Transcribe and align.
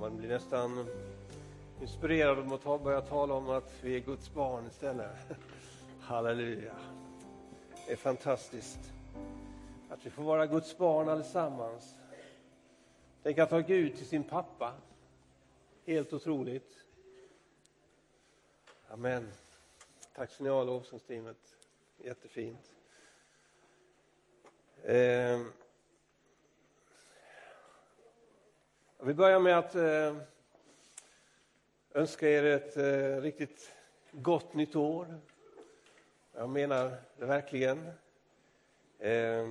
Man 0.00 0.16
blir 0.16 0.28
nästan 0.28 0.86
inspirerad 1.80 2.38
om 2.38 2.52
att 2.52 2.82
börja 2.82 3.00
tala 3.00 3.34
om 3.34 3.50
att 3.50 3.74
vi 3.82 3.96
är 3.96 4.00
Guds 4.00 4.34
barn 4.34 4.66
istället. 4.66 5.16
Halleluja. 6.00 6.74
Det 7.86 7.92
är 7.92 7.96
fantastiskt 7.96 8.92
att 9.88 10.06
vi 10.06 10.10
får 10.10 10.22
vara 10.22 10.46
Guds 10.46 10.78
barn 10.78 11.08
allesammans. 11.08 11.94
Tänk 13.22 13.38
att 13.38 13.50
ha 13.50 13.60
Gud 13.60 13.96
till 13.96 14.06
sin 14.06 14.24
pappa. 14.24 14.72
Helt 15.86 16.12
otroligt. 16.12 16.84
Amen. 18.88 19.30
Tack 20.14 20.30
ska 20.30 20.44
ni 20.44 20.50
ha, 20.50 20.64
lovsångsteamet. 20.64 21.56
Jättefint. 21.98 22.74
Eh, 24.82 25.40
vi 29.06 29.14
börjar 29.14 29.40
med 29.40 29.58
att 29.58 29.74
eh, 29.74 30.16
önska 31.94 32.28
er 32.28 32.44
ett 32.44 32.76
eh, 32.76 33.22
riktigt 33.22 33.72
gott 34.12 34.54
nytt 34.54 34.76
år. 34.76 35.20
Jag 36.32 36.48
menar 36.48 36.96
det 37.18 37.24
verkligen. 37.26 37.78
Eh, 38.98 39.48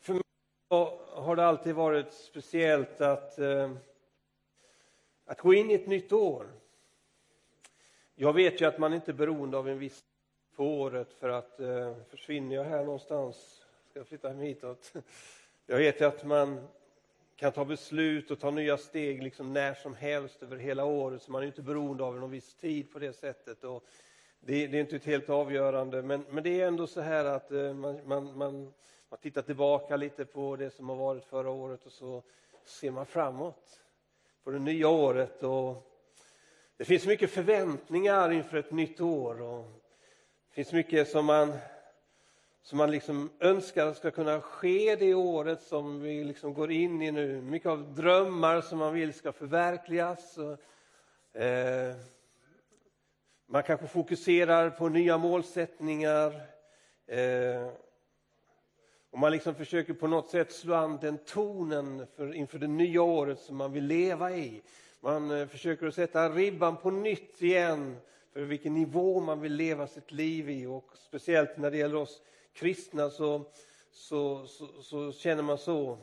för 0.00 0.12
mig 0.12 0.22
har 1.10 1.36
det 1.36 1.46
alltid 1.46 1.74
varit 1.74 2.12
speciellt 2.12 3.00
att, 3.00 3.38
att 5.26 5.40
gå 5.40 5.54
in 5.54 5.70
i 5.70 5.74
ett 5.74 5.86
nytt 5.86 6.12
år. 6.12 6.46
Jag 8.14 8.32
vet 8.32 8.60
ju 8.60 8.64
att 8.64 8.78
man 8.78 8.94
inte 8.94 9.10
är 9.10 9.14
beroende 9.14 9.56
av 9.58 9.68
en 9.68 9.78
viss 9.78 10.04
på 10.56 10.64
året 10.64 11.12
för 11.12 11.28
att 11.28 11.60
försvinner 12.08 12.56
jag 12.56 12.64
här 12.64 12.84
någonstans, 12.84 13.66
ska 13.90 13.98
jag 13.98 14.06
flytta 14.06 14.28
hitåt. 14.28 14.92
Jag 15.66 15.76
vet 15.76 16.00
ju 16.00 16.04
att 16.04 16.24
man 16.24 16.68
kan 17.36 17.52
ta 17.52 17.64
beslut 17.64 18.30
och 18.30 18.40
ta 18.40 18.50
nya 18.50 18.76
steg 18.76 19.22
liksom 19.22 19.52
när 19.52 19.74
som 19.74 19.94
helst 19.94 20.42
över 20.42 20.56
hela 20.56 20.84
året, 20.84 21.22
så 21.22 21.32
man 21.32 21.42
är 21.42 21.46
inte 21.46 21.62
beroende 21.62 22.04
av 22.04 22.16
någon 22.16 22.30
viss 22.30 22.54
tid 22.54 22.92
på 22.92 22.98
det 22.98 23.12
sättet. 23.12 23.64
Och 23.64 23.84
det, 24.40 24.66
det 24.66 24.76
är 24.78 24.80
inte 24.80 24.96
ett 24.96 25.04
helt 25.04 25.30
avgörande, 25.30 26.02
men, 26.02 26.24
men 26.30 26.44
det 26.44 26.60
är 26.60 26.66
ändå 26.66 26.86
så 26.86 27.00
här 27.00 27.24
att 27.24 27.52
eh, 27.52 27.74
man, 27.74 28.00
man, 28.04 28.38
man, 28.38 28.72
man 29.08 29.18
tittar 29.20 29.42
tillbaka 29.42 29.96
lite 29.96 30.24
på 30.24 30.56
det 30.56 30.70
som 30.70 30.88
har 30.88 30.96
varit 30.96 31.24
förra 31.24 31.50
året 31.50 31.86
och 31.86 31.92
så 31.92 32.22
ser 32.64 32.90
man 32.90 33.06
framåt 33.06 33.80
på 34.44 34.50
det 34.50 34.58
nya 34.58 34.88
året. 34.88 35.42
Och 35.42 35.90
det 36.76 36.84
finns 36.84 37.06
mycket 37.06 37.30
förväntningar 37.30 38.32
inför 38.32 38.56
ett 38.56 38.72
nytt 38.72 39.00
år. 39.00 39.42
Och 39.42 39.64
det 40.48 40.54
finns 40.54 40.72
mycket 40.72 41.08
som 41.08 41.26
man, 41.26 41.52
som 42.64 42.78
man 42.78 42.90
liksom 42.90 43.30
önskar 43.40 43.92
ska 43.92 44.10
kunna 44.10 44.40
ske 44.40 44.96
det 44.96 45.14
året 45.14 45.62
som 45.62 46.00
vi 46.00 46.24
liksom 46.24 46.54
går 46.54 46.70
in 46.70 47.02
i 47.02 47.10
nu. 47.10 47.40
Mycket 47.40 47.68
av 47.68 47.94
drömmar 47.94 48.60
som 48.60 48.78
man 48.78 48.94
vill 48.94 49.14
ska 49.14 49.32
förverkligas. 49.32 50.38
Eh, 51.32 51.96
man 53.46 53.62
kanske 53.62 53.86
fokuserar 53.86 54.70
på 54.70 54.88
nya 54.88 55.18
målsättningar. 55.18 56.40
Eh, 57.06 57.68
och 59.10 59.18
man 59.18 59.32
liksom 59.32 59.54
försöker 59.54 59.94
på 59.94 60.06
något 60.06 60.30
sätt 60.30 60.52
slå 60.52 60.74
an 60.74 60.98
den 61.00 61.18
tonen 61.18 62.06
för, 62.16 62.34
inför 62.34 62.58
det 62.58 62.66
nya 62.66 63.02
året 63.02 63.40
som 63.40 63.56
man 63.56 63.72
vill 63.72 63.84
leva 63.84 64.32
i. 64.32 64.62
Man 65.00 65.30
eh, 65.30 65.46
försöker 65.46 65.86
att 65.86 65.94
sätta 65.94 66.28
ribban 66.28 66.76
på 66.76 66.90
nytt 66.90 67.42
igen 67.42 67.96
för 68.32 68.40
vilken 68.40 68.74
nivå 68.74 69.20
man 69.20 69.40
vill 69.40 69.54
leva 69.54 69.86
sitt 69.86 70.12
liv 70.12 70.50
i. 70.50 70.66
Och 70.66 70.90
speciellt 70.94 71.56
när 71.56 71.70
det 71.70 71.76
gäller 71.76 71.96
oss 71.96 72.22
kristna 72.54 73.10
så, 73.10 73.44
så, 73.92 74.46
så, 74.46 74.82
så 74.82 75.12
känner 75.12 75.42
man 75.42 75.58
så. 75.58 75.98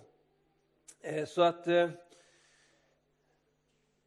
Eh, 1.01 1.25
så 1.25 1.41
att 1.41 1.67
eh, 1.67 1.89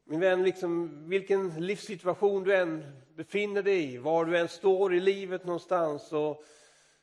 min 0.04 0.20
vän, 0.20 0.42
liksom, 0.42 1.02
vilken 1.08 1.66
livssituation 1.66 2.44
du 2.44 2.56
än 2.56 2.84
befinner 3.14 3.62
dig 3.62 3.94
i, 3.94 3.98
var 3.98 4.24
du 4.24 4.38
än 4.38 4.48
står 4.48 4.94
i 4.94 5.00
livet 5.00 5.44
någonstans, 5.44 6.08
så, 6.08 6.42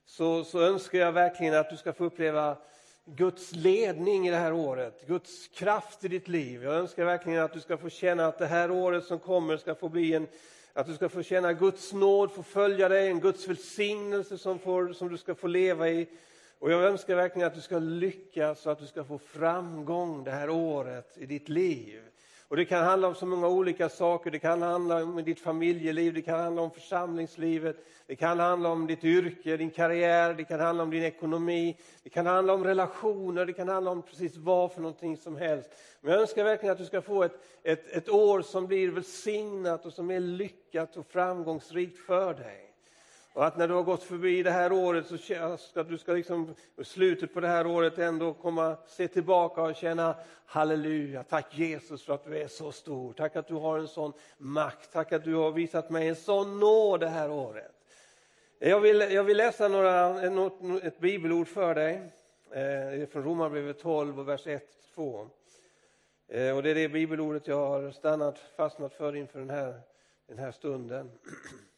så, 0.06 0.44
så 0.44 0.62
önskar 0.62 1.00
jag 1.00 1.12
verkligen 1.12 1.56
att 1.56 1.70
du 1.70 1.78
ska 1.78 1.94
få 1.94 2.06
uppleva 2.06 2.58
Guds 3.06 3.52
ledning 3.52 4.28
i 4.28 4.32
det 4.32 4.38
här 4.38 4.54
året, 4.54 5.08
Guds 5.08 5.48
kraft 5.48 6.04
i 6.04 6.08
ditt 6.08 6.28
liv. 6.28 6.64
Jag 6.64 6.76
önskar 6.76 7.06
verkligen 7.06 7.44
att 7.44 7.54
du 7.54 7.60
ska 7.60 7.78
få 7.78 7.90
känna 7.90 8.26
att 8.26 8.40
det 8.40 8.48
här 8.48 8.72
året 8.72 9.04
som 9.04 9.20
kommer 9.20 9.58
ska 9.58 9.76
få 9.76 9.90
bli 9.90 10.14
en, 10.14 10.28
att 10.74 10.88
du 10.88 10.96
ska 10.96 11.10
få 11.10 11.24
känna 11.24 11.54
Guds 11.54 11.94
nåd 11.94 12.32
få 12.32 12.44
följa 12.44 12.90
dig, 12.90 13.08
en 13.08 13.20
Guds 13.20 13.48
välsignelse 13.48 14.38
som, 14.38 14.60
får, 14.60 14.94
som 14.94 15.10
du 15.10 15.18
ska 15.18 15.36
få 15.36 15.48
leva 15.48 15.90
i. 15.90 16.08
Och 16.60 16.72
jag 16.72 16.84
önskar 16.84 17.16
verkligen 17.16 17.48
att 17.48 17.56
du 17.56 17.62
ska 17.62 17.80
lyckas 17.80 18.66
och 18.66 18.72
att 18.72 18.80
du 18.80 18.88
ska 18.88 19.04
få 19.04 19.18
framgång 19.18 20.24
det 20.24 20.32
här 20.32 20.50
året 20.50 21.18
i 21.18 21.26
ditt 21.26 21.50
liv. 21.50 22.02
Och 22.52 22.58
Det 22.58 22.66
kan 22.66 22.84
handla 22.84 23.08
om 23.08 23.16
så 23.16 23.26
många 23.26 23.48
olika 23.48 23.90
saker. 23.90 24.32
Det 24.32 24.40
kan 24.40 24.62
handla 24.62 25.04
om 25.04 25.24
ditt 25.24 25.40
familjeliv, 25.40 26.14
det 26.14 26.22
kan 26.22 26.40
handla 26.40 26.62
om 26.62 26.72
församlingslivet, 26.72 27.86
det 28.08 28.16
kan 28.16 28.40
handla 28.40 28.70
om 28.70 28.88
ditt 28.88 29.04
yrke, 29.04 29.58
din 29.58 29.70
karriär, 29.70 30.34
det 30.34 30.44
kan 30.44 30.60
handla 30.60 30.84
om 30.84 30.90
din 30.90 31.04
ekonomi, 31.04 31.78
det 32.04 32.10
kan 32.10 32.26
handla 32.26 32.54
om 32.54 32.64
relationer, 32.64 33.46
det 33.46 33.54
kan 33.54 33.70
handla 33.70 33.92
om 33.92 34.02
precis 34.02 34.38
vad 34.38 34.72
för 34.72 34.82
någonting 34.82 35.18
som 35.18 35.36
helst. 35.36 35.70
Men 36.02 36.12
jag 36.12 36.22
önskar 36.22 36.44
verkligen 36.44 36.72
att 36.72 36.78
du 36.78 36.86
ska 36.86 37.02
få 37.02 37.24
ett, 37.24 37.40
ett, 37.64 37.88
ett 37.90 38.10
år 38.10 38.42
som 38.42 38.68
blir 38.68 38.92
välsignat 38.92 39.86
och 39.86 39.94
som 39.94 40.12
är 40.12 40.20
lyckat 40.20 40.98
och 40.98 41.06
framgångsrikt 41.06 42.00
för 42.00 42.34
dig. 42.34 42.71
Och 43.34 43.46
att 43.46 43.58
när 43.58 43.68
du 43.68 43.74
har 43.74 43.84
gått 43.84 44.04
förbi 44.04 44.44
det 44.44 44.52
här 44.52 44.72
året 44.72 45.08
så 45.08 45.18
ska 45.58 45.84
du 45.84 45.98
ska 45.98 46.14
liksom, 46.14 46.56
i 46.78 46.84
slutet 46.84 47.34
på 47.34 47.40
det 47.40 47.48
här 47.48 47.68
året 47.68 47.98
ändå 47.98 48.34
komma 48.34 48.78
se 48.88 49.08
tillbaka 49.08 49.62
och 49.62 49.76
känna 49.76 50.16
halleluja, 50.46 51.24
tack 51.24 51.58
Jesus 51.58 52.04
för 52.04 52.14
att 52.14 52.26
du 52.26 52.38
är 52.38 52.48
så 52.48 52.72
stor. 52.72 53.14
Tack 53.14 53.36
att 53.36 53.48
du 53.48 53.54
har 53.54 53.80
en 53.80 53.88
sån 53.88 54.14
makt, 54.38 54.92
tack 54.94 55.12
att 55.12 55.24
du 55.24 55.36
har 55.36 55.52
visat 55.52 55.90
mig 55.90 56.08
en 56.08 56.16
sån 56.16 56.60
nåd 56.60 57.00
det 57.00 57.08
här 57.08 57.32
året. 57.32 57.72
Jag 58.60 58.80
vill, 58.80 59.00
jag 59.00 59.24
vill 59.24 59.38
läsa 59.38 59.68
några, 59.68 60.22
ett 60.82 61.00
bibelord 61.00 61.48
för 61.48 61.76
dig. 61.76 62.12
Eh, 62.52 63.08
från 63.08 63.24
Romarbrevet 63.24 63.80
12 63.80 64.20
och 64.20 64.28
vers 64.28 64.46
1-2. 64.96 65.30
Eh, 66.28 66.56
och 66.56 66.64
det 66.64 66.70
är 66.70 66.76
det 66.76 66.90
bibelordet 66.90 67.48
jag 67.48 67.68
har 67.68 67.92
stannat, 67.92 68.40
fastnat 68.40 68.94
för 68.94 69.16
inför 69.16 69.40
den 69.40 69.50
här, 69.50 69.82
den 70.28 70.38
här 70.38 70.52
stunden. 70.52 71.12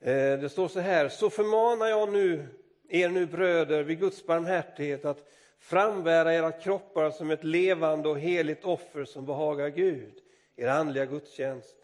Eh, 0.00 0.38
det 0.38 0.48
står 0.48 0.68
så 0.68 0.80
här, 0.80 1.08
så 1.08 1.30
förmanar 1.30 1.86
jag 1.86 2.12
nu 2.12 2.46
er 2.88 3.08
nu 3.08 3.26
bröder 3.26 3.82
vid 3.82 4.00
Guds 4.00 4.26
barmhärtighet 4.26 5.04
att 5.04 5.28
frambära 5.58 6.34
era 6.34 6.52
kroppar 6.52 7.10
som 7.10 7.30
ett 7.30 7.44
levande 7.44 8.08
och 8.08 8.18
heligt 8.18 8.64
offer 8.64 9.04
som 9.04 9.26
behagar 9.26 9.68
Gud, 9.68 10.12
er 10.56 10.68
andliga 10.68 11.06
gudstjänst. 11.06 11.76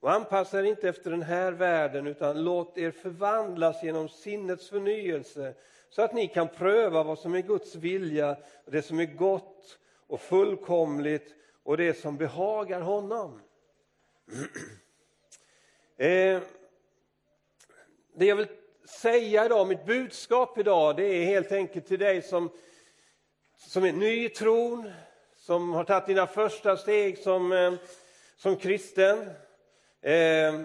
Och 0.00 0.12
anpassa 0.12 0.58
er 0.58 0.62
inte 0.62 0.88
efter 0.88 1.10
den 1.10 1.22
här 1.22 1.52
världen 1.52 2.06
utan 2.06 2.44
låt 2.44 2.78
er 2.78 2.90
förvandlas 2.90 3.82
genom 3.82 4.08
sinnets 4.08 4.68
förnyelse 4.68 5.54
så 5.88 6.02
att 6.02 6.14
ni 6.14 6.28
kan 6.28 6.48
pröva 6.48 7.02
vad 7.02 7.18
som 7.18 7.34
är 7.34 7.42
Guds 7.42 7.74
vilja, 7.74 8.36
det 8.66 8.82
som 8.82 9.00
är 9.00 9.04
gott 9.04 9.78
och 10.06 10.20
fullkomligt 10.20 11.34
och 11.62 11.76
det 11.76 11.94
som 11.94 12.16
behagar 12.16 12.80
honom. 12.80 13.40
eh, 15.96 16.40
det 18.14 18.26
jag 18.26 18.36
vill 18.36 18.46
säga 18.84 19.46
idag, 19.46 19.66
mitt 19.66 19.86
budskap 19.86 20.58
idag, 20.58 20.96
det 20.96 21.04
är 21.06 21.24
helt 21.24 21.52
enkelt 21.52 21.86
till 21.86 21.98
dig 21.98 22.22
som, 22.22 22.50
som 23.56 23.84
är 23.84 23.92
ny 23.92 24.24
i 24.24 24.28
tron, 24.28 24.92
som 25.36 25.72
har 25.72 25.84
tagit 25.84 26.06
dina 26.06 26.26
första 26.26 26.76
steg 26.76 27.18
som, 27.18 27.52
eh, 27.52 27.72
som 28.36 28.56
kristen. 28.56 29.30
Eh, 30.02 30.60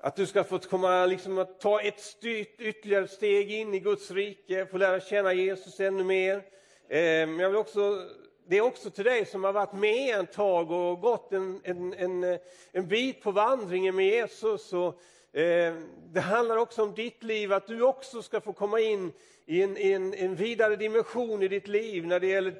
att 0.00 0.16
du 0.16 0.26
ska 0.26 0.44
få 0.44 0.58
komma, 0.58 1.06
liksom, 1.06 1.38
att 1.38 1.60
ta 1.60 1.80
ett 1.80 2.00
styrt, 2.00 2.60
ytterligare 2.60 3.08
steg 3.08 3.52
in 3.52 3.74
i 3.74 3.80
Guds 3.80 4.10
rike, 4.10 4.66
få 4.66 4.78
lära 4.78 5.00
känna 5.00 5.32
Jesus 5.32 5.80
ännu 5.80 6.04
mer. 6.04 6.42
Eh, 6.88 7.00
jag 7.00 7.48
vill 7.48 7.56
också, 7.56 8.08
det 8.46 8.56
är 8.56 8.60
också 8.62 8.90
till 8.90 9.04
dig 9.04 9.26
som 9.26 9.44
har 9.44 9.52
varit 9.52 9.72
med 9.72 10.18
en 10.18 10.26
tag 10.26 10.70
och 10.70 11.00
gått 11.00 11.32
en, 11.32 11.60
en, 11.64 11.94
en, 11.94 12.24
eh, 12.24 12.38
en 12.72 12.88
bit 12.88 13.22
på 13.22 13.30
vandringen 13.30 13.96
med 13.96 14.06
Jesus. 14.06 14.72
Och, 14.72 15.00
Eh, 15.34 15.74
det 16.12 16.20
handlar 16.20 16.56
också 16.56 16.82
om 16.82 16.94
ditt 16.94 17.22
liv, 17.22 17.52
att 17.52 17.66
du 17.66 17.82
också 17.82 18.22
ska 18.22 18.40
få 18.40 18.52
komma 18.52 18.80
in 18.80 19.12
i 19.46 19.62
en, 19.62 19.76
en, 19.76 20.14
en 20.14 20.34
vidare 20.34 20.76
dimension 20.76 21.42
i 21.42 21.48
ditt 21.48 21.68
liv 21.68 22.06
när 22.06 22.20
det 22.20 22.26
gäller 22.26 22.54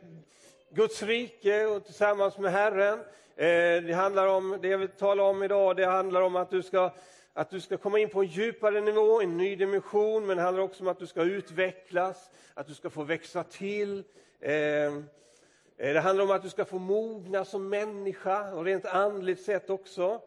Guds 0.71 1.03
rike 1.03 1.67
och 1.67 1.85
tillsammans 1.85 2.38
med 2.38 2.53
Herren. 2.53 2.99
Eh, 3.37 3.87
det 3.87 3.94
handlar 3.97 4.26
om, 4.26 4.59
det 4.62 4.69
jag 4.69 4.79
vill 4.79 4.88
tala 4.88 5.23
om 5.23 5.43
idag, 5.43 5.76
det 5.76 5.87
handlar 5.87 6.21
om 6.21 6.37
att 6.37 6.50
du 6.50 6.62
ska 6.62 6.91
att 7.32 7.50
du 7.50 7.61
ska 7.61 7.76
komma 7.76 7.99
in 7.99 8.09
på 8.09 8.23
en 8.23 8.29
djupare 8.29 8.81
nivå, 8.81 9.21
en 9.21 9.37
ny 9.37 9.56
dimension, 9.56 10.26
men 10.26 10.37
det 10.37 10.43
handlar 10.43 10.62
också 10.62 10.82
om 10.82 10.88
att 10.88 10.99
du 10.99 11.06
ska 11.06 11.23
utvecklas, 11.23 12.31
att 12.55 12.67
du 12.67 12.75
ska 12.75 12.91
få 12.91 13.03
växa 13.03 13.44
till. 13.44 14.05
Eh, 14.41 14.93
det 15.76 16.00
handlar 16.00 16.25
om 16.25 16.31
att 16.31 16.43
du 16.43 16.49
ska 16.50 16.65
få 16.65 16.79
mogna 16.79 17.44
som 17.44 17.69
människa 17.69 18.55
och 18.55 18.65
rent 18.65 18.85
andligt 18.85 19.43
sett 19.43 19.71
också. 19.71 20.21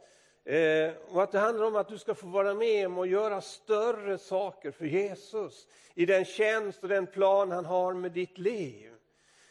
Eh, 0.48 0.94
och 1.08 1.24
att 1.24 1.32
det 1.32 1.40
handlar 1.40 1.66
om 1.66 1.76
att 1.76 1.88
du 1.88 1.98
ska 1.98 2.16
få 2.16 2.28
vara 2.28 2.54
med 2.54 2.88
om 2.88 2.98
att 2.98 3.10
göra 3.10 3.42
större 3.42 4.18
saker 4.18 4.72
för 4.72 4.86
Jesus 4.86 5.68
i 5.94 6.06
den 6.06 6.26
tjänst 6.26 6.84
och 6.84 6.90
den 6.90 7.08
plan 7.08 7.52
han 7.52 7.66
har 7.66 7.94
med 7.94 8.12
ditt 8.12 8.38
liv. 8.38 8.92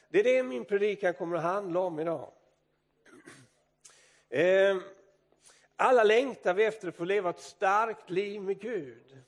Det 0.08 0.20
är 0.20 0.25
det 0.25 0.43
min 0.43 0.64
predikan 0.64 1.14
kommer 1.14 1.37
att 1.37 1.43
handla 1.43 1.81
om 1.81 2.00
idag. 2.00 2.32
Eh, 4.28 4.76
alla 5.76 6.04
längtar 6.04 6.54
vi 6.54 6.64
efter 6.64 6.88
att 6.88 6.96
få 6.96 7.04
leva 7.04 7.31
ett 7.31 7.40
starkt 7.40 8.10
liv 8.10 8.43
med 8.43 8.60
Gud. 8.60 9.19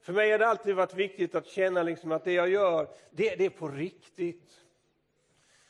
För 0.00 0.12
mig 0.12 0.30
har 0.30 0.38
det 0.38 0.46
alltid 0.46 0.74
varit 0.74 0.94
viktigt 0.94 1.34
att 1.34 1.46
känna 1.46 1.82
liksom 1.82 2.12
att 2.12 2.24
det 2.24 2.32
jag 2.32 2.48
gör, 2.48 2.88
det, 3.10 3.36
det 3.36 3.44
är 3.44 3.50
på 3.50 3.68
riktigt. 3.68 4.65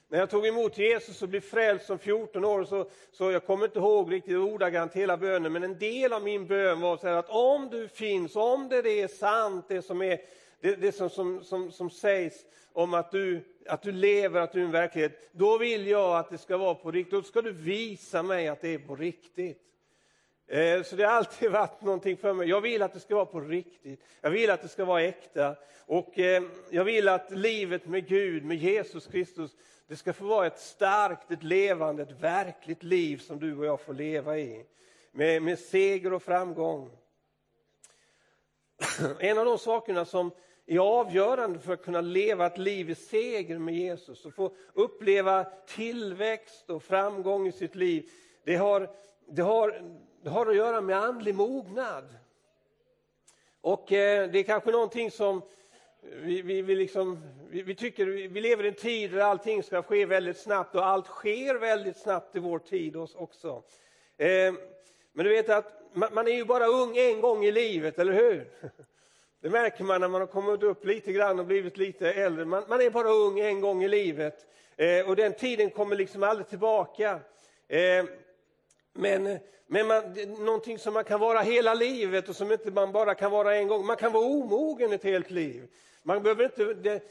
När 0.08 0.18
jag 0.18 0.30
tog 0.30 0.46
emot 0.46 0.78
Jesus 0.78 1.22
och 1.22 1.28
blev 1.28 1.40
frälst 1.40 1.86
som 1.86 1.98
14 1.98 2.44
år, 2.44 2.64
så, 2.64 2.90
så 3.12 3.30
jag 3.30 3.46
kommer 3.46 3.64
inte 3.64 3.78
ihåg 3.78 4.12
riktigt 4.12 4.36
ordagrant 4.36 4.92
hela 4.92 5.16
bönen, 5.16 5.52
men 5.52 5.62
en 5.62 5.78
del 5.78 6.12
av 6.12 6.22
min 6.22 6.46
bön 6.46 6.80
var 6.80 6.96
så 6.96 7.08
att 7.08 7.28
om 7.28 7.68
du 7.70 7.88
finns, 7.88 8.36
om 8.36 8.68
det 8.68 8.76
är 8.76 9.08
sant, 9.08 9.64
det 9.68 9.82
som, 9.82 10.02
är, 10.02 10.20
det, 10.60 10.76
det 10.76 10.92
som, 10.92 11.10
som, 11.10 11.44
som, 11.44 11.72
som 11.72 11.90
sägs 11.90 12.44
om 12.72 12.94
att 12.94 13.10
du, 13.10 13.44
att 13.66 13.82
du 13.82 13.92
lever, 13.92 14.40
att 14.40 14.52
du 14.52 14.60
är 14.60 14.64
en 14.64 14.70
verklighet, 14.70 15.30
då 15.32 15.58
vill 15.58 15.86
jag 15.86 16.18
att 16.18 16.30
det 16.30 16.38
ska 16.38 16.56
vara 16.56 16.74
på 16.74 16.90
riktigt. 16.90 17.12
Då 17.12 17.22
ska 17.22 17.42
du 17.42 17.52
visa 17.52 18.22
mig 18.22 18.48
att 18.48 18.60
det 18.60 18.74
är 18.74 18.78
på 18.78 18.96
riktigt. 18.96 19.62
Eh, 20.48 20.82
så 20.82 20.96
det 20.96 21.04
har 21.04 21.12
alltid 21.12 21.50
varit 21.52 21.82
någonting 21.82 22.16
för 22.16 22.32
mig. 22.32 22.48
Jag 22.48 22.60
vill 22.60 22.82
att 22.82 22.92
det 22.92 23.00
ska 23.00 23.14
vara 23.14 23.26
på 23.26 23.40
riktigt. 23.40 24.00
Jag 24.20 24.30
vill 24.30 24.50
att 24.50 24.62
det 24.62 24.68
ska 24.68 24.84
vara 24.84 25.02
äkta. 25.02 25.56
Och 25.86 26.18
eh, 26.18 26.42
jag 26.70 26.84
vill 26.84 27.08
att 27.08 27.30
livet 27.30 27.86
med 27.86 28.08
Gud, 28.08 28.44
med 28.44 28.56
Jesus 28.56 29.06
Kristus, 29.06 29.50
det 29.88 29.96
ska 29.96 30.12
få 30.12 30.24
vara 30.24 30.46
ett 30.46 30.60
starkt, 30.60 31.30
ett 31.30 31.42
levande, 31.42 32.02
ett 32.02 32.20
verkligt 32.20 32.82
liv 32.82 33.18
som 33.18 33.40
du 33.40 33.58
och 33.58 33.66
jag 33.66 33.80
får 33.80 33.94
leva 33.94 34.38
i. 34.38 34.66
Med, 35.12 35.42
med 35.42 35.58
seger 35.58 36.12
och 36.12 36.22
framgång. 36.22 36.90
En 39.18 39.38
av 39.38 39.44
de 39.44 39.58
sakerna 39.58 40.04
som 40.04 40.30
är 40.66 40.78
avgörande 40.78 41.58
för 41.58 41.72
att 41.72 41.84
kunna 41.84 42.00
leva 42.00 42.46
ett 42.46 42.58
liv 42.58 42.90
i 42.90 42.94
seger 42.94 43.58
med 43.58 43.74
Jesus 43.74 44.24
och 44.24 44.34
få 44.34 44.54
uppleva 44.72 45.44
tillväxt 45.44 46.70
och 46.70 46.82
framgång 46.82 47.46
i 47.46 47.52
sitt 47.52 47.74
liv, 47.74 48.10
det 48.44 48.56
har, 48.56 48.90
det 49.28 49.42
har, 49.42 49.82
det 50.22 50.30
har 50.30 50.46
att 50.46 50.56
göra 50.56 50.80
med 50.80 50.96
andlig 50.96 51.34
mognad. 51.34 52.14
Och 53.60 53.92
eh, 53.92 54.30
det 54.30 54.38
är 54.38 54.42
kanske 54.42 54.70
någonting 54.70 55.10
som 55.10 55.42
vi, 56.12 56.42
vi, 56.42 56.62
vi, 56.62 56.74
liksom, 56.74 57.22
vi, 57.50 57.62
vi, 57.62 57.74
tycker, 57.74 58.06
vi 58.06 58.40
lever 58.40 58.64
i 58.64 58.68
en 58.68 58.74
tid 58.74 59.10
där 59.10 59.20
allting 59.20 59.62
ska 59.62 59.82
ske 59.82 60.06
väldigt 60.06 60.38
snabbt 60.38 60.74
och 60.74 60.86
allt 60.86 61.06
sker 61.06 61.54
väldigt 61.54 61.96
snabbt 61.96 62.36
i 62.36 62.38
vår 62.38 62.58
tid 62.58 62.96
också. 62.96 63.62
Eh, 64.16 64.54
men 65.12 65.24
du 65.24 65.28
vet 65.28 65.48
att 65.48 65.82
man, 65.92 66.08
man 66.12 66.28
är 66.28 66.32
ju 66.32 66.44
bara 66.44 66.66
ung 66.66 66.96
en 66.96 67.20
gång 67.20 67.44
i 67.44 67.52
livet, 67.52 67.98
eller 67.98 68.12
hur? 68.12 68.50
Det 69.40 69.50
märker 69.50 69.84
man 69.84 70.00
när 70.00 70.08
man 70.08 70.20
har 70.20 70.28
kommit 70.28 70.62
upp 70.62 70.84
lite 70.84 71.12
grann 71.12 71.38
och 71.38 71.46
blivit 71.46 71.76
lite 71.76 72.12
äldre. 72.12 72.44
Man, 72.44 72.64
man 72.68 72.80
är 72.80 72.90
bara 72.90 73.08
ung 73.08 73.40
en 73.40 73.60
gång 73.60 73.84
i 73.84 73.88
livet 73.88 74.46
eh, 74.76 75.08
och 75.08 75.16
den 75.16 75.32
tiden 75.32 75.70
kommer 75.70 75.96
liksom 75.96 76.22
aldrig 76.22 76.48
tillbaka. 76.48 77.20
Eh, 77.68 78.04
men 78.92 79.38
men 79.66 79.86
man, 79.86 80.02
någonting 80.38 80.78
som 80.78 80.94
man 80.94 81.04
kan 81.04 81.20
vara 81.20 81.40
hela 81.40 81.74
livet 81.74 82.28
och 82.28 82.36
som 82.36 82.52
inte 82.52 82.70
man 82.70 82.92
bara 82.92 83.14
kan 83.14 83.30
vara 83.30 83.56
en 83.56 83.68
gång. 83.68 83.86
Man 83.86 83.96
kan 83.96 84.12
vara 84.12 84.26
omogen 84.26 84.92
ett 84.92 85.04
helt 85.04 85.30
liv. 85.30 85.68
Man, 86.06 86.22
behöver 86.22 86.44
inte, 86.44 86.74
det, 86.74 87.02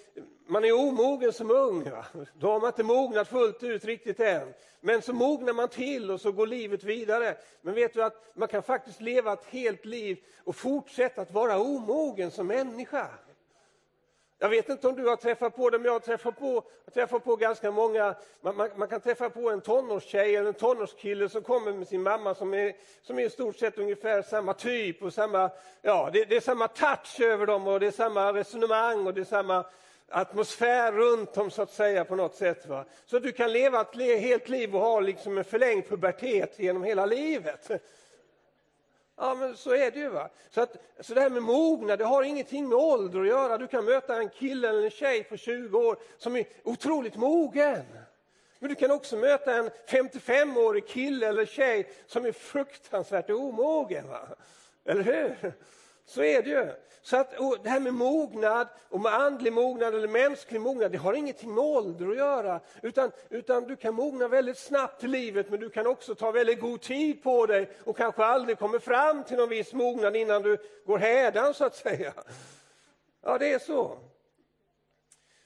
man 0.47 0.65
är 0.65 0.71
omogen 0.71 1.33
som 1.33 1.51
ung. 1.51 1.89
Va? 1.89 2.05
Då 2.39 2.51
har 2.51 2.59
man 2.59 2.67
inte 2.67 2.83
mognat 2.83 3.27
fullt 3.27 3.63
ut 3.63 3.85
riktigt 3.85 4.19
än. 4.19 4.53
Men 4.81 5.01
så 5.01 5.13
mognar 5.13 5.53
man 5.53 5.69
till 5.69 6.11
och 6.11 6.21
så 6.21 6.31
går 6.31 6.47
livet 6.47 6.83
vidare. 6.83 7.37
Men 7.61 7.73
vet 7.73 7.93
du 7.93 8.03
att 8.03 8.35
man 8.35 8.47
kan 8.47 8.63
faktiskt 8.63 9.01
leva 9.01 9.33
ett 9.33 9.45
helt 9.45 9.85
liv 9.85 10.17
och 10.43 10.55
fortsätta 10.55 11.21
att 11.21 11.31
vara 11.31 11.59
omogen 11.59 12.31
som 12.31 12.47
människa. 12.47 13.07
Jag 14.39 14.49
vet 14.49 14.69
inte 14.69 14.87
om 14.87 14.95
du 14.95 15.07
har 15.07 15.15
träffat 15.15 15.55
på 15.55 15.69
det, 15.69 15.77
men 15.77 15.85
jag 15.85 15.93
har 15.93 15.99
träffat 15.99 16.39
på, 16.39 16.63
jag 16.85 16.93
träffat 16.93 17.23
på 17.23 17.35
ganska 17.35 17.71
många. 17.71 18.15
Man, 18.41 18.55
man, 18.55 18.69
man, 18.75 18.87
kan 18.87 19.01
träffa 19.01 19.29
på 19.29 19.49
en 19.49 19.61
tonårstjej 19.61 20.35
eller 20.35 20.47
en 20.47 20.53
tonårskille 20.53 21.29
som 21.29 21.41
kommer 21.41 21.73
med 21.73 21.87
sin 21.87 22.03
mamma 22.03 22.35
som 22.35 22.53
är, 22.53 22.73
som 23.01 23.19
är 23.19 23.23
i 23.23 23.29
stort 23.29 23.57
sett 23.57 23.77
ungefär 23.77 24.21
samma 24.21 24.53
typ 24.53 25.03
och 25.03 25.13
samma, 25.13 25.49
ja, 25.81 26.09
det, 26.13 26.25
det 26.25 26.35
är 26.35 26.41
samma 26.41 26.67
touch 26.67 27.21
över 27.21 27.45
dem 27.45 27.67
och 27.67 27.79
det 27.79 27.87
är 27.87 27.91
samma 27.91 28.33
resonemang 28.33 29.07
och 29.07 29.13
det 29.13 29.21
är 29.21 29.25
samma 29.25 29.65
atmosfär 30.09 30.91
runt 30.91 31.33
dem 31.33 31.51
så 31.51 31.61
att 31.61 31.71
säga 31.71 32.05
på 32.05 32.15
något 32.15 32.35
sätt. 32.35 32.65
Va? 32.65 32.85
Så 33.05 33.19
du 33.19 33.31
kan 33.31 33.51
leva 33.51 33.81
ett 33.81 34.21
helt 34.21 34.49
liv 34.49 34.75
och 34.75 34.81
ha 34.81 34.99
liksom 34.99 35.37
en 35.37 35.43
förlängd 35.43 35.89
pubertet 35.89 36.59
genom 36.59 36.83
hela 36.83 37.05
livet. 37.05 37.71
Ja, 39.17 39.35
men 39.35 39.57
så 39.57 39.71
är 39.71 39.91
det 39.91 39.99
ju. 39.99 40.09
Va? 40.09 40.29
Så, 40.49 40.61
att, 40.61 40.77
så 40.99 41.13
det 41.13 41.21
här 41.21 41.29
med 41.29 41.43
mognad, 41.43 41.99
det 41.99 42.05
har 42.05 42.23
ingenting 42.23 42.69
med 42.69 42.77
ålder 42.77 43.21
att 43.21 43.27
göra. 43.27 43.57
Du 43.57 43.67
kan 43.67 43.85
möta 43.85 44.15
en 44.15 44.29
kille 44.29 44.69
eller 44.69 44.83
en 44.83 44.91
tjej 44.91 45.23
på 45.23 45.37
20 45.37 45.77
år 45.77 45.97
som 46.17 46.35
är 46.35 46.45
otroligt 46.63 47.15
mogen. 47.15 47.85
Men 48.59 48.69
du 48.69 48.75
kan 48.75 48.91
också 48.91 49.17
möta 49.17 49.55
en 49.55 49.69
55-årig 49.87 50.87
kille 50.87 51.27
eller 51.27 51.45
tjej 51.45 51.91
som 52.07 52.25
är 52.25 52.31
fruktansvärt 52.31 53.29
omogen. 53.29 54.09
Va? 54.09 54.27
Eller 54.85 55.03
hur? 55.03 55.53
Så 56.05 56.23
är 56.23 56.43
det 56.43 56.49
ju. 56.49 56.71
Så 57.01 57.17
att, 57.17 57.31
det 57.63 57.69
här 57.69 57.79
med 57.79 57.93
mognad, 57.93 58.67
och 58.89 59.01
med 59.01 59.13
andlig 59.13 59.53
mognad 59.53 59.95
eller 59.95 60.07
mänsklig 60.07 60.61
mognad, 60.61 60.91
det 60.91 60.97
har 60.97 61.13
ingenting 61.13 61.53
med 61.53 61.63
ålder 61.63 62.09
att 62.09 62.17
göra. 62.17 62.59
Utan, 62.81 63.11
utan 63.29 63.63
du 63.63 63.75
kan 63.75 63.93
mogna 63.93 64.27
väldigt 64.27 64.57
snabbt 64.57 65.03
i 65.03 65.07
livet, 65.07 65.49
men 65.49 65.59
du 65.59 65.69
kan 65.69 65.87
också 65.87 66.15
ta 66.15 66.31
väldigt 66.31 66.59
god 66.59 66.81
tid 66.81 67.23
på 67.23 67.45
dig 67.45 67.69
och 67.83 67.97
kanske 67.97 68.25
aldrig 68.25 68.59
kommer 68.59 68.79
fram 68.79 69.23
till 69.23 69.37
någon 69.37 69.49
viss 69.49 69.73
mognad 69.73 70.15
innan 70.15 70.41
du 70.41 70.57
går 70.85 70.97
hädan, 70.97 71.53
så 71.53 71.65
att 71.65 71.75
säga. 71.75 72.13
Ja, 73.23 73.37
det 73.37 73.53
är 73.53 73.59
så. 73.59 73.97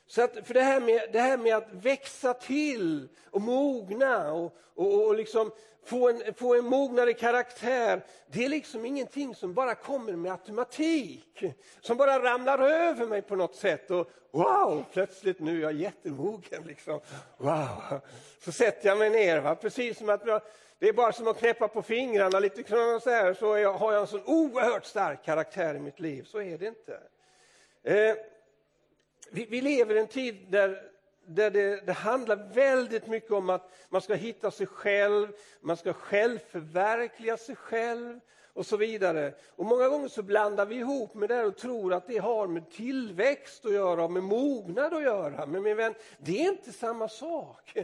Så 0.08 0.22
att, 0.22 0.48
för 0.48 0.54
det 0.54 0.62
här, 0.62 0.80
med, 0.80 1.02
det 1.12 1.20
här 1.20 1.38
med 1.38 1.56
att 1.58 1.72
växa 1.72 2.34
till 2.34 3.08
och 3.32 3.42
mogna 3.42 4.34
och, 4.34 4.58
och, 4.76 5.08
och 5.08 5.16
liksom 5.16 5.52
få, 5.90 6.10
en, 6.10 6.34
få 6.34 6.56
en 6.56 6.66
mognare 6.66 7.14
karaktär, 7.14 8.06
det 8.28 8.46
är 8.46 8.50
liksom 8.50 8.86
ingenting 8.86 9.36
som 9.36 9.54
bara 9.54 9.76
kommer 9.76 10.14
med 10.14 10.32
automatik. 10.32 11.44
Som 11.82 11.98
bara 11.98 12.24
ramlar 12.24 12.60
över 12.60 13.06
mig 13.06 13.22
på 13.22 13.36
något 13.36 13.56
sätt. 13.56 13.92
Och 13.92 14.10
wow, 14.32 14.86
plötsligt 14.94 15.40
nu 15.40 15.58
är 15.58 15.62
jag 15.62 15.74
jättemogen. 15.74 16.64
Liksom. 16.66 17.00
Wow. 17.38 18.02
Så 18.40 18.52
sätter 18.52 18.90
jag 18.90 18.98
mig 18.98 19.10
ner, 19.10 19.40
va? 19.40 19.56
precis 19.56 19.98
som 19.98 20.10
att 20.10 20.26
jag, 20.26 20.42
det 20.80 20.90
är 20.90 20.94
bara 20.94 21.12
som 21.12 21.28
att 21.28 21.40
knäppa 21.40 21.68
på 21.68 21.82
fingrarna 21.82 22.40
lite 22.40 22.64
så 23.02 23.10
här, 23.10 23.34
så 23.34 23.58
jag, 23.58 23.74
har 23.74 23.94
jag 23.94 24.02
en 24.02 24.08
sån 24.08 24.24
oerhört 24.26 24.86
stark 24.86 25.26
karaktär 25.26 25.76
i 25.76 25.80
mitt 25.80 26.00
liv. 26.00 26.24
Så 26.24 26.42
är 26.42 26.58
det 26.58 26.68
inte. 26.68 27.00
Eh, 27.84 28.16
vi, 29.32 29.46
vi 29.46 29.62
lever 29.62 29.96
i 29.96 30.00
en 30.00 30.08
tid 30.08 30.46
där, 30.50 30.89
där 31.30 31.52
det, 31.52 31.86
det, 31.86 31.94
handlar 31.94 32.54
väldigt 32.54 33.08
mycket 33.08 33.32
om 33.32 33.50
att 33.50 33.72
man 33.90 34.02
ska 34.02 34.14
hitta 34.14 34.52
sig 34.52 34.68
själv, 34.68 35.28
man 35.62 35.78
ska 35.78 35.94
självförverkliga 35.94 37.38
sig 37.38 37.56
själv 37.56 38.20
och 38.54 38.66
så 38.66 38.78
vidare. 38.78 39.34
Och 39.56 39.66
Många 39.66 39.88
gånger 39.88 40.08
så 40.08 40.24
blandar 40.24 40.66
vi 40.66 40.76
ihop 40.76 41.14
med 41.14 41.30
det 41.30 41.46
och 41.46 41.58
tror 41.58 41.94
att 41.94 42.08
det 42.08 42.18
har 42.18 42.48
med 42.48 42.72
tillväxt 42.72 43.66
att 43.66 43.74
göra, 43.74 44.08
med 44.08 44.24
mognad 44.24 44.94
att 44.94 45.04
göra. 45.04 45.46
Men 45.46 45.64
min 45.64 45.78
vän, 45.78 45.94
det 46.18 46.46
är 46.46 46.50
inte 46.50 46.72
samma 46.72 47.10
sak. 47.10 47.78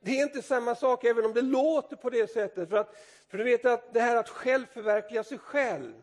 Det 0.00 0.18
är 0.18 0.22
inte 0.22 0.42
samma 0.42 0.74
sak 0.74 1.04
även 1.04 1.24
om 1.24 1.32
det 1.32 1.42
låter 1.42 1.96
på 1.96 2.10
det 2.10 2.30
sättet. 2.30 2.68
För, 2.68 2.76
att, 2.76 2.96
för 3.28 3.38
du 3.38 3.44
vet 3.44 3.64
att 3.64 3.94
det 3.94 4.00
här 4.00 4.16
att 4.16 4.28
självförverkliga 4.28 5.24
sig 5.24 5.38
själv, 5.38 5.94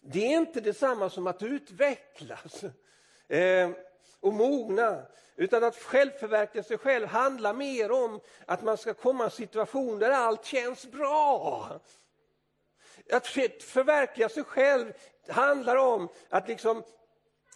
det 0.00 0.26
är 0.26 0.36
inte 0.36 0.60
detsamma 0.60 1.10
som 1.10 1.26
att 1.26 1.42
utvecklas 1.42 2.64
eh, 3.28 3.70
och 4.24 4.32
mogna. 4.32 5.02
Utan 5.36 5.64
att 5.64 5.76
självförverkliga 5.76 6.64
sig 6.64 6.78
själv 6.78 7.06
handlar 7.06 7.54
mer 7.54 7.90
om 7.90 8.20
att 8.46 8.62
man 8.62 8.76
ska 8.76 8.94
komma 8.94 9.24
i 9.24 9.26
en 9.26 9.30
situation 9.30 9.98
där 9.98 10.10
allt 10.10 10.44
känns 10.44 10.86
bra. 10.86 11.68
Att 13.12 13.26
förverkliga 13.62 14.28
sig 14.28 14.44
själv 14.44 14.92
handlar 15.28 15.76
om 15.76 16.08
att 16.28 16.48
liksom 16.48 16.82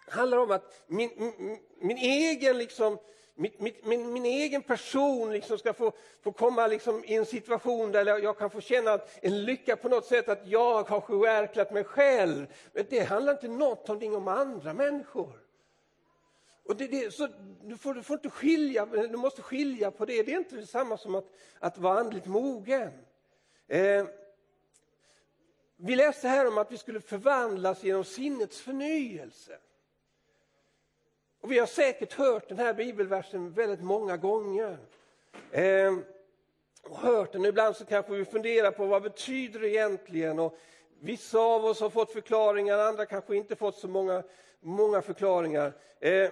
handlar 0.08 0.38
om 0.38 0.50
att 0.50 0.84
min, 0.86 1.10
min, 1.16 1.58
min 1.80 1.96
egen 1.96 2.58
liksom, 2.58 2.98
min, 3.34 3.52
min, 3.82 4.12
min, 4.12 4.24
egen 4.24 4.62
person 4.62 5.32
liksom 5.32 5.58
ska 5.58 5.72
få, 5.72 5.92
få 6.22 6.32
komma 6.32 6.66
liksom 6.66 7.04
i 7.04 7.14
en 7.14 7.26
situation 7.26 7.92
där 7.92 8.18
jag 8.18 8.38
kan 8.38 8.50
få 8.50 8.60
känna 8.60 9.00
en 9.22 9.44
lycka 9.44 9.76
på 9.76 9.88
något 9.88 10.06
sätt 10.06 10.28
att 10.28 10.46
jag 10.46 10.82
har 10.82 11.00
förverkligat 11.00 11.72
mig 11.72 11.84
själv. 11.84 12.46
Men 12.72 12.86
det 12.90 13.00
handlar 13.00 13.32
inte 13.32 13.48
någonting 13.48 14.16
om 14.16 14.28
andra 14.28 14.74
människor. 14.74 15.47
Och 16.68 16.76
det, 16.76 16.86
det, 16.86 17.14
så 17.14 17.28
du, 17.64 17.76
får, 17.76 17.94
du 17.94 18.02
får 18.02 18.16
inte 18.16 18.30
skilja, 18.30 18.86
du 18.86 19.16
måste 19.16 19.42
skilja 19.42 19.90
på 19.90 20.04
det. 20.04 20.22
Det 20.22 20.32
är 20.32 20.38
inte 20.38 20.56
detsamma 20.56 20.96
som 20.96 21.14
att, 21.14 21.26
att 21.58 21.78
vara 21.78 21.98
andligt 21.98 22.26
mogen. 22.26 22.90
Eh, 23.68 24.06
vi 25.76 25.96
läste 25.96 26.28
här 26.28 26.48
om 26.48 26.58
att 26.58 26.72
vi 26.72 26.78
skulle 26.78 27.00
förvandlas 27.00 27.84
genom 27.84 28.04
sinnets 28.04 28.60
förnyelse. 28.60 29.58
Och 31.40 31.52
vi 31.52 31.58
har 31.58 31.66
säkert 31.66 32.12
hört 32.12 32.48
den 32.48 32.58
här 32.58 32.74
bibelversen 32.74 33.52
väldigt 33.52 33.82
många 33.82 34.16
gånger. 34.16 34.78
Eh, 35.50 35.96
och 36.82 36.98
hört 36.98 37.32
den. 37.32 37.44
Ibland 37.44 37.76
så 37.76 37.84
kanske 37.84 38.12
vi 38.12 38.24
funderar 38.24 38.70
på 38.70 38.86
vad 38.86 39.02
betyder 39.02 39.60
det 39.60 39.68
egentligen. 39.68 40.38
Och 40.38 40.58
vissa 41.00 41.38
av 41.38 41.64
oss 41.64 41.80
har 41.80 41.90
fått 41.90 42.12
förklaringar, 42.12 42.78
andra 42.78 43.06
kanske 43.06 43.36
inte 43.36 43.56
fått 43.56 43.76
så 43.76 43.88
många, 43.88 44.22
många 44.60 45.02
förklaringar. 45.02 45.72
Eh, 46.00 46.30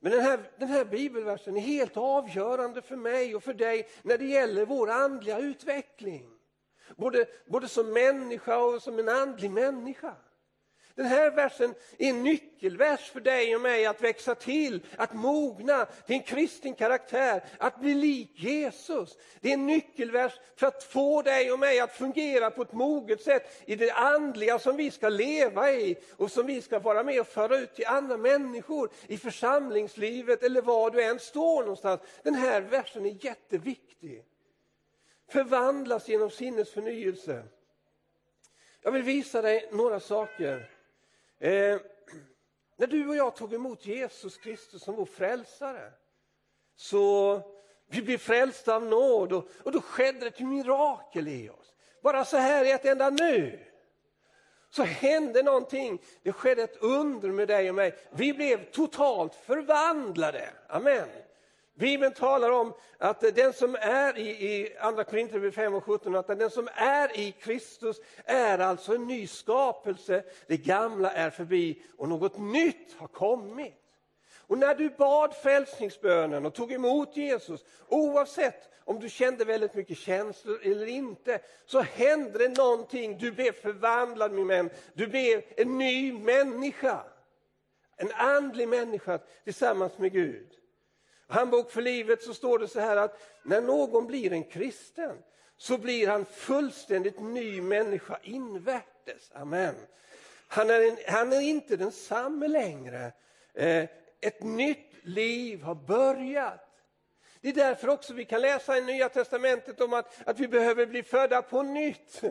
men 0.00 0.12
den 0.12 0.20
här, 0.20 0.50
den 0.58 0.68
här 0.68 0.84
bibelversen 0.84 1.56
är 1.56 1.60
helt 1.60 1.96
avgörande 1.96 2.82
för 2.82 2.96
mig 2.96 3.36
och 3.36 3.42
för 3.42 3.54
dig 3.54 3.88
när 4.02 4.18
det 4.18 4.24
gäller 4.24 4.66
vår 4.66 4.90
andliga 4.90 5.38
utveckling. 5.38 6.30
Både, 6.96 7.26
både 7.46 7.68
som 7.68 7.92
människa 7.92 8.58
och 8.58 8.82
som 8.82 8.98
en 8.98 9.08
andlig 9.08 9.50
människa. 9.50 10.14
Den 10.98 11.06
här 11.06 11.30
versen 11.30 11.74
är 11.98 12.08
en 12.08 12.22
nyckelvers 12.22 13.10
för 13.10 13.20
dig 13.20 13.54
och 13.54 13.60
mig 13.60 13.86
att 13.86 14.02
växa 14.02 14.34
till, 14.34 14.86
att 14.96 15.14
mogna 15.14 15.84
till 15.84 16.16
en 16.16 16.22
kristen 16.22 16.74
karaktär, 16.74 17.44
att 17.58 17.80
bli 17.80 17.94
lik 17.94 18.30
Jesus. 18.34 19.18
Det 19.40 19.48
är 19.48 19.54
en 19.54 19.66
nyckelvers 19.66 20.32
för 20.56 20.66
att 20.66 20.84
få 20.84 21.22
dig 21.22 21.52
och 21.52 21.58
mig 21.58 21.80
att 21.80 21.96
fungera 21.96 22.50
på 22.50 22.62
ett 22.62 22.72
moget 22.72 23.22
sätt 23.22 23.62
i 23.66 23.76
det 23.76 23.90
andliga 23.90 24.58
som 24.58 24.76
vi 24.76 24.90
ska 24.90 25.08
leva 25.08 25.72
i 25.72 25.96
och 26.16 26.30
som 26.30 26.46
vi 26.46 26.62
ska 26.62 26.78
vara 26.78 27.02
med 27.02 27.20
och 27.20 27.26
föra 27.26 27.58
ut 27.58 27.74
till 27.74 27.86
andra 27.86 28.16
människor 28.16 28.90
i 29.06 29.16
församlingslivet 29.16 30.42
eller 30.42 30.62
var 30.62 30.90
du 30.90 31.04
än 31.04 31.18
står 31.18 31.60
någonstans. 31.60 32.00
Den 32.22 32.34
här 32.34 32.60
versen 32.60 33.06
är 33.06 33.24
jätteviktig. 33.24 34.24
Förvandlas 35.30 36.08
genom 36.08 36.30
sinnesförnyelse. 36.30 37.42
Jag 38.82 38.92
vill 38.92 39.02
visa 39.02 39.42
dig 39.42 39.68
några 39.72 40.00
saker 40.00 40.77
Eh, 41.38 41.80
när 42.76 42.86
du 42.86 43.08
och 43.08 43.16
jag 43.16 43.36
tog 43.36 43.54
emot 43.54 43.86
Jesus 43.86 44.36
Kristus 44.36 44.82
som 44.82 44.94
vår 44.94 45.06
frälsare 45.06 45.92
så 46.76 47.40
vi 47.90 48.02
blev 48.02 48.18
frälsta 48.18 48.74
av 48.74 48.84
nåd 48.84 49.32
och, 49.32 49.48
och 49.62 49.72
då 49.72 49.80
skedde 49.80 50.26
ett 50.26 50.40
mirakel 50.40 51.28
i 51.28 51.50
oss. 51.50 51.74
Bara 52.02 52.24
så 52.24 52.36
här 52.36 52.64
i 52.64 52.70
ett 52.70 52.84
enda 52.84 53.10
nu 53.10 53.64
så 54.70 54.82
hände 54.82 55.42
någonting. 55.42 56.02
Det 56.22 56.32
skedde 56.32 56.62
ett 56.62 56.76
under 56.82 57.28
med 57.28 57.48
dig 57.48 57.68
och 57.68 57.74
mig. 57.74 57.96
Vi 58.10 58.32
blev 58.32 58.70
totalt 58.70 59.34
förvandlade. 59.34 60.48
Amen. 60.68 61.08
Bibeln 61.78 62.12
talar 62.12 62.50
om 62.50 62.74
att 62.98 63.20
den 63.20 63.52
som 63.52 63.74
är 63.80 64.18
i, 64.18 64.28
i 64.28 64.76
Andra 64.80 65.04
Korinthierbrevet 65.04 65.54
5 65.54 65.74
och 65.74 65.84
17, 65.84 66.16
att 66.16 66.26
den 66.26 66.50
som 66.50 66.68
är 66.74 67.18
i 67.18 67.32
Kristus 67.32 68.00
är 68.24 68.58
alltså 68.58 68.94
en 68.94 69.06
ny 69.06 69.26
skapelse. 69.26 70.24
Det 70.46 70.56
gamla 70.56 71.10
är 71.10 71.30
förbi 71.30 71.82
och 71.96 72.08
något 72.08 72.38
nytt 72.38 72.94
har 72.96 73.06
kommit. 73.06 73.74
Och 74.36 74.58
när 74.58 74.74
du 74.74 74.90
bad 74.90 75.34
frälsningsbönen 75.34 76.46
och 76.46 76.54
tog 76.54 76.72
emot 76.72 77.16
Jesus, 77.16 77.64
oavsett 77.88 78.70
om 78.84 79.00
du 79.00 79.08
kände 79.08 79.44
väldigt 79.44 79.74
mycket 79.74 79.98
känslor 79.98 80.60
eller 80.62 80.86
inte, 80.86 81.38
så 81.66 81.80
hände 81.80 82.38
det 82.38 82.48
någonting. 82.48 83.18
Du 83.18 83.32
blev 83.32 83.52
förvandlad 83.52 84.32
min 84.32 84.48
vän. 84.48 84.70
Du 84.94 85.06
blev 85.06 85.42
en 85.56 85.78
ny 85.78 86.12
människa. 86.12 87.04
En 87.96 88.12
andlig 88.12 88.68
människa 88.68 89.18
tillsammans 89.44 89.98
med 89.98 90.12
Gud. 90.12 90.57
Handbok 91.28 91.70
för 91.70 91.82
livet 91.82 92.22
så 92.22 92.34
står 92.34 92.58
det 92.58 92.68
så 92.68 92.80
här 92.80 92.96
att 92.96 93.22
när 93.42 93.60
någon 93.60 94.06
blir 94.06 94.32
en 94.32 94.44
kristen 94.44 95.16
så 95.56 95.78
blir 95.78 96.08
han 96.08 96.24
fullständigt 96.24 97.20
ny 97.20 97.60
människa 97.60 98.18
invärtes. 98.22 99.30
Amen. 99.34 99.74
Han 100.48 100.70
är, 100.70 100.80
en, 100.80 100.96
han 101.06 101.32
är 101.32 101.40
inte 101.40 101.76
densamme 101.76 102.48
längre. 102.48 103.12
Eh, 103.54 103.84
ett 104.20 104.42
nytt 104.42 104.92
liv 105.02 105.62
har 105.62 105.74
börjat. 105.74 106.64
Det 107.40 107.48
är 107.48 107.52
därför 107.52 107.88
också 107.88 108.14
vi 108.14 108.24
kan 108.24 108.40
läsa 108.40 108.78
i 108.78 108.82
Nya 108.82 109.08
Testamentet 109.08 109.80
om 109.80 109.92
att, 109.92 110.28
att 110.28 110.38
vi 110.38 110.48
behöver 110.48 110.86
bli 110.86 111.02
födda 111.02 111.42
på 111.42 111.62
nytt. 111.62 112.22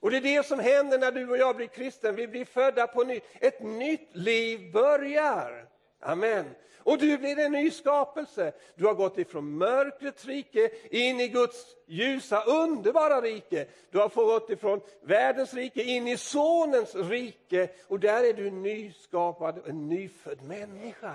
Och 0.00 0.10
det 0.10 0.16
är 0.16 0.20
det 0.20 0.46
som 0.46 0.58
händer 0.58 0.98
när 0.98 1.12
du 1.12 1.30
och 1.30 1.36
jag 1.36 1.56
blir 1.56 1.66
kristen, 1.66 2.14
vi 2.14 2.28
blir 2.28 2.44
födda 2.44 2.86
på 2.86 3.04
nytt. 3.04 3.24
Ett 3.40 3.62
nytt 3.62 4.16
liv 4.16 4.72
börjar. 4.72 5.68
Amen. 6.00 6.54
Och 6.84 6.98
du 6.98 7.18
blir 7.18 7.38
en 7.38 7.52
ny 7.52 7.70
skapelse. 7.70 8.52
Du 8.74 8.86
har 8.86 8.94
gått 8.94 9.18
ifrån 9.18 9.58
mörkrets 9.58 10.24
rike 10.24 10.70
in 10.90 11.20
i 11.20 11.28
Guds 11.28 11.76
ljusa, 11.86 12.44
underbara 12.44 13.20
rike. 13.20 13.66
Du 13.90 13.98
har 13.98 14.08
gått 14.08 14.50
ifrån 14.50 14.80
världens 15.02 15.54
rike 15.54 15.82
in 15.82 16.08
i 16.08 16.16
Sonens 16.16 16.94
rike. 16.94 17.68
Och 17.86 18.00
där 18.00 18.24
är 18.24 18.32
du 18.32 18.50
nyskapad, 18.50 19.62
en 19.66 19.88
nyfödd 19.88 20.42
människa. 20.42 21.14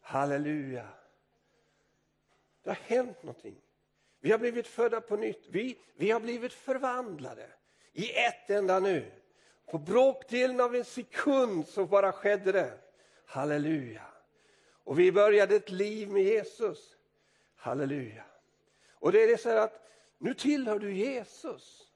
Halleluja. 0.00 0.88
Det 2.62 2.70
har 2.70 2.96
hänt 2.96 3.22
någonting. 3.22 3.56
Vi 4.20 4.30
har 4.30 4.38
blivit 4.38 4.66
födda 4.66 5.00
på 5.00 5.16
nytt. 5.16 5.46
Vi, 5.48 5.78
vi 5.96 6.10
har 6.10 6.20
blivit 6.20 6.52
förvandlade 6.52 7.46
i 7.92 8.12
ett 8.12 8.50
enda 8.50 8.80
nu. 8.80 9.12
På 9.66 9.78
bråkdelen 9.78 10.60
av 10.60 10.76
en 10.76 10.84
sekund 10.84 11.68
så 11.68 11.86
bara 11.86 12.12
skedde 12.12 12.52
det. 12.52 12.72
Halleluja. 13.26 14.06
Och 14.68 14.98
vi 14.98 15.12
började 15.12 15.56
ett 15.56 15.70
liv 15.70 16.08
med 16.08 16.22
Jesus. 16.22 16.96
Halleluja. 17.56 18.24
Och 18.92 19.12
det 19.12 19.22
är 19.22 19.28
det 19.28 19.38
så 19.38 19.58
att 19.58 19.88
nu 20.18 20.34
tillhör 20.34 20.78
du 20.78 20.94
Jesus. 20.94 21.92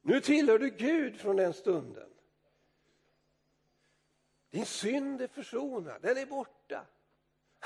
Nu 0.00 0.20
tillhör 0.20 0.58
du 0.58 0.70
Gud 0.70 1.20
från 1.20 1.36
den 1.36 1.52
stunden. 1.52 2.08
Din 4.50 4.66
synd 4.66 5.20
är 5.20 5.26
försonad, 5.26 6.02
den 6.02 6.16
är 6.16 6.26
borta. 6.26 6.86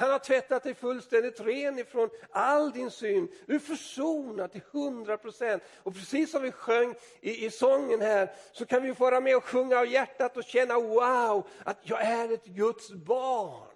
Han 0.00 0.10
har 0.10 0.18
tvättat 0.18 0.62
dig 0.62 0.74
fullständigt 0.74 1.40
ren 1.40 1.78
ifrån 1.78 2.10
all 2.30 2.72
din 2.72 2.90
synd. 2.90 3.28
Du 3.46 3.54
är 3.54 3.58
försonad 3.58 4.52
till 4.52 4.60
hundra 4.70 5.18
procent. 5.18 5.62
Och 5.76 5.94
precis 5.94 6.30
som 6.30 6.42
vi 6.42 6.52
sjöng 6.52 6.94
i, 7.20 7.46
i 7.46 7.50
sången 7.50 8.00
här 8.00 8.32
så 8.52 8.66
kan 8.66 8.82
vi 8.82 8.94
få 8.94 9.04
vara 9.04 9.20
med 9.20 9.36
och 9.36 9.44
sjunga 9.44 9.78
av 9.78 9.86
hjärtat 9.86 10.36
och 10.36 10.44
känna 10.44 10.74
wow, 10.74 11.48
att 11.64 11.78
jag 11.82 12.02
är 12.02 12.32
ett 12.32 12.44
Guds 12.44 12.90
barn. 12.92 13.68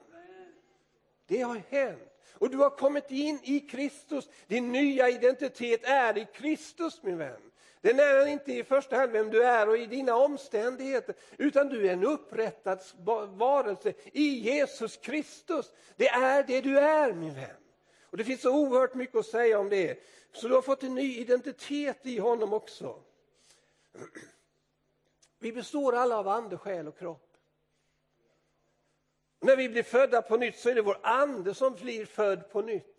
Det 1.26 1.40
har 1.40 1.62
hänt. 1.70 2.22
Och 2.32 2.50
du 2.50 2.56
har 2.56 2.70
kommit 2.70 3.10
in 3.10 3.40
i 3.42 3.60
Kristus. 3.60 4.28
Din 4.46 4.72
nya 4.72 5.08
identitet 5.08 5.84
är 5.84 6.18
i 6.18 6.26
Kristus 6.34 7.02
min 7.02 7.18
vän. 7.18 7.40
Den 7.84 8.00
är 8.00 8.26
inte 8.26 8.52
i 8.52 8.64
första 8.64 8.96
hand 8.96 9.12
vem 9.12 9.30
du 9.30 9.44
är 9.44 9.68
och 9.68 9.78
i 9.78 9.86
dina 9.86 10.16
omständigheter, 10.16 11.14
utan 11.38 11.68
du 11.68 11.88
är 11.88 11.92
en 11.92 12.04
upprättad 12.04 12.78
varelse 13.28 13.94
i 14.12 14.22
Jesus 14.22 14.96
Kristus. 14.96 15.72
Det 15.96 16.08
är 16.08 16.42
det 16.42 16.60
du 16.60 16.78
är 16.78 17.12
min 17.12 17.34
vän. 17.34 17.62
Och 18.02 18.16
Det 18.16 18.24
finns 18.24 18.40
så 18.40 18.56
oerhört 18.56 18.94
mycket 18.94 19.16
att 19.16 19.26
säga 19.26 19.58
om 19.58 19.68
det. 19.68 19.98
Så 20.32 20.48
du 20.48 20.54
har 20.54 20.62
fått 20.62 20.82
en 20.82 20.94
ny 20.94 21.18
identitet 21.18 22.06
i 22.06 22.18
honom 22.18 22.52
också. 22.52 23.02
Vi 25.38 25.52
består 25.52 25.94
alla 25.94 26.18
av 26.18 26.28
ande, 26.28 26.58
själ 26.58 26.88
och 26.88 26.98
kropp. 26.98 27.36
När 29.40 29.56
vi 29.56 29.68
blir 29.68 29.82
födda 29.82 30.22
på 30.22 30.36
nytt 30.36 30.58
så 30.58 30.68
är 30.68 30.74
det 30.74 30.82
vår 30.82 30.98
ande 31.02 31.54
som 31.54 31.74
blir 31.74 32.06
född 32.06 32.50
på 32.50 32.62
nytt. 32.62 32.93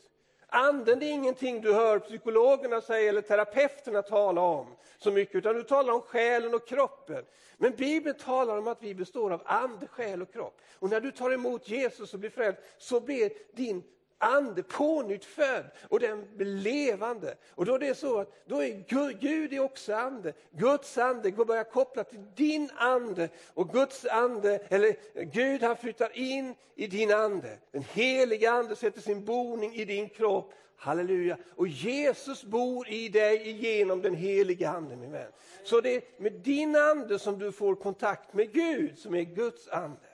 Anden 0.56 1.02
är 1.02 1.12
ingenting 1.12 1.62
du 1.62 1.74
hör 1.74 2.00
psykologerna 2.00 2.82
säga 2.82 3.10
eller 3.10 3.22
terapeuterna 3.22 4.02
tala 4.02 4.42
om 4.42 4.68
så 4.98 5.12
mycket, 5.12 5.36
utan 5.36 5.56
du 5.56 5.64
talar 5.64 5.94
om 5.94 6.02
själen 6.02 6.54
och 6.54 6.68
kroppen. 6.68 7.26
Men 7.58 7.76
Bibeln 7.76 8.18
talar 8.18 8.58
om 8.58 8.68
att 8.68 8.84
vi 8.84 8.96
består 8.96 9.32
av 9.32 9.42
ande, 9.46 9.88
själ 9.88 10.22
och 10.22 10.34
kropp. 10.34 10.62
Och 10.80 10.90
när 10.90 11.02
du 11.02 11.12
tar 11.12 11.32
emot 11.32 11.70
Jesus 11.70 12.14
och 12.14 12.20
blir 12.20 12.30
frälst 12.30 12.62
så 12.78 13.00
blir 13.00 13.32
din 13.54 13.84
ande 14.26 14.64
pånyttfödd 14.64 15.66
och 15.90 16.00
den 16.00 16.28
blir 16.36 16.46
levande. 16.46 17.36
Och 17.50 17.66
då 17.66 17.76
är 17.76 17.80
det 17.80 17.96
så 17.96 18.20
att 18.20 18.46
då 18.46 18.64
är 18.64 18.84
Gud, 18.88 19.20
Gud 19.20 19.54
är 19.54 19.60
också 19.60 19.94
ande. 19.94 20.34
Guds 20.52 20.98
ande 20.98 21.32
börjar 21.32 21.64
koppla 21.64 22.04
till 22.04 22.26
din 22.36 22.70
ande 22.76 23.30
och 23.54 23.74
Guds 23.74 24.06
ande, 24.06 24.60
eller 24.70 24.96
Gud 25.24 25.64
han 25.64 25.78
flyttar 25.78 26.18
in 26.18 26.56
i 26.76 26.88
din 26.88 27.12
ande. 27.12 27.58
Den 27.72 27.84
heliga 27.84 28.52
ande 28.52 28.76
sätter 28.76 29.02
sin 29.02 29.26
boning 29.26 29.74
i 29.76 29.86
din 29.86 30.10
kropp. 30.10 30.54
Halleluja. 30.78 31.38
Och 31.56 31.68
Jesus 31.68 32.44
bor 32.44 32.90
i 32.90 33.10
dig 33.10 33.52
genom 33.52 34.02
den 34.02 34.16
heliga 34.16 34.70
ande 34.70 34.96
min 34.96 35.12
vän. 35.12 35.32
Så 35.64 35.82
det 35.82 35.96
är 35.96 36.02
med 36.18 36.34
din 36.34 36.76
ande 36.76 37.20
som 37.20 37.40
du 37.40 37.52
får 37.52 37.76
kontakt 37.76 38.34
med 38.34 38.54
Gud 38.54 39.00
som 39.00 39.16
är 39.16 39.22
Guds 39.22 39.68
ande. 39.68 40.08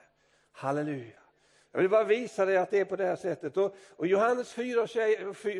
Halleluja. 0.51 1.20
Jag 1.71 1.79
vill 1.81 1.89
bara 1.89 2.03
visa 2.03 2.45
dig 2.45 2.57
att 2.57 2.71
det 2.71 2.79
är 2.79 2.85
på 2.85 2.95
det 2.95 3.05
här 3.05 3.15
sättet. 3.15 3.57
Och, 3.57 3.75
och 3.95 4.07
Johannes 4.07 4.53
4, 4.53 4.87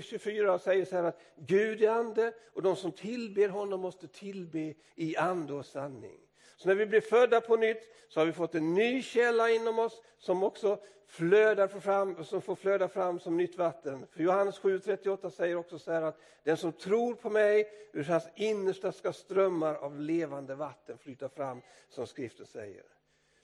24 0.02 0.60
säger 0.60 0.86
så 0.86 0.96
här 0.96 1.04
att 1.04 1.22
Gud 1.36 1.84
är 1.84 1.90
ande 1.90 2.34
och 2.54 2.62
de 2.62 2.76
som 2.76 2.92
tillber 2.92 3.50
honom 3.50 3.82
måste 3.82 4.08
tillbe 4.08 4.74
i 4.96 5.18
ande 5.18 5.54
och 5.54 5.66
sanning. 5.66 6.20
Så 6.58 6.68
när 6.68 6.76
vi 6.76 6.86
blir 6.86 7.02
födda 7.02 7.42
på 7.42 7.56
nytt 7.56 7.96
så 8.10 8.20
har 8.20 8.26
vi 8.26 8.34
fått 8.34 8.56
en 8.56 8.74
ny 8.74 9.02
källa 9.02 9.50
inom 9.50 9.80
oss 9.80 10.02
som 10.18 10.44
också 10.44 10.80
flödar 11.08 11.68
fram, 11.68 12.24
som 12.24 12.42
får 12.42 12.56
flöda 12.56 12.88
fram 12.88 13.20
som 13.20 13.38
nytt 13.38 13.58
vatten. 13.58 14.06
För 14.12 14.24
Johannes 14.24 14.62
7.38 14.62 15.30
säger 15.30 15.56
också 15.56 15.80
så 15.80 15.92
här 15.92 16.02
att 16.02 16.20
den 16.44 16.58
som 16.58 16.72
tror 16.72 17.14
på 17.14 17.30
mig, 17.30 17.70
ur 17.94 18.04
hans 18.04 18.28
innersta 18.36 18.92
ska 18.92 19.14
strömmar 19.14 19.76
av 19.76 20.00
levande 20.00 20.56
vatten 20.56 20.98
flyta 20.98 21.30
fram, 21.30 21.62
som 21.90 22.08
skriften 22.08 22.46
säger. 22.46 22.84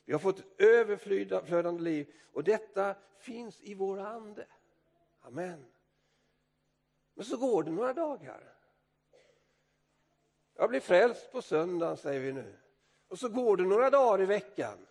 Vi 0.08 0.14
har 0.14 0.20
fått 0.20 0.40
ett 0.40 0.62
överflödande 0.62 1.84
liv 1.84 2.14
och 2.34 2.44
detta 2.44 2.96
finns 3.20 3.62
i 3.62 3.74
vår 3.74 4.00
ande. 4.00 4.46
Amen. 5.22 5.66
Men 7.14 7.26
så 7.26 7.38
går 7.38 7.64
det 7.64 7.72
några 7.72 7.94
dagar. 7.94 8.54
Jag 10.56 10.70
blir 10.70 10.80
frälst 10.80 11.32
på 11.32 11.42
söndagen, 11.42 11.98
säger 11.98 12.20
vi 12.20 12.34
nu. 12.34 12.58
Och 13.08 13.20
så 13.20 13.30
går 13.30 13.58
det 13.58 13.64
några 13.64 13.90
dagar 13.90 14.24
i 14.24 14.26
veckan. 14.26 14.88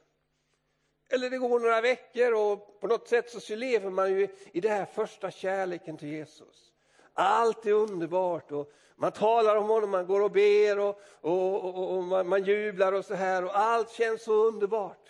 Eller 1.08 1.30
det 1.30 1.38
går 1.38 1.60
några 1.60 1.80
veckor 1.80 2.32
och 2.34 2.80
på 2.80 2.86
något 2.86 3.08
sätt 3.08 3.42
så 3.42 3.56
lever 3.56 3.90
man 3.90 4.12
ju 4.12 4.28
i 4.52 4.60
den 4.60 4.72
här 4.72 4.86
första 4.86 5.30
kärleken 5.30 5.96
till 5.96 6.08
Jesus. 6.08 6.72
Allt 7.18 7.66
är 7.66 7.72
underbart 7.72 8.52
och 8.52 8.72
man 8.96 9.12
talar 9.12 9.56
om 9.56 9.68
honom, 9.68 9.90
man 9.90 10.06
går 10.06 10.20
och 10.20 10.30
ber 10.30 10.78
och, 10.78 11.00
och, 11.20 11.64
och, 11.64 11.96
och 11.96 12.02
man, 12.04 12.28
man, 12.28 12.44
jublar 12.44 12.92
och 12.92 13.04
så 13.04 13.14
här 13.14 13.44
och 13.44 13.58
allt 13.58 13.90
känns 13.90 14.24
så 14.24 14.32
underbart. 14.32 15.08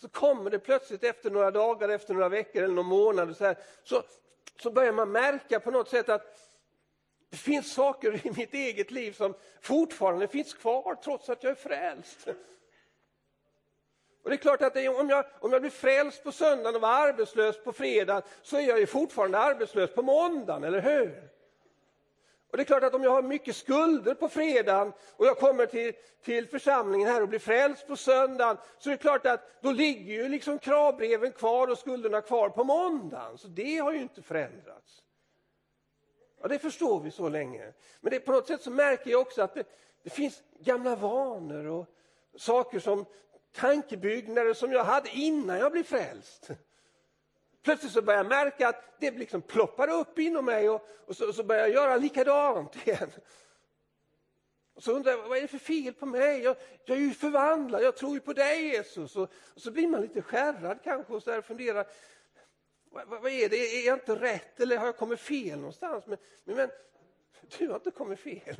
Så 0.00 0.08
kommer 0.08 0.50
det 0.50 0.58
plötsligt 0.58 1.04
efter 1.04 1.30
några 1.30 1.50
dagar, 1.50 1.88
efter 1.88 2.14
några 2.14 2.28
veckor 2.28 2.62
eller 2.62 2.74
någon 2.74 2.86
månad 2.86 3.36
så, 3.36 3.44
här, 3.44 3.56
så, 3.84 4.02
så 4.62 4.70
börjar 4.70 4.92
man 4.92 5.12
märka 5.12 5.60
på 5.60 5.70
något 5.70 5.88
sätt 5.88 6.08
att 6.08 6.36
det 7.30 7.36
finns 7.36 7.72
saker 7.72 8.26
i 8.26 8.32
mitt 8.36 8.54
eget 8.54 8.90
liv 8.90 9.12
som 9.12 9.34
fortfarande 9.60 10.28
finns 10.28 10.54
kvar 10.54 10.94
trots 10.94 11.28
att 11.28 11.42
jag 11.42 11.50
är 11.50 11.54
frälst. 11.54 12.28
Och 14.22 14.30
det 14.30 14.36
är 14.36 14.38
klart 14.38 14.62
att 14.62 14.76
om, 14.76 15.08
jag, 15.08 15.24
om 15.40 15.52
jag 15.52 15.60
blir 15.60 15.70
frälst 15.70 16.24
på 16.24 16.32
söndagen 16.32 16.74
och 16.74 16.80
var 16.80 17.08
arbetslös 17.08 17.64
på 17.64 17.72
fredagen, 17.72 18.22
så 18.42 18.56
är 18.56 18.60
jag 18.60 18.80
ju 18.80 18.86
fortfarande 18.86 19.38
arbetslös 19.38 19.94
på 19.94 20.02
måndagen, 20.02 20.64
eller 20.64 20.80
hur? 20.80 21.30
Och 22.50 22.56
det 22.56 22.62
är 22.62 22.64
klart 22.64 22.82
att 22.82 22.94
om 22.94 23.02
jag 23.02 23.10
har 23.10 23.22
mycket 23.22 23.56
skulder 23.56 24.14
på 24.14 24.28
fredagen 24.28 24.92
och 25.16 25.26
jag 25.26 25.38
kommer 25.38 25.66
till, 25.66 25.92
till 26.24 26.48
församlingen 26.48 27.08
här 27.08 27.22
och 27.22 27.28
blir 27.28 27.38
frälst 27.38 27.86
på 27.86 27.96
söndagen 27.96 28.56
så 28.78 28.90
är 28.90 28.92
det 28.92 28.98
klart 28.98 29.26
att 29.26 29.62
då 29.62 29.72
ligger 29.72 30.14
ju 30.14 30.28
liksom 30.28 30.58
kravbreven 30.58 31.32
kvar 31.32 31.68
och 31.68 31.78
skulderna 31.78 32.20
kvar 32.20 32.48
på 32.48 32.64
måndagen. 32.64 33.38
Så 33.38 33.48
det 33.48 33.78
har 33.78 33.92
ju 33.92 34.00
inte 34.00 34.22
förändrats. 34.22 35.02
Ja, 36.42 36.48
det 36.48 36.58
förstår 36.58 37.00
vi 37.00 37.10
så 37.10 37.28
länge. 37.28 37.72
Men 38.00 38.10
det, 38.10 38.20
på 38.20 38.32
något 38.32 38.46
sätt 38.46 38.62
så 38.62 38.70
märker 38.70 39.10
jag 39.10 39.20
också 39.20 39.42
att 39.42 39.54
det, 39.54 39.64
det 40.02 40.10
finns 40.10 40.42
gamla 40.58 40.96
vanor 40.96 41.66
och 41.66 41.86
saker 42.36 42.78
som 42.78 43.04
tankebyggnader 43.52 44.54
som 44.54 44.72
jag 44.72 44.84
hade 44.84 45.10
innan 45.10 45.58
jag 45.58 45.72
blev 45.72 45.82
frälst. 45.82 46.50
Plötsligt 47.62 47.92
så 47.92 48.02
börjar 48.02 48.18
jag 48.18 48.28
märka 48.28 48.68
att 48.68 49.00
det 49.00 49.10
liksom 49.10 49.42
ploppar 49.42 49.90
upp 49.90 50.18
inom 50.18 50.44
mig 50.44 50.68
och, 50.68 50.88
och 51.06 51.16
så, 51.16 51.32
så, 51.32 51.42
börjar 51.42 51.62
jag 51.62 51.70
göra 51.70 51.96
likadant 51.96 52.86
igen. 52.86 53.10
Och 54.74 54.82
så 54.82 54.92
undrar 54.92 55.12
jag, 55.12 55.28
vad 55.28 55.38
är 55.38 55.42
det 55.42 55.48
för 55.48 55.58
fel 55.58 55.94
på 55.94 56.06
mig? 56.06 56.40
Jag, 56.40 56.56
jag 56.84 56.96
är 56.96 57.00
ju 57.00 57.10
förvandlad, 57.10 57.82
jag 57.82 57.96
tror 57.96 58.14
ju 58.14 58.20
på 58.20 58.32
dig 58.32 58.66
Jesus. 58.66 59.16
Och, 59.16 59.32
och 59.54 59.60
så 59.60 59.70
blir 59.70 59.88
man 59.88 60.00
lite 60.00 60.22
skärrad 60.22 60.78
kanske 60.84 61.12
och 61.12 61.22
så 61.22 61.30
här 61.30 61.40
funderar, 61.40 61.86
vad, 62.90 63.08
vad, 63.08 63.26
är 63.26 63.48
det, 63.48 63.56
är 63.56 63.86
jag 63.86 63.96
inte 63.96 64.14
rätt 64.14 64.60
eller 64.60 64.76
har 64.76 64.86
jag 64.86 64.96
kommit 64.96 65.20
fel 65.20 65.58
någonstans? 65.58 66.06
Men, 66.06 66.18
men, 66.44 66.56
men 66.56 66.70
du 67.58 67.68
har 67.68 67.74
inte 67.74 67.90
kommit 67.90 68.20
fel. 68.20 68.56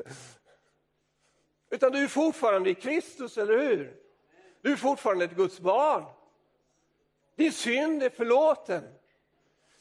Utan 1.71 1.93
du 1.93 1.99
är 1.99 2.09
fortfarande 2.09 2.71
i 2.71 2.75
Kristus, 2.75 3.39
eller 3.39 3.59
hur? 3.59 3.97
Du 4.61 4.73
är 4.73 4.77
fortfarande 4.77 5.25
ett 5.25 5.37
Guds 5.37 5.61
barn. 5.61 6.05
Din 7.37 7.53
synd 7.53 8.03
är 8.03 8.11
förlåten. 8.11 8.95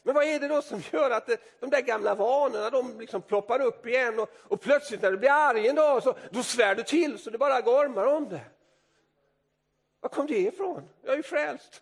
Men 0.04 0.16
vad 0.16 0.24
är 0.24 0.40
det 0.40 0.48
då 0.48 0.62
som 0.62 0.82
gör 0.92 1.12
att 1.12 1.26
det, 1.26 1.60
de 1.60 1.70
där 1.70 1.82
gamla 1.82 2.16
vanorna 2.16 2.70
de 2.70 3.00
liksom 3.00 3.22
ploppar 3.22 3.62
upp 3.62 3.86
igen 3.86 4.20
och, 4.20 4.30
och 4.38 4.62
plötsligt 4.62 5.02
när 5.02 5.12
du 5.12 5.18
blir 5.18 5.32
arg 5.32 5.68
en 5.68 5.76
dag 5.76 6.04
så 6.04 6.18
då 6.32 6.44
svär 6.44 6.76
du 6.76 6.84
till 6.84 7.20
så 7.20 7.30
det 7.30 7.38
bara 7.38 7.62
gormar 7.62 8.06
om 8.06 8.30
det. 8.30 8.46
Var 10.00 10.10
kom 10.10 10.28
det 10.28 10.40
ifrån? 10.40 10.90
Jag 11.02 11.14
är 11.14 11.18
ju 11.18 11.24
frälst. 11.24 11.80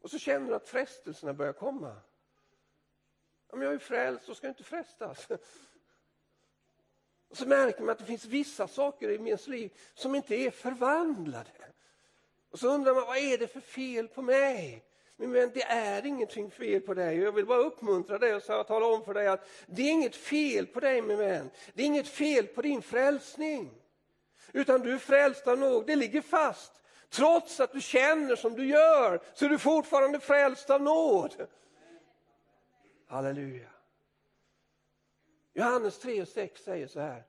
Och 0.00 0.10
så 0.10 0.18
känner 0.18 0.48
du 0.48 0.54
att 0.54 0.68
frestelserna 0.68 1.32
börjar 1.32 1.52
komma. 1.52 1.96
Om 3.46 3.62
jag 3.62 3.74
är 3.74 3.78
frälst 3.78 4.26
då 4.26 4.34
ska 4.34 4.46
jag 4.46 4.52
inte 4.52 4.64
frestas. 4.64 5.28
Och 7.34 7.38
så 7.38 7.46
märker 7.46 7.82
man 7.82 7.92
att 7.92 7.98
det 7.98 8.04
finns 8.04 8.24
vissa 8.24 8.68
saker 8.68 9.08
i 9.08 9.14
ens 9.14 9.46
liv 9.46 9.70
som 9.94 10.14
inte 10.14 10.34
är 10.34 10.50
förvandlade. 10.50 11.50
Och 12.50 12.58
så 12.58 12.68
undrar 12.68 12.94
man, 12.94 13.06
vad 13.06 13.16
är 13.16 13.38
det 13.38 13.46
för 13.46 13.60
fel 13.60 14.08
på 14.08 14.22
mig? 14.22 14.84
Men 15.16 15.32
det 15.32 15.62
är 15.62 16.06
ingenting 16.06 16.50
fel 16.50 16.80
på 16.80 16.94
dig. 16.94 17.18
Jag 17.18 17.32
vill 17.32 17.46
bara 17.46 17.58
uppmuntra 17.58 18.18
dig 18.18 18.34
och 18.34 18.66
tala 18.66 18.86
om 18.86 19.04
för 19.04 19.14
dig 19.14 19.26
att 19.28 19.48
det 19.66 19.82
är 19.82 19.90
inget 19.90 20.16
fel 20.16 20.66
på 20.66 20.80
dig 20.80 21.02
min 21.02 21.18
vän. 21.18 21.50
Det 21.72 21.82
är 21.82 21.86
inget 21.86 22.08
fel 22.08 22.46
på 22.46 22.62
din 22.62 22.82
frälsning. 22.82 23.70
Utan 24.52 24.80
du 24.80 24.94
är 24.94 24.98
frälst 24.98 25.46
av 25.46 25.58
nåd, 25.58 25.86
det 25.86 25.96
ligger 25.96 26.20
fast. 26.20 26.72
Trots 27.10 27.60
att 27.60 27.72
du 27.72 27.80
känner 27.80 28.36
som 28.36 28.54
du 28.54 28.66
gör 28.66 29.20
så 29.34 29.44
är 29.44 29.48
du 29.48 29.58
fortfarande 29.58 30.20
frälst 30.20 30.70
av 30.70 30.82
nåd. 30.82 31.46
Halleluja. 33.06 33.73
Johannes 35.54 35.98
3 35.98 36.22
och 36.22 36.28
6 36.28 36.62
säger 36.62 36.86
så 36.86 37.00
här. 37.00 37.24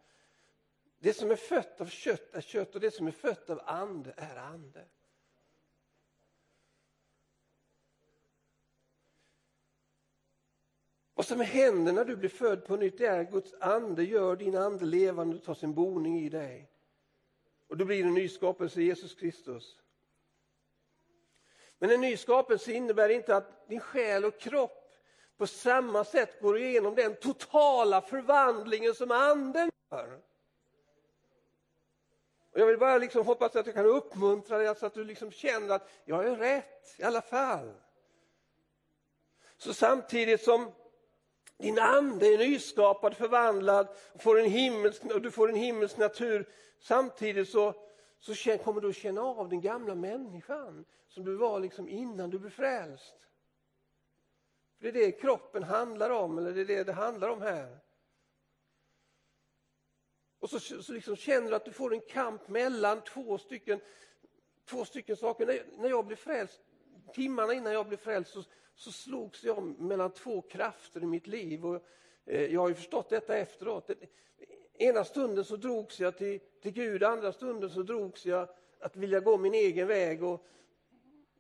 Det 1.00 1.14
som 1.14 1.32
är 1.32 1.36
fött 1.36 1.82
av 1.82 1.86
kött 1.86 2.34
är 2.34 2.42
kött 2.42 2.76
och 2.76 2.82
det 2.82 2.92
som 2.92 3.08
är 3.08 3.12
fött 3.12 3.50
av 3.50 3.62
ande 3.66 4.14
är 4.18 4.36
ande. 4.36 4.86
Vad 11.14 11.26
som 11.26 11.40
händer 11.40 11.94
när 11.94 12.06
du 12.06 12.16
blir 12.16 12.30
född 12.30 12.66
på 12.66 12.76
nytt 12.76 13.02
är 13.02 13.20
att 13.20 13.32
Guds 13.32 13.54
ande 13.60 14.04
gör 14.04 14.36
din 14.36 14.56
ande 14.56 14.86
levande 14.86 15.36
och 15.36 15.44
tar 15.44 15.54
sin 15.54 15.74
boning 15.74 16.20
i 16.20 16.30
dig. 16.30 16.72
Och 17.68 17.78
då 17.78 17.86
blir 17.86 18.04
det 18.04 18.10
en 18.10 18.14
ny 18.14 18.30
skapelse 18.30 18.82
i 18.82 18.86
Jesus 18.86 19.16
Kristus. 19.16 19.82
Men 21.78 21.92
en 21.92 22.02
ny 22.02 22.18
skapelse 22.18 22.72
innebär 22.72 23.10
inte 23.10 23.36
att 23.36 23.68
din 23.70 23.80
själ 23.80 24.26
och 24.26 24.40
kropp 24.40 24.85
på 25.38 25.48
samma 25.48 26.04
sätt 26.04 26.42
går 26.42 26.58
igenom 26.58 26.96
den 26.96 27.16
totala 27.16 28.02
förvandlingen 28.02 28.96
som 28.96 29.12
anden 29.12 29.72
gör. 29.92 30.20
Och 32.52 32.62
jag 32.62 32.68
vill 32.68 32.78
bara 32.78 32.98
liksom 32.98 33.26
hoppas 33.26 33.56
att 33.56 33.66
jag 33.66 33.76
kan 33.76 33.86
uppmuntra 33.86 34.58
dig 34.58 34.76
så 34.76 34.86
att 34.86 34.94
du 34.94 35.04
liksom 35.04 35.32
känner 35.32 35.76
att 35.76 35.90
jag 36.06 36.26
är 36.28 36.36
rätt 36.36 36.96
i 36.98 37.04
alla 37.04 37.22
fall. 37.22 37.74
Så 39.58 39.74
samtidigt 39.74 40.44
som 40.44 40.72
din 41.58 41.80
ande 41.80 42.26
är 42.28 42.38
nyskapad, 42.38 43.18
förvandlad 43.18 43.88
och, 44.14 44.22
får 44.22 44.40
en 44.40 44.52
himmelsk, 44.52 45.04
och 45.04 45.22
du 45.22 45.32
får 45.32 45.50
en 45.50 45.56
himmelsk 45.56 45.98
natur 45.98 46.50
samtidigt 46.80 47.50
så, 47.50 47.74
så 48.20 48.58
kommer 48.58 48.82
du 48.82 48.90
att 48.90 48.96
känna 48.96 49.22
av 49.22 49.50
den 49.50 49.62
gamla 49.62 49.96
människan 49.96 50.86
som 51.08 51.26
du 51.26 51.36
var 51.36 51.60
liksom 51.60 51.90
innan 51.90 52.30
du 52.30 52.40
blev 52.40 52.52
frälst. 52.52 53.16
Det 54.86 54.90
är 54.90 55.06
det 55.06 55.12
kroppen 55.12 55.64
handlar 55.64 56.10
om, 56.10 56.38
eller 56.38 56.54
det 56.54 56.62
är 56.62 56.66
det 56.66 56.84
det 56.84 56.94
handlar 56.94 57.30
om 57.30 57.42
här. 57.42 57.78
Och 60.40 60.50
så, 60.50 60.60
så 60.60 60.94
liksom 60.94 61.16
känner 61.16 61.50
du 61.50 61.56
att 61.56 61.66
du 61.66 61.72
får 61.72 61.94
en 61.94 62.02
kamp 62.02 62.48
mellan 62.48 63.02
två 63.02 63.38
stycken, 63.38 63.80
två 64.66 64.86
stycken 64.86 65.16
saker. 65.16 65.46
När, 65.46 65.64
när 65.78 65.90
jag 65.90 66.06
blev 66.06 66.16
frälst, 66.16 66.62
timmarna 67.14 67.54
innan 67.54 67.74
jag 67.74 67.88
blev 67.88 67.98
frälst 67.98 68.32
så, 68.32 68.44
så 68.76 68.92
slogs 68.92 69.44
jag 69.44 69.80
mellan 69.80 70.12
två 70.12 70.42
krafter 70.42 71.04
i 71.04 71.06
mitt 71.06 71.28
liv. 71.28 71.66
Och, 71.66 71.86
eh, 72.26 72.54
jag 72.54 72.62
har 72.62 72.70
ju 72.70 72.76
förstått 72.76 73.10
detta 73.10 73.38
efteråt. 73.38 73.90
Ena 74.74 75.04
stunden 75.04 75.46
så 75.46 75.56
drogs 75.56 76.00
jag 76.00 76.18
till, 76.18 76.40
till 76.62 76.72
Gud, 76.72 77.04
andra 77.04 77.32
stunden 77.32 77.70
så 77.70 77.84
drogs 77.84 78.26
jag 78.26 78.50
att 78.80 78.96
vilja 78.96 79.20
gå 79.20 79.38
min 79.38 79.54
egen 79.54 79.88
väg. 79.88 80.24
Och, 80.24 80.46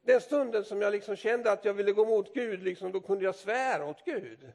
den 0.05 0.21
stunden 0.21 0.63
som 0.63 0.81
jag 0.81 0.91
liksom 0.91 1.15
kände 1.15 1.51
att 1.51 1.65
jag 1.65 1.73
ville 1.73 1.91
gå 1.91 2.05
mot 2.05 2.33
Gud, 2.33 2.63
liksom, 2.63 2.91
då 2.91 3.01
kunde 3.01 3.25
jag 3.25 3.35
svära 3.35 3.85
åt 3.85 4.05
Gud. 4.05 4.51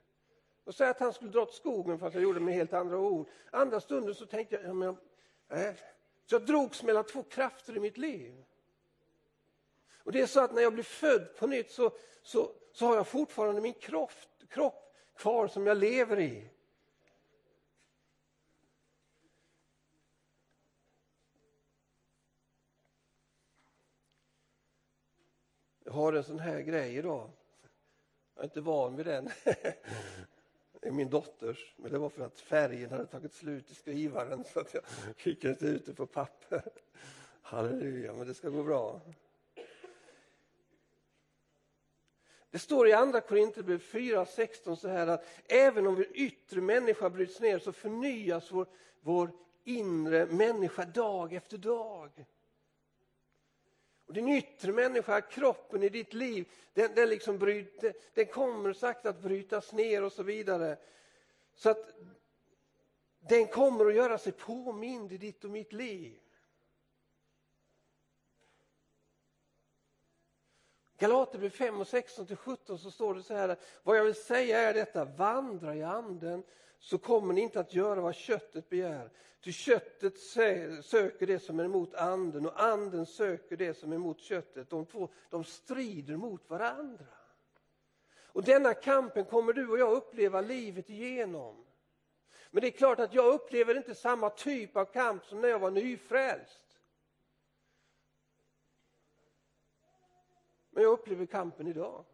Och 0.65 0.75
säga 0.75 0.91
att 0.91 1.01
han 1.01 1.13
skulle 1.13 1.31
dra 1.31 1.43
åt 1.43 1.55
skogen 1.55 1.99
fast 1.99 2.15
jag 2.15 2.23
gjorde 2.23 2.39
det 2.39 2.45
med 2.45 2.55
helt 2.55 2.73
andra 2.73 2.99
ord. 2.99 3.29
Andra 3.51 3.81
stunden 3.81 4.15
så 4.15 4.27
tänkte 4.27 4.55
jag, 4.55 4.65
ja, 4.65 4.73
men, 4.73 4.89
äh. 5.49 5.75
så 6.27 6.35
jag 6.35 6.47
drogs 6.47 6.83
mellan 6.83 7.05
två 7.05 7.23
krafter 7.23 7.77
i 7.77 7.81
mitt 7.81 7.99
liv. 7.99 8.45
Och 10.03 10.13
det 10.13 10.21
är 10.21 10.27
så 10.27 10.41
att 10.41 10.55
när 10.55 10.63
jag 10.63 10.73
blir 10.73 10.85
född 10.85 11.37
på 11.39 11.47
nytt 11.47 11.71
så, 11.71 11.91
så, 12.23 12.51
så 12.73 12.87
har 12.87 12.97
jag 12.97 13.07
fortfarande 13.07 13.61
min 13.61 13.75
kropp, 13.75 14.13
kropp 14.49 14.97
kvar 15.17 15.49
som 15.49 15.67
jag 15.67 15.77
lever 15.77 16.21
i. 16.21 16.49
har 25.91 26.13
en 26.13 26.25
sån 26.25 26.39
här 26.39 26.61
grej 26.61 26.97
idag. 26.97 27.31
Jag 28.35 28.43
är 28.43 28.45
inte 28.45 28.61
van 28.61 28.97
vid 28.97 29.07
den. 29.07 29.31
Det 30.83 30.89
är 30.89 30.93
min 30.93 31.11
dotters, 31.11 31.75
men 31.77 31.93
det 31.93 31.99
var 31.99 32.09
för 32.09 32.25
att 32.25 32.41
färgen 32.41 32.91
hade 32.91 33.07
tagit 33.07 33.33
slut 33.33 33.71
i 33.71 33.75
skrivaren 33.75 34.45
så 34.45 34.61
att 34.61 34.75
jag 34.75 34.83
fick 35.17 35.45
inte 35.45 35.67
ut 35.67 35.87
det 35.87 35.95
på 35.95 36.07
papper. 36.07 36.63
Halleluja, 37.43 38.13
men 38.13 38.27
det 38.27 38.35
ska 38.35 38.49
gå 38.49 38.63
bra. 38.63 39.01
Det 42.51 42.59
står 42.59 42.89
i 42.89 42.93
Andra 42.93 43.21
Korinthierbrevet 43.21 43.83
4.16 43.83 44.77
så 44.77 44.89
här 44.89 45.07
att 45.07 45.25
även 45.49 45.87
om 45.87 45.95
vår 45.95 46.07
yttre 46.13 46.61
människa 46.61 47.11
bryts 47.11 47.41
ner 47.41 47.59
så 47.59 47.73
förnyas 47.73 48.53
vår, 48.53 48.67
vår 49.01 49.31
inre 49.65 50.27
människa 50.27 50.85
dag 50.85 51.33
efter 51.33 51.59
dag. 51.59 52.25
Och 54.11 54.15
din 54.15 54.29
yttre 54.29 54.73
människa, 54.73 55.21
kroppen 55.21 55.83
i 55.83 55.89
ditt 55.89 56.15
liv, 56.15 56.49
den, 56.75 56.95
den, 56.95 57.09
liksom 57.09 57.39
bryter, 57.39 57.95
den 58.15 58.27
kommer 58.27 58.73
sakta 58.73 59.09
att 59.09 59.23
brytas 59.23 59.73
ner 59.73 60.05
och 60.05 60.13
så 60.13 60.23
vidare. 60.23 60.77
Så 61.55 61.71
att 61.71 61.95
den 63.21 63.47
kommer 63.47 63.87
att 63.87 63.95
göra 63.95 64.19
sig 64.19 64.33
påmind 64.33 65.13
i 65.13 65.19
ditt 65.19 65.45
och 65.45 65.51
mitt 65.51 65.73
liv. 65.73 66.19
Galaterbrevet 70.99 71.55
5 71.55 71.81
och 71.81 71.89
16 71.89 72.27
till 72.27 72.37
17 72.37 72.79
så 72.79 72.91
står 72.91 73.15
det 73.15 73.23
så 73.23 73.35
här. 73.35 73.57
Vad 73.83 73.97
jag 73.97 74.05
vill 74.05 74.15
säga 74.15 74.59
är 74.59 74.75
detta, 74.75 75.05
vandra 75.05 75.75
i 75.75 75.83
anden 75.83 76.43
så 76.81 76.99
kommer 76.99 77.35
ni 77.35 77.41
inte 77.41 77.61
att 77.61 77.75
göra 77.75 78.01
vad 78.01 78.15
köttet 78.15 78.69
begär. 78.69 79.11
Ty 79.41 79.53
köttet 79.53 80.19
söker 80.19 81.27
det 81.27 81.39
som 81.39 81.61
är 81.61 81.65
emot 81.65 81.95
anden 81.95 82.47
och 82.47 82.63
anden 82.63 83.07
söker 83.07 83.57
det 83.57 83.75
som 83.75 83.93
är 83.93 83.97
emot 83.97 84.21
köttet. 84.21 84.71
De 84.71 84.87
två 84.87 85.09
de 85.31 85.45
strider 85.45 86.17
mot 86.17 86.51
varandra. 86.51 87.07
Och 88.33 88.45
denna 88.45 88.75
kampen 88.75 89.25
kommer 89.25 89.53
du 89.53 89.69
och 89.69 89.79
jag 89.79 89.93
uppleva 89.93 90.41
livet 90.41 90.91
igenom. 90.91 91.65
Men 92.51 92.61
det 92.61 92.67
är 92.67 92.71
klart 92.71 93.01
att 93.01 93.15
jag 93.15 93.35
upplever 93.35 93.77
inte 93.77 93.95
samma 93.95 94.31
typ 94.31 94.77
av 94.77 94.85
kamp 94.85 95.27
som 95.27 95.41
när 95.41 95.49
jag 95.49 95.59
var 95.59 95.71
nyfrälst. 95.71 96.79
Men 100.71 100.83
jag 100.83 100.93
upplever 100.93 101.27
kampen 101.27 101.67
idag. 101.67 102.05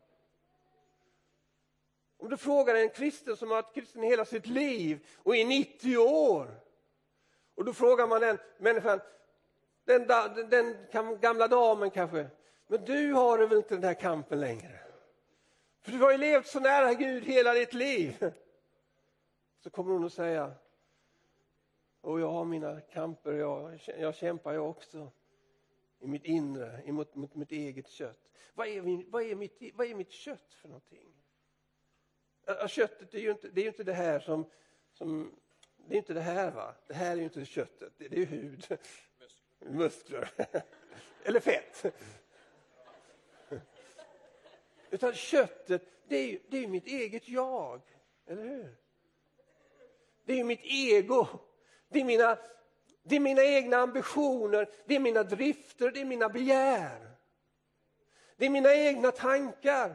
Om 2.19 2.29
du 2.29 2.37
frågar 2.37 2.75
en 2.75 2.91
kristen 2.91 3.37
som 3.37 3.49
har 3.51 3.57
varit 3.63 3.75
kristen 3.75 4.03
hela 4.03 4.25
sitt 4.25 4.47
liv 4.47 5.07
och 5.17 5.37
i 5.37 5.45
90 5.45 5.97
år. 5.99 6.61
Och 7.55 7.65
då 7.65 7.73
frågar 7.73 8.07
man 8.07 8.21
den 8.21 8.39
människan, 8.59 9.01
den, 9.85 10.07
den, 10.07 10.51
den 10.93 11.21
gamla 11.21 11.49
damen 11.49 11.91
kanske, 11.91 12.27
men 12.67 12.85
du 12.85 13.13
har 13.13 13.39
väl 13.39 13.59
inte 13.59 13.75
den 13.75 13.85
här 13.85 13.95
kampen 13.95 14.41
längre? 14.41 14.79
För 15.81 15.93
du 15.93 15.99
har 15.99 16.13
ju 16.13 16.19
levt 16.19 16.47
så 16.47 16.61
nära 16.61 16.95
Gud 16.95 17.25
hela 17.25 17.55
ditt 17.55 17.73
liv. 17.73 18.31
Så 19.63 19.71
kommer 19.71 19.93
hon 19.93 20.05
att 20.05 20.13
säga, 20.13 20.55
och 22.01 22.21
jag 22.21 22.31
har 22.31 22.45
mina 22.45 22.81
kamper, 22.81 23.33
jag, 23.33 23.81
jag 23.99 24.15
kämpar 24.15 24.53
jag 24.53 24.71
också 24.71 25.11
i 25.99 26.07
mitt 26.07 26.25
inre, 26.25 26.93
mot, 26.93 27.15
mot 27.15 27.35
mitt 27.35 27.53
eget 27.53 27.89
kött. 27.89 28.31
Vad 28.55 28.69
är, 28.69 28.83
min, 28.83 29.11
vad, 29.11 29.23
är 29.23 29.35
mitt, 29.35 29.63
vad 29.75 29.87
är 29.87 29.95
mitt 29.95 30.13
kött 30.13 30.55
för 30.55 30.69
någonting? 30.69 31.16
Köttet 32.69 33.15
är 33.15 33.19
ju 33.19 33.31
inte 33.31 33.49
det, 33.49 33.61
är 33.61 33.67
inte 33.67 33.85
det 33.85 33.93
här 33.93 34.21
som, 34.21 34.51
som, 34.93 35.37
Det 35.89 35.95
är 35.95 35.99
inte 35.99 36.15
det 36.15 36.21
här 36.21 36.51
va? 36.51 36.75
Det 36.87 36.95
här 36.95 37.13
är 37.13 37.17
ju 37.17 37.25
inte 37.25 37.45
köttet, 37.45 37.93
det, 37.99 38.09
det 38.09 38.23
är 38.23 38.27
hud. 38.27 38.79
Muskler. 39.59 40.31
Eller 41.25 41.41
fett. 41.41 41.85
Utan 44.91 45.13
köttet, 45.15 45.83
det 46.09 46.17
är 46.17 46.27
ju 46.27 46.41
det 46.49 46.65
är 46.65 46.69
mitt 46.69 46.87
eget 46.87 47.29
jag. 47.29 47.81
Eller 48.27 48.43
hur? 48.43 48.77
Det 50.25 50.41
är 50.41 50.45
mitt 50.45 50.61
ego. 50.63 51.27
Det 51.89 52.01
är 52.01 52.05
mina 52.05 52.39
det 53.09 53.17
är 53.17 53.21
mina 53.21 53.45
egna 53.45 53.77
ambitioner, 53.77 54.69
det 54.87 54.97
är 54.97 55.01
mina 55.01 55.23
drifter, 55.23 55.91
det 55.91 56.01
är 56.01 56.05
mina 56.05 56.29
begär. 56.29 57.11
Det 58.37 58.47
är 58.47 58.51
mina 58.51 58.75
egna 58.75 59.11
tankar. 59.11 59.95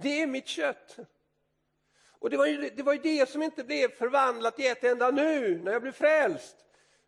Det 0.00 0.22
är 0.22 0.26
mitt 0.26 0.48
kött. 0.48 0.96
Och 2.10 2.30
det 2.30 2.36
var, 2.36 2.46
ju, 2.46 2.70
det 2.70 2.82
var 2.82 2.92
ju 2.92 2.98
det 2.98 3.28
som 3.28 3.42
inte 3.42 3.64
blev 3.64 3.88
förvandlat 3.90 4.60
i 4.60 4.66
ett 4.66 4.84
enda 4.84 5.10
nu, 5.10 5.60
när 5.64 5.72
jag 5.72 5.82
blev 5.82 5.92
frälst. 5.92 6.56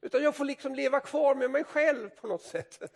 Utan 0.00 0.22
jag 0.22 0.37
får 0.37 0.44
liksom 0.44 0.74
leva 0.74 1.00
kvar 1.00 1.35
med 1.35 1.50
mig 1.50 1.64
själv 1.64 2.09
på 2.09 2.26
något 2.26 2.42
sätt. 2.42 2.92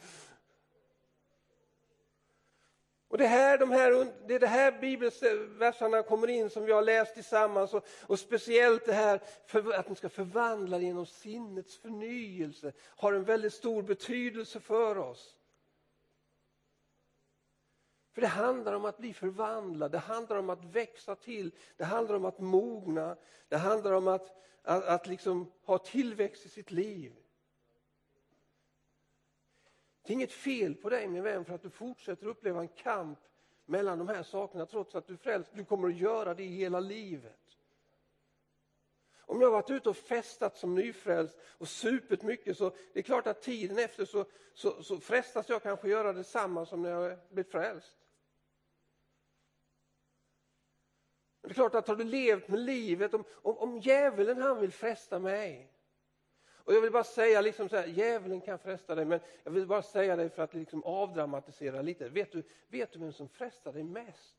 Och 3.08 3.18
det, 3.18 3.26
här, 3.26 3.58
de 3.58 3.70
här, 3.70 4.12
det 4.26 4.34
är 4.34 4.40
det 4.40 4.46
här 4.46 4.72
bibelverserna 4.72 6.02
kommer 6.02 6.30
in 6.30 6.50
som 6.50 6.64
vi 6.64 6.72
har 6.72 6.82
läst 6.82 7.14
tillsammans 7.14 7.74
och, 7.74 7.86
och 8.00 8.18
speciellt 8.18 8.86
det 8.86 8.92
här 8.92 9.20
för, 9.46 9.72
att 9.72 9.88
man 9.88 9.96
ska 9.96 10.08
förvandla 10.08 10.78
genom 10.78 11.06
sinnets 11.06 11.78
förnyelse 11.78 12.72
har 12.80 13.12
en 13.12 13.24
väldigt 13.24 13.54
stor 13.54 13.82
betydelse 13.82 14.60
för 14.60 14.98
oss. 14.98 15.34
För 18.14 18.20
det 18.20 18.26
handlar 18.26 18.72
om 18.72 18.84
att 18.84 18.98
bli 18.98 19.12
förvandlad, 19.12 19.92
det 19.92 19.98
handlar 19.98 20.36
om 20.36 20.50
att 20.50 20.64
växa 20.64 21.14
till, 21.14 21.50
det 21.76 21.84
handlar 21.84 22.14
om 22.14 22.24
att 22.24 22.38
mogna, 22.38 23.16
det 23.48 23.56
handlar 23.56 23.92
om 23.92 24.08
att, 24.08 24.42
att, 24.62 24.84
att 24.84 25.06
liksom 25.06 25.52
ha 25.64 25.78
tillväxt 25.78 26.46
i 26.46 26.48
sitt 26.48 26.70
liv. 26.70 27.16
Det 30.02 30.12
är 30.12 30.14
inget 30.14 30.32
fel 30.32 30.74
på 30.74 30.88
dig 30.88 31.08
min 31.08 31.22
vän 31.22 31.44
för 31.44 31.54
att 31.54 31.62
du 31.62 31.70
fortsätter 31.70 32.26
uppleva 32.26 32.60
en 32.60 32.68
kamp 32.68 33.18
mellan 33.66 33.98
de 33.98 34.08
här 34.08 34.22
sakerna 34.22 34.66
trots 34.66 34.94
att 34.94 35.06
du 35.06 35.12
är 35.12 35.18
frälst. 35.18 35.50
Du 35.54 35.64
kommer 35.64 35.88
att 35.88 35.96
göra 35.96 36.34
det 36.34 36.44
hela 36.44 36.80
livet. 36.80 37.58
Om 39.26 39.40
jag 39.40 39.46
har 39.46 39.52
varit 39.52 39.70
ute 39.70 39.88
och 39.88 39.96
festat 39.96 40.56
som 40.56 40.74
nyfrälst 40.74 41.38
och 41.44 41.68
supit 41.68 42.22
mycket 42.22 42.58
så 42.58 42.72
det 42.92 42.98
är 42.98 43.02
klart 43.02 43.26
att 43.26 43.42
tiden 43.42 43.78
efter 43.78 44.04
så, 44.04 44.24
så, 44.54 44.82
så 44.82 45.00
frestas 45.00 45.48
jag 45.48 45.62
kanske 45.62 45.88
göra 45.88 46.12
detsamma 46.12 46.66
som 46.66 46.82
när 46.82 46.90
jag 46.90 47.18
blivit 47.30 47.52
frälst. 47.52 47.96
Det 51.44 51.50
är 51.50 51.54
klart 51.54 51.74
att 51.74 51.88
har 51.88 51.96
du 51.96 52.04
levt 52.04 52.48
med 52.48 52.60
livet, 52.60 53.14
om, 53.14 53.24
om, 53.32 53.58
om 53.58 53.78
djävulen 53.78 54.42
han 54.42 54.60
vill 54.60 54.72
fresta 54.72 55.18
mig 55.18 55.70
och 56.64 56.74
jag 56.74 56.80
vill 56.80 56.92
bara 56.92 57.04
säga, 57.04 57.40
liksom 57.40 57.68
så 57.68 57.76
här, 57.76 57.86
djävulen 57.86 58.40
kan 58.40 58.58
fresta 58.58 58.94
dig, 58.94 59.04
men 59.04 59.20
jag 59.42 59.50
vill 59.50 59.66
bara 59.66 59.82
säga 59.82 60.16
det 60.16 60.30
för 60.30 60.42
att 60.42 60.54
liksom 60.54 60.84
avdramatisera 60.84 61.82
lite. 61.82 62.08
Vet 62.08 62.32
du, 62.32 62.42
vet 62.68 62.92
du 62.92 62.98
vem 62.98 63.12
som 63.12 63.28
frestar 63.28 63.72
dig 63.72 63.82
mest? 63.82 64.36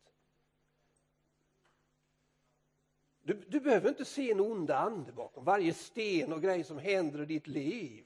Du, 3.22 3.34
du 3.34 3.60
behöver 3.60 3.90
inte 3.90 4.06
se 4.06 4.32
en 4.32 4.40
ond 4.40 4.72
ande 4.72 5.12
bakom 5.12 5.44
varje 5.44 5.74
sten 5.74 6.34
och 6.34 6.42
grej 6.42 6.64
som 6.64 6.78
händer 6.78 7.22
i 7.22 7.26
ditt 7.26 7.48
liv. 7.48 8.06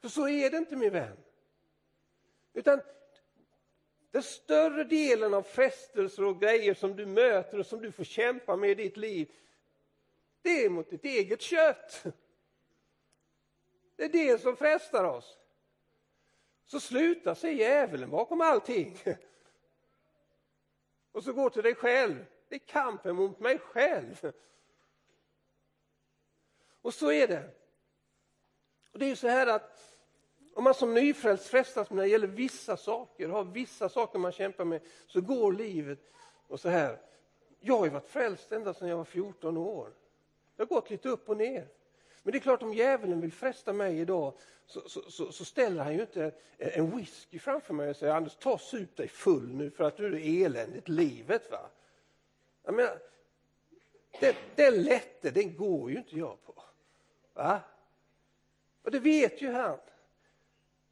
För 0.00 0.08
så 0.08 0.28
är 0.28 0.50
det 0.50 0.56
inte 0.56 0.76
min 0.76 0.92
vän. 0.92 1.16
Utan 2.52 2.80
den 4.10 4.22
större 4.22 4.84
delen 4.84 5.34
av 5.34 5.42
frestelser 5.42 6.24
och 6.24 6.40
grejer 6.40 6.74
som 6.74 6.96
du 6.96 7.06
möter 7.06 7.58
och 7.58 7.66
som 7.66 7.80
du 7.80 7.92
får 7.92 8.04
kämpa 8.04 8.56
med 8.56 8.70
i 8.70 8.74
ditt 8.74 8.96
liv, 8.96 9.32
det 10.42 10.64
är 10.64 10.68
mot 10.68 10.90
ditt 10.90 11.04
eget 11.04 11.40
kött. 11.40 12.04
Det 13.96 14.04
är 14.04 14.08
det 14.08 14.40
som 14.40 14.56
frestar 14.56 15.04
oss. 15.04 15.38
Så 16.66 16.80
sluta 16.80 17.34
se 17.34 17.52
djävulen 17.52 18.10
bakom 18.10 18.40
allting. 18.40 18.98
Och 21.12 21.24
så 21.24 21.32
gå 21.32 21.50
till 21.50 21.62
dig 21.62 21.74
själv. 21.74 22.26
Det 22.48 22.54
är 22.54 22.58
kampen 22.58 23.16
mot 23.16 23.40
mig 23.40 23.58
själv. 23.58 24.32
Och 26.82 26.94
så 26.94 27.12
är 27.12 27.28
det. 27.28 27.50
Och 28.92 28.98
Det 28.98 29.04
är 29.04 29.08
ju 29.08 29.16
så 29.16 29.28
här 29.28 29.46
att 29.46 29.97
om 30.58 30.64
man 30.64 30.74
som 30.74 30.94
nyfrälst 30.94 31.46
frestas 31.46 31.90
när 31.90 32.02
det 32.02 32.08
gäller 32.08 32.26
vissa 32.26 32.76
saker, 32.76 33.28
har 33.28 33.44
vissa 33.44 33.88
saker 33.88 34.18
man 34.18 34.32
kämpar 34.32 34.64
med, 34.64 34.80
så 35.06 35.20
går 35.20 35.52
livet 35.52 35.98
och 36.48 36.60
så 36.60 36.68
här. 36.68 37.00
Jag 37.60 37.78
har 37.78 37.84
ju 37.84 37.90
varit 37.90 38.10
frälst 38.10 38.52
ända 38.52 38.74
sedan 38.74 38.88
jag 38.88 38.96
var 38.96 39.04
14 39.04 39.56
år. 39.56 39.92
Det 40.56 40.62
har 40.62 40.66
gått 40.66 40.90
lite 40.90 41.08
upp 41.08 41.28
och 41.28 41.36
ner. 41.36 41.68
Men 42.22 42.32
det 42.32 42.38
är 42.38 42.40
klart, 42.40 42.62
om 42.62 42.74
djävulen 42.74 43.20
vill 43.20 43.32
fresta 43.32 43.72
mig 43.72 43.98
idag 43.98 44.34
så, 44.66 44.88
så, 44.88 45.10
så, 45.10 45.32
så 45.32 45.44
ställer 45.44 45.84
han 45.84 45.94
ju 45.94 46.00
inte 46.00 46.32
en 46.58 46.96
whisky 46.96 47.38
framför 47.38 47.74
mig 47.74 47.90
och 47.90 47.96
säger 47.96 48.14
Anders, 48.14 48.36
ta 48.36 48.52
och 48.52 48.60
sup 48.60 48.96
dig 48.96 49.08
full 49.08 49.54
nu 49.54 49.70
för 49.70 49.84
att 49.84 49.96
du 49.96 50.06
är 50.06 50.46
eländigt 50.46 50.88
livet. 50.88 51.50
Va? 51.50 51.70
Jag 52.64 52.74
menar, 52.74 52.98
det, 54.20 54.36
det 54.54 54.70
lätte, 54.70 55.30
den 55.30 55.56
går 55.56 55.90
ju 55.90 55.98
inte 55.98 56.18
jag 56.18 56.44
på. 56.46 56.62
Va? 57.34 57.60
Och 58.82 58.90
det 58.90 58.98
vet 58.98 59.42
ju 59.42 59.52
han. 59.52 59.78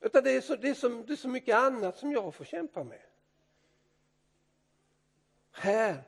Utan 0.01 0.25
det 0.25 0.31
är, 0.31 0.41
så, 0.41 0.57
det, 0.57 0.69
är 0.69 0.75
så, 0.75 0.89
det 0.89 1.13
är 1.13 1.17
så 1.17 1.29
mycket 1.29 1.57
annat 1.57 1.99
som 1.99 2.13
jag 2.13 2.35
får 2.35 2.45
kämpa 2.45 2.85
med. 2.85 3.01
Här 5.53 6.03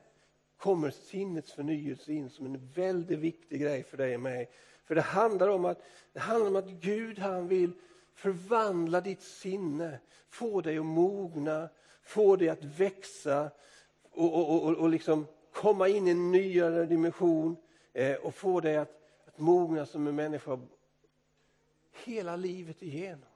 kommer 0.57 0.89
sinnets 0.89 1.51
förnyelse 1.51 2.13
in 2.13 2.29
som 2.29 2.45
en 2.45 2.71
väldigt 2.73 3.19
viktig 3.19 3.61
grej 3.61 3.83
för 3.83 3.97
dig 3.97 4.15
och 4.15 4.21
mig. 4.21 4.49
För 4.85 4.95
det 4.95 5.01
handlar 5.01 5.47
om 5.47 5.65
att, 5.65 5.81
det 6.13 6.19
handlar 6.19 6.47
om 6.47 6.55
att 6.55 6.69
Gud 6.69 7.19
han 7.19 7.47
vill 7.47 7.71
förvandla 8.13 9.01
ditt 9.01 9.21
sinne, 9.21 9.99
få 10.29 10.61
dig 10.61 10.77
att 10.77 10.85
mogna, 10.85 11.69
få 12.01 12.35
dig 12.35 12.49
att 12.49 12.63
växa 12.63 13.51
och, 14.11 14.35
och, 14.35 14.65
och, 14.65 14.75
och 14.75 14.89
liksom 14.89 15.27
komma 15.51 15.87
in 15.87 16.07
i 16.07 16.11
en 16.11 16.31
nyare 16.31 16.85
dimension 16.85 17.55
eh, 17.93 18.15
och 18.15 18.35
få 18.35 18.59
dig 18.59 18.77
att, 18.77 19.01
att 19.25 19.39
mogna 19.39 19.85
som 19.85 20.07
en 20.07 20.15
människa 20.15 20.59
hela 22.03 22.35
livet 22.35 22.81
igenom. 22.81 23.28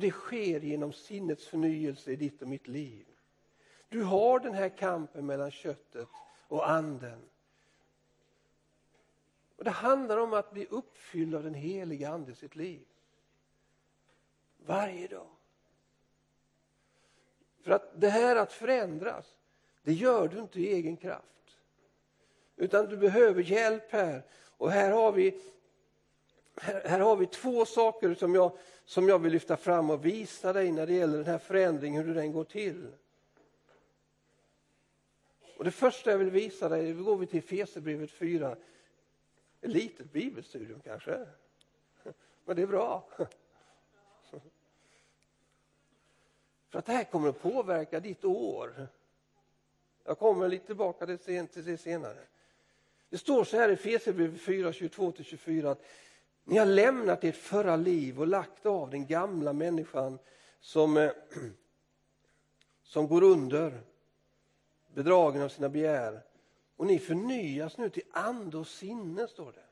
Och 0.00 0.06
det 0.06 0.10
sker 0.10 0.60
genom 0.60 0.92
sinnets 0.92 1.46
förnyelse 1.46 2.12
i 2.12 2.16
ditt 2.16 2.42
och 2.42 2.48
mitt 2.48 2.68
liv. 2.68 3.06
Du 3.88 4.02
har 4.02 4.40
den 4.40 4.54
här 4.54 4.68
kampen 4.68 5.26
mellan 5.26 5.50
köttet 5.50 6.08
och 6.48 6.70
anden. 6.70 7.20
Och 9.56 9.64
Det 9.64 9.70
handlar 9.70 10.18
om 10.18 10.32
att 10.32 10.52
bli 10.52 10.66
uppfylld 10.66 11.34
av 11.34 11.42
den 11.42 11.54
heliga 11.54 12.10
Ande 12.10 12.32
i 12.32 12.34
sitt 12.34 12.56
liv. 12.56 12.84
Varje 14.66 15.06
dag. 15.06 15.28
För 17.62 17.70
att 17.70 18.00
det 18.00 18.08
här 18.08 18.36
att 18.36 18.52
förändras, 18.52 19.38
det 19.82 19.92
gör 19.92 20.28
du 20.28 20.38
inte 20.38 20.60
i 20.60 20.72
egen 20.72 20.96
kraft. 20.96 21.56
Utan 22.56 22.86
du 22.86 22.96
behöver 22.96 23.42
hjälp 23.42 23.92
här. 23.92 24.22
Och 24.56 24.70
här 24.70 24.90
har 24.90 25.12
vi, 25.12 25.40
här, 26.56 26.88
här 26.88 27.00
har 27.00 27.16
vi 27.16 27.26
två 27.26 27.64
saker 27.64 28.14
som 28.14 28.34
jag, 28.34 28.58
som 28.90 29.08
jag 29.08 29.18
vill 29.18 29.32
lyfta 29.32 29.56
fram 29.56 29.90
och 29.90 30.04
visa 30.04 30.52
dig 30.52 30.72
när 30.72 30.86
det 30.86 30.92
gäller 30.92 31.16
den 31.16 31.26
här 31.26 31.38
förändringen, 31.38 32.04
hur 32.04 32.14
den 32.14 32.32
går 32.32 32.44
till. 32.44 32.92
Och 35.56 35.64
Det 35.64 35.70
första 35.70 36.10
jag 36.10 36.18
vill 36.18 36.30
visa 36.30 36.68
dig, 36.68 36.92
då 36.92 37.04
går 37.04 37.16
vi 37.16 37.26
till 37.26 37.42
Fesebrevet 37.42 38.10
4. 38.10 38.56
Ett 39.60 39.70
litet 39.70 40.12
bibelstudium 40.12 40.80
kanske, 40.80 41.26
men 42.44 42.56
det 42.56 42.62
är 42.62 42.66
bra. 42.66 43.08
För 46.70 46.78
att 46.78 46.86
det 46.86 46.92
här 46.92 47.04
kommer 47.04 47.28
att 47.28 47.42
påverka 47.42 48.00
ditt 48.00 48.24
år. 48.24 48.88
Jag 50.04 50.18
kommer 50.18 50.48
lite 50.48 50.66
tillbaka 50.66 51.06
till 51.06 51.48
det 51.64 51.78
senare. 51.78 52.26
Det 53.08 53.18
står 53.18 53.44
så 53.44 53.56
här 53.56 53.68
i 53.68 53.76
Fesebrevet 53.76 54.40
4, 54.40 54.70
22-24 54.70 55.70
att 55.70 55.82
ni 56.44 56.58
har 56.58 56.66
lämnat 56.66 57.24
ert 57.24 57.36
förra 57.36 57.76
liv 57.76 58.20
och 58.20 58.26
lagt 58.26 58.66
av 58.66 58.90
den 58.90 59.06
gamla 59.06 59.52
människan 59.52 60.18
som, 60.60 60.96
eh, 60.96 61.10
som 62.82 63.08
går 63.08 63.22
under, 63.22 63.80
bedragen 64.94 65.42
av 65.42 65.48
sina 65.48 65.68
begär. 65.68 66.22
Och 66.76 66.86
ni 66.86 66.98
förnyas 66.98 67.78
nu 67.78 67.90
till 67.90 68.02
ande 68.10 68.58
och 68.58 68.66
sinne, 68.66 69.28
står 69.28 69.52
det. 69.52 69.64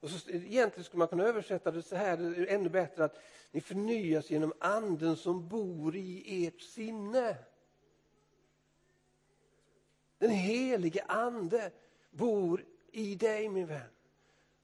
Och 0.00 0.10
så, 0.10 0.30
egentligen 0.30 0.84
skulle 0.84 0.98
man 0.98 1.08
kunna 1.08 1.24
översätta 1.24 1.70
det 1.70 1.82
så 1.82 1.96
här, 1.96 2.16
det 2.16 2.24
är 2.24 2.46
ännu 2.46 2.68
bättre, 2.68 3.04
att 3.04 3.18
ni 3.50 3.60
förnyas 3.60 4.30
genom 4.30 4.52
anden 4.58 5.16
som 5.16 5.48
bor 5.48 5.96
i 5.96 6.46
ert 6.46 6.60
sinne. 6.60 7.36
Den 10.18 10.30
helige 10.30 11.04
ande 11.04 11.70
bor 12.10 12.64
i 12.92 13.14
dig 13.14 13.48
min 13.48 13.66
vän. 13.66 13.95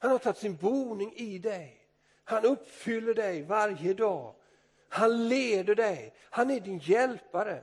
Han 0.03 0.11
har 0.11 0.19
tagit 0.19 0.39
sin 0.39 0.57
boning 0.57 1.13
i 1.17 1.39
dig. 1.39 1.87
Han 2.25 2.45
uppfyller 2.45 3.15
dig 3.15 3.43
varje 3.43 3.95
dag. 3.95 4.35
Han 4.89 5.29
leder 5.29 5.75
dig. 5.75 6.15
Han 6.31 6.51
är 6.51 6.61
din 6.61 6.79
hjälpare. 6.79 7.63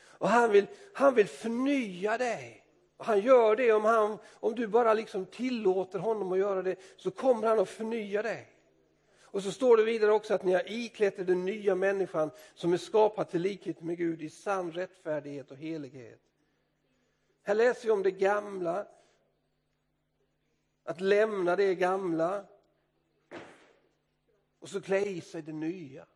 Och 0.00 0.28
han 0.28 0.50
vill, 0.50 0.66
han 0.92 1.14
vill 1.14 1.28
förnya 1.28 2.18
dig. 2.18 2.64
Och 2.96 3.04
han 3.04 3.20
gör 3.20 3.56
det 3.56 3.72
om, 3.72 3.84
han, 3.84 4.18
om 4.32 4.54
du 4.54 4.66
bara 4.66 4.94
liksom 4.94 5.26
tillåter 5.26 5.98
honom 5.98 6.32
att 6.32 6.38
göra 6.38 6.62
det, 6.62 6.76
så 6.96 7.10
kommer 7.10 7.48
han 7.48 7.58
att 7.58 7.68
förnya 7.68 8.22
dig. 8.22 8.48
Och 9.20 9.42
så 9.42 9.52
står 9.52 9.76
det 9.76 9.84
vidare 9.84 10.12
också 10.12 10.34
att 10.34 10.44
ni 10.44 10.52
har 10.52 10.72
iklätt 10.72 11.18
er 11.18 11.24
den 11.24 11.44
nya 11.44 11.74
människan 11.74 12.30
som 12.54 12.72
är 12.72 12.76
skapad 12.76 13.30
till 13.30 13.42
likhet 13.42 13.80
med 13.80 13.96
Gud 13.96 14.22
i 14.22 14.30
sann 14.30 14.72
rättfärdighet 14.72 15.50
och 15.50 15.56
helighet. 15.56 16.20
Här 17.42 17.54
läser 17.54 17.84
vi 17.84 17.90
om 17.90 18.02
det 18.02 18.10
gamla, 18.10 18.86
att 20.84 21.00
lämna 21.00 21.56
det 21.56 21.74
gamla 21.74 22.44
och 24.58 24.68
så 24.68 24.80
klä 24.80 25.00
i 25.00 25.20
sig 25.20 25.42
det 25.42 25.52
nya. 25.52 26.06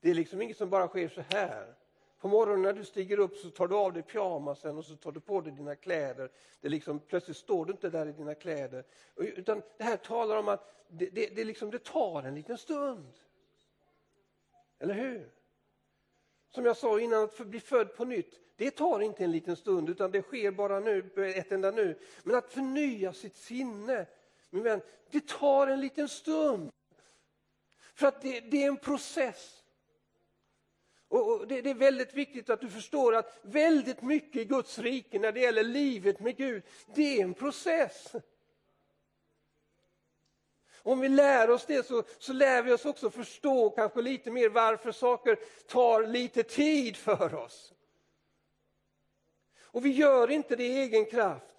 Det 0.00 0.10
är 0.10 0.14
liksom 0.14 0.42
inget 0.42 0.56
som 0.56 0.70
bara 0.70 0.88
sker 0.88 1.08
så 1.08 1.20
här. 1.20 1.74
På 2.18 2.28
morgonen 2.28 2.62
när 2.62 2.72
du 2.72 2.84
stiger 2.84 3.18
upp 3.18 3.36
så 3.36 3.50
tar 3.50 3.68
du 3.68 3.76
av 3.76 3.92
dig 3.92 4.02
pyjamasen 4.02 4.78
och 4.78 4.84
så 4.84 4.96
tar 4.96 5.12
du 5.12 5.20
på 5.20 5.40
dig 5.40 5.52
dina 5.52 5.76
kläder. 5.76 6.30
Det 6.60 6.68
liksom, 6.68 7.00
plötsligt 7.00 7.36
står 7.36 7.64
du 7.64 7.72
inte 7.72 7.90
där 7.90 8.06
i 8.06 8.12
dina 8.12 8.34
kläder. 8.34 8.84
Utan 9.16 9.62
det 9.76 9.84
här 9.84 9.96
talar 9.96 10.36
om 10.36 10.48
att 10.48 10.74
det, 10.88 11.10
det, 11.10 11.26
det, 11.26 11.44
liksom, 11.44 11.70
det 11.70 11.84
tar 11.84 12.22
en 12.22 12.34
liten 12.34 12.58
stund. 12.58 13.12
Eller 14.78 14.94
hur? 14.94 15.30
Som 16.48 16.64
jag 16.64 16.76
sa 16.76 17.00
innan, 17.00 17.24
att 17.24 17.46
bli 17.46 17.60
född 17.60 17.96
på 17.96 18.04
nytt, 18.04 18.40
det 18.58 18.70
tar 18.70 19.00
inte 19.00 19.24
en 19.24 19.32
liten 19.32 19.56
stund 19.56 19.88
utan 19.88 20.10
det 20.10 20.22
sker 20.22 20.50
bara 20.50 20.80
nu, 20.80 21.10
ett 21.36 21.52
enda 21.52 21.70
nu. 21.70 21.98
Men 22.22 22.36
att 22.36 22.52
förnya 22.52 23.12
sitt 23.12 23.36
sinne, 23.36 24.06
min 24.50 24.62
vän, 24.62 24.80
det 25.10 25.26
tar 25.26 25.66
en 25.66 25.80
liten 25.80 26.08
stund. 26.08 26.70
För 27.94 28.06
att 28.06 28.22
det, 28.22 28.40
det 28.40 28.62
är 28.62 28.68
en 28.68 28.76
process. 28.76 29.62
Och 31.08 31.48
det, 31.48 31.60
det, 31.60 31.70
är 31.70 31.74
väldigt 31.74 32.14
viktigt 32.14 32.50
att 32.50 32.60
du 32.60 32.68
förstår 32.68 33.14
att 33.14 33.38
väldigt 33.42 34.02
mycket 34.02 34.42
i 34.42 34.44
Guds 34.44 34.78
rike 34.78 35.18
när 35.18 35.32
det 35.32 35.40
gäller 35.40 35.64
livet 35.64 36.20
med 36.20 36.36
Gud, 36.36 36.62
det 36.94 37.18
är 37.18 37.24
en 37.24 37.34
process. 37.34 38.12
Om 40.82 41.00
vi 41.00 41.08
lär 41.08 41.50
oss 41.50 41.66
det 41.66 41.86
så, 41.86 42.02
så 42.18 42.32
lär 42.32 42.62
vi 42.62 42.72
oss 42.72 42.84
också 42.84 43.10
förstå 43.10 43.70
kanske 43.70 44.02
lite 44.02 44.30
mer 44.30 44.48
varför 44.48 44.92
saker 44.92 45.38
tar 45.66 46.06
lite 46.06 46.42
tid 46.42 46.96
för 46.96 47.34
oss. 47.34 47.74
Och 49.78 49.86
vi 49.86 49.90
gör 49.90 50.30
inte 50.30 50.56
det 50.56 50.64
i 50.64 50.78
egen 50.78 51.04
kraft. 51.04 51.54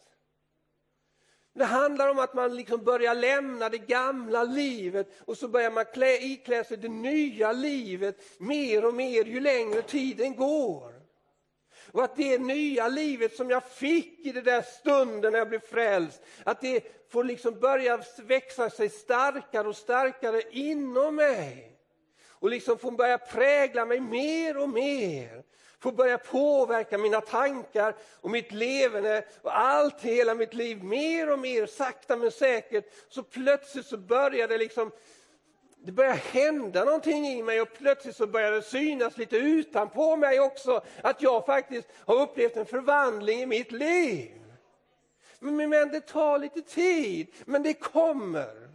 Det 1.53 1.65
handlar 1.65 2.09
om 2.09 2.19
att 2.19 2.33
man 2.33 2.55
liksom 2.55 2.83
börjar 2.83 3.15
lämna 3.15 3.69
det 3.69 3.77
gamla 3.77 4.43
livet 4.43 5.07
och 5.25 5.37
så 5.37 5.47
börjar 5.47 5.71
man 5.71 5.85
klä, 5.85 6.17
iklä 6.17 6.63
sig 6.63 6.77
det 6.77 6.89
nya 6.89 7.51
livet 7.51 8.39
mer 8.39 8.85
och 8.85 8.93
mer 8.93 9.25
ju 9.25 9.39
längre 9.39 9.81
tiden 9.81 10.35
går. 10.35 10.93
Och 11.91 12.03
att 12.03 12.15
det 12.15 12.37
nya 12.37 12.87
livet 12.87 13.35
som 13.35 13.49
jag 13.49 13.63
fick 13.63 14.25
i 14.25 14.31
den 14.31 14.43
där 14.43 14.61
stunden 14.61 15.31
när 15.31 15.39
jag 15.39 15.49
blev 15.49 15.59
frälst, 15.59 16.21
att 16.43 16.61
det 16.61 17.09
får 17.11 17.23
liksom 17.23 17.59
börja 17.59 18.03
växa 18.17 18.69
sig 18.69 18.89
starkare 18.89 19.67
och 19.67 19.77
starkare 19.77 20.41
inom 20.51 21.15
mig. 21.15 21.79
Och 22.27 22.49
liksom 22.49 22.77
får 22.77 22.91
börja 22.91 23.17
prägla 23.17 23.85
mig 23.85 23.99
mer 23.99 24.57
och 24.57 24.69
mer 24.69 25.43
får 25.79 25.91
börja 25.91 26.17
påverka 26.17 26.97
mina 26.97 27.21
tankar 27.21 27.95
och 28.21 28.29
mitt 28.29 28.51
levande 28.51 29.23
och 29.41 29.57
allt, 29.57 30.01
hela 30.01 30.35
mitt 30.35 30.53
liv 30.53 30.83
mer 30.83 31.31
och 31.31 31.39
mer, 31.39 31.65
sakta 31.65 32.17
men 32.17 32.31
säkert. 32.31 32.93
Så 33.09 33.23
plötsligt 33.23 33.85
så 33.85 33.97
börjar 33.97 34.47
det 34.47 34.57
liksom 34.57 34.91
det 35.81 35.91
börjar 35.91 36.13
hända 36.13 36.85
någonting 36.85 37.27
i 37.27 37.43
mig 37.43 37.61
och 37.61 37.73
plötsligt 37.77 38.15
så 38.15 38.27
börjar 38.27 38.51
det 38.51 38.61
synas 38.61 39.17
lite 39.17 39.37
utanpå 39.37 40.15
mig 40.15 40.39
också 40.39 40.81
att 41.03 41.21
jag 41.21 41.45
faktiskt 41.45 41.87
har 42.05 42.21
upplevt 42.21 42.57
en 42.57 42.65
förvandling 42.65 43.41
i 43.41 43.45
mitt 43.45 43.71
liv. 43.71 44.31
Men, 45.39 45.69
men 45.69 45.89
det 45.89 46.01
tar 46.01 46.39
lite 46.39 46.61
tid, 46.61 47.27
men 47.45 47.63
det 47.63 47.73
kommer. 47.73 48.68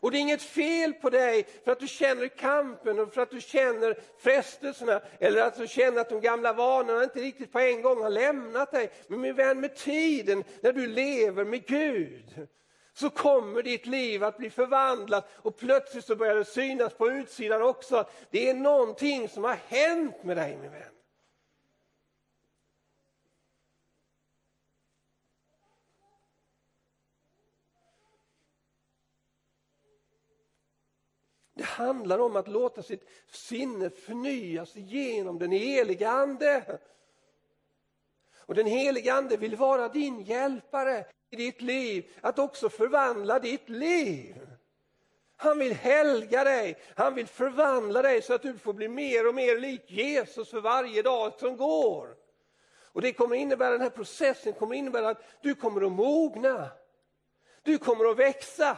Och 0.00 0.10
det 0.10 0.18
är 0.18 0.20
inget 0.20 0.42
fel 0.42 0.92
på 0.92 1.10
dig 1.10 1.46
för 1.64 1.72
att 1.72 1.80
du 1.80 1.88
känner 1.88 2.28
kampen 2.28 2.98
och 2.98 3.14
för 3.14 3.22
att 3.22 3.30
du 3.30 3.40
känner 3.40 3.96
frestelserna 4.18 5.00
eller 5.18 5.42
att 5.42 5.56
du 5.56 5.68
känner 5.68 6.00
att 6.00 6.08
de 6.08 6.20
gamla 6.20 6.52
vanorna 6.52 7.04
inte 7.04 7.20
riktigt 7.20 7.52
på 7.52 7.58
en 7.58 7.82
gång 7.82 8.02
har 8.02 8.10
lämnat 8.10 8.70
dig. 8.70 8.90
Men 9.06 9.20
min 9.20 9.34
vän, 9.34 9.60
med 9.60 9.76
tiden 9.76 10.44
när 10.60 10.72
du 10.72 10.86
lever 10.86 11.44
med 11.44 11.66
Gud 11.66 12.46
så 12.94 13.10
kommer 13.10 13.62
ditt 13.62 13.86
liv 13.86 14.24
att 14.24 14.38
bli 14.38 14.50
förvandlat 14.50 15.30
och 15.36 15.58
plötsligt 15.58 16.04
så 16.04 16.16
börjar 16.16 16.34
det 16.34 16.44
synas 16.44 16.94
på 16.94 17.10
utsidan 17.10 17.62
också. 17.62 18.08
Det 18.30 18.50
är 18.50 18.54
någonting 18.54 19.28
som 19.28 19.44
har 19.44 19.58
hänt 19.68 20.24
med 20.24 20.36
dig 20.36 20.56
min 20.56 20.70
vän. 20.70 20.89
Det 31.60 31.66
handlar 31.66 32.18
om 32.18 32.36
att 32.36 32.48
låta 32.48 32.82
sitt 32.82 33.08
sinne 33.30 33.90
förnyas 33.90 34.76
genom 34.76 35.38
den 35.38 35.50
heliga 35.50 36.10
Ande. 36.10 36.78
Och 38.36 38.54
den 38.54 38.66
heliga 38.66 39.14
Ande 39.14 39.36
vill 39.36 39.56
vara 39.56 39.88
din 39.88 40.22
hjälpare 40.22 41.04
i 41.30 41.36
ditt 41.36 41.62
liv, 41.62 42.10
att 42.20 42.38
också 42.38 42.68
förvandla 42.68 43.38
ditt 43.38 43.68
liv. 43.68 44.46
Han 45.36 45.58
vill 45.58 45.74
helga 45.74 46.44
dig, 46.44 46.76
han 46.94 47.14
vill 47.14 47.26
förvandla 47.26 48.02
dig 48.02 48.22
så 48.22 48.34
att 48.34 48.42
du 48.42 48.58
får 48.58 48.72
bli 48.72 48.88
mer 48.88 49.28
och 49.28 49.34
mer 49.34 49.58
lik 49.58 49.90
Jesus 49.90 50.50
för 50.50 50.60
varje 50.60 51.02
dag 51.02 51.32
som 51.38 51.56
går. 51.56 52.16
Och 52.84 53.02
det 53.02 53.12
kommer 53.12 53.36
innebära, 53.36 53.70
den 53.70 53.80
här 53.80 53.90
processen 53.90 54.52
kommer 54.52 54.74
innebära 54.74 55.08
att 55.08 55.22
du 55.42 55.54
kommer 55.54 55.86
att 55.86 55.92
mogna. 55.92 56.68
Du 57.62 57.78
kommer 57.78 58.10
att 58.10 58.18
växa. 58.18 58.76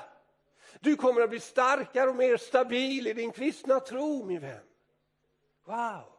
Du 0.83 0.97
kommer 0.97 1.21
att 1.21 1.31
bli 1.31 1.40
starkare 1.40 2.11
och 2.11 2.16
mer 2.16 2.37
stabil 2.37 3.07
i 3.07 3.12
din 3.12 3.33
kristna 3.33 3.81
tro, 3.81 4.25
min 4.25 4.40
vän. 4.40 4.64
Wow! 5.64 6.12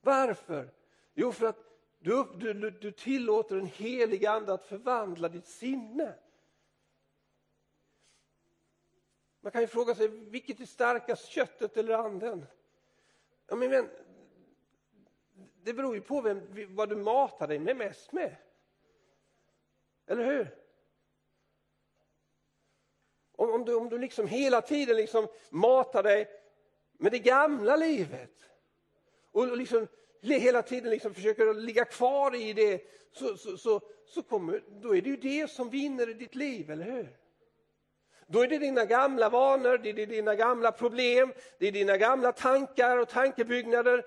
Varför? 0.00 0.70
Jo, 1.14 1.32
för 1.32 1.46
att 1.46 1.58
du, 1.98 2.24
du, 2.36 2.70
du 2.70 2.92
tillåter 2.92 3.56
den 3.56 3.66
helige 3.66 4.30
ande 4.30 4.52
att 4.52 4.64
förvandla 4.64 5.28
ditt 5.28 5.46
sinne. 5.46 6.14
Man 9.40 9.52
kan 9.52 9.60
ju 9.60 9.66
fråga 9.66 9.94
sig, 9.94 10.08
vilket 10.08 10.60
är 10.60 10.66
starkast, 10.66 11.26
köttet 11.26 11.76
eller 11.76 11.94
anden? 11.94 12.46
Ja, 13.46 13.56
men, 13.56 13.70
men, 13.70 13.90
det 15.62 15.74
beror 15.74 15.94
ju 15.94 16.00
på 16.00 16.20
vem, 16.20 16.66
vad 16.68 16.88
du 16.88 16.96
matar 16.96 17.48
dig 17.48 17.58
med 17.58 17.76
mest 17.76 18.12
med. 18.12 18.36
Eller 20.06 20.24
hur? 20.24 20.61
Om, 23.42 23.50
om, 23.50 23.64
du, 23.64 23.74
om 23.74 23.88
du 23.88 23.98
liksom 23.98 24.26
hela 24.26 24.60
tiden 24.60 24.96
liksom 24.96 25.28
matar 25.50 26.02
dig 26.02 26.28
med 26.98 27.12
det 27.12 27.18
gamla 27.18 27.76
livet 27.76 28.30
och 29.32 29.56
liksom 29.56 29.86
hela 30.22 30.62
tiden 30.62 30.90
liksom 30.90 31.14
försöker 31.14 31.54
ligga 31.54 31.84
kvar 31.84 32.34
i 32.34 32.52
det, 32.52 32.82
så, 33.12 33.36
så, 33.36 33.56
så, 33.56 33.80
så 34.06 34.22
kommer, 34.22 34.62
då 34.82 34.96
är 34.96 35.02
det 35.02 35.10
ju 35.10 35.16
det 35.16 35.50
som 35.50 35.70
vinner 35.70 36.10
i 36.10 36.14
ditt 36.14 36.34
liv, 36.34 36.70
eller 36.70 36.84
hur? 36.84 37.08
Då 38.26 38.42
är 38.42 38.48
det 38.48 38.58
dina 38.58 38.84
gamla 38.84 39.28
vanor, 39.28 39.78
det 39.78 39.90
är 39.90 40.06
dina 40.06 40.34
gamla 40.34 40.72
problem, 40.72 41.32
det 41.58 41.68
är 41.68 41.72
dina 41.72 41.96
gamla 41.96 42.32
tankar 42.32 42.98
och 42.98 43.08
tankebyggnader. 43.08 44.06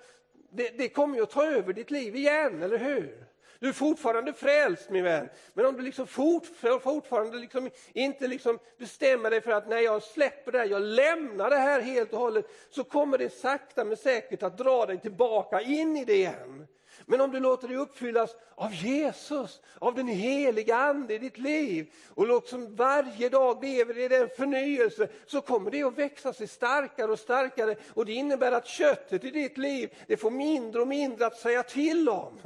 Det, 0.52 0.78
det 0.78 0.90
kommer 0.90 1.16
ju 1.16 1.24
att 1.24 1.30
ta 1.30 1.46
över 1.46 1.74
ditt 1.74 1.92
liv 1.92 2.16
igen, 2.16 2.64
eller 2.64 2.78
hur? 2.78 3.26
Du 3.66 3.70
är 3.70 3.74
fortfarande 3.74 4.34
frälst 4.34 4.90
min 4.90 5.04
vän. 5.04 5.30
Men 5.54 5.66
om 5.66 5.78
du 5.78 5.84
liksom 5.84 6.08
fort, 6.08 6.46
fortfarande 6.84 7.38
liksom 7.38 7.70
inte 7.94 8.28
liksom 8.28 8.60
bestämmer 8.78 9.30
dig 9.30 9.42
för 9.42 9.52
att 9.52 9.70
när 9.70 9.80
jag 9.80 10.04
släpper 10.04 10.52
det 10.52 10.58
här, 10.58 10.66
jag 10.66 10.82
lämnar 10.82 11.50
det 11.50 11.56
här 11.56 11.82
helt 11.82 12.14
och 12.14 12.20
hållet, 12.20 12.46
så 12.70 12.84
kommer 12.84 13.18
det 13.18 13.30
sakta 13.30 13.84
men 13.84 13.98
säkert 13.98 14.44
att 14.44 14.58
dra 14.58 14.86
dig 14.86 15.00
tillbaka 15.00 15.62
in 15.62 15.98
i 15.98 16.06
det 16.06 16.14
igen. 16.14 16.68
Men 17.06 17.22
om 17.22 17.32
du 17.32 17.40
låter 17.40 17.68
dig 17.68 17.78
uppfyllas 17.78 18.36
av 18.56 18.74
Jesus, 18.74 19.62
av 19.80 19.96
den 19.96 20.08
heliga 20.08 20.76
Ande 20.76 21.14
i 21.14 21.18
ditt 21.18 21.38
liv 21.38 21.92
och 22.10 22.28
liksom 22.28 22.76
varje 22.76 23.30
dag 23.30 23.64
lever 23.64 23.98
i 23.98 24.08
den 24.08 24.30
förnyelse 24.38 25.08
så 25.26 25.42
kommer 25.42 25.72
det 25.72 25.84
att 25.84 25.98
växa 25.98 26.34
sig 26.34 26.48
starkare 26.48 27.12
och 27.12 27.20
starkare 27.20 27.76
och 27.94 28.06
det 28.06 28.14
innebär 28.14 28.52
att 28.52 28.68
köttet 28.68 29.24
i 29.24 29.32
ditt 29.32 29.58
liv 29.58 29.94
det 30.08 30.18
får 30.18 30.32
mindre 30.32 30.82
och 30.82 30.88
mindre 30.88 31.26
att 31.26 31.38
säga 31.38 31.64
till 31.64 32.10
om. 32.10 32.40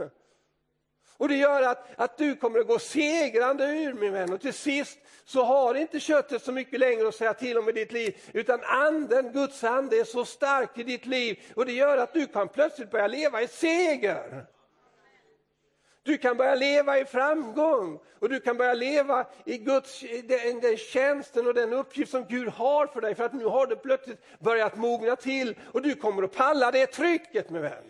Och 1.19 1.27
det 1.27 1.35
gör 1.35 1.61
att, 1.61 1.87
att 1.95 2.17
du 2.17 2.35
kommer 2.35 2.59
att 2.59 2.67
gå 2.67 2.79
segrande 2.79 3.65
ur 3.65 3.93
min 3.93 4.13
vän. 4.13 4.33
Och 4.33 4.41
till 4.41 4.53
sist 4.53 4.99
så 5.25 5.43
har 5.43 5.75
inte 5.75 5.99
köttet 5.99 6.43
så 6.43 6.51
mycket 6.51 6.79
längre 6.79 7.07
att 7.07 7.15
säga 7.15 7.33
till 7.33 7.57
om 7.57 7.69
i 7.69 7.71
ditt 7.71 7.91
liv 7.91 8.21
utan 8.33 8.59
anden, 8.63 9.31
Guds 9.31 9.63
ande 9.63 9.99
är 9.99 10.03
så 10.03 10.25
stark 10.25 10.77
i 10.77 10.83
ditt 10.83 11.05
liv. 11.05 11.39
Och 11.55 11.65
det 11.65 11.71
gör 11.71 11.97
att 11.97 12.13
du 12.13 12.25
kan 12.25 12.47
plötsligt 12.47 12.91
börja 12.91 13.07
leva 13.07 13.41
i 13.41 13.47
seger. 13.47 14.45
Du 16.03 16.17
kan 16.17 16.37
börja 16.37 16.55
leva 16.55 16.99
i 16.99 17.05
framgång. 17.05 17.99
Och 18.19 18.29
du 18.29 18.39
kan 18.39 18.57
börja 18.57 18.73
leva 18.73 19.25
i 19.45 19.57
Guds, 19.57 20.01
den, 20.23 20.59
den 20.59 20.77
tjänsten 20.77 21.47
och 21.47 21.53
den 21.53 21.73
uppgift 21.73 22.11
som 22.11 22.25
Gud 22.29 22.47
har 22.47 22.87
för 22.87 23.01
dig. 23.01 23.15
För 23.15 23.23
att 23.23 23.33
nu 23.33 23.45
har 23.45 23.67
det 23.67 23.75
plötsligt 23.75 24.39
börjat 24.39 24.77
mogna 24.77 25.15
till. 25.15 25.55
Och 25.73 25.81
du 25.81 25.95
kommer 25.95 26.23
att 26.23 26.35
palla 26.35 26.71
det 26.71 26.85
trycket 26.85 27.49
med 27.49 27.61
vän. 27.61 27.83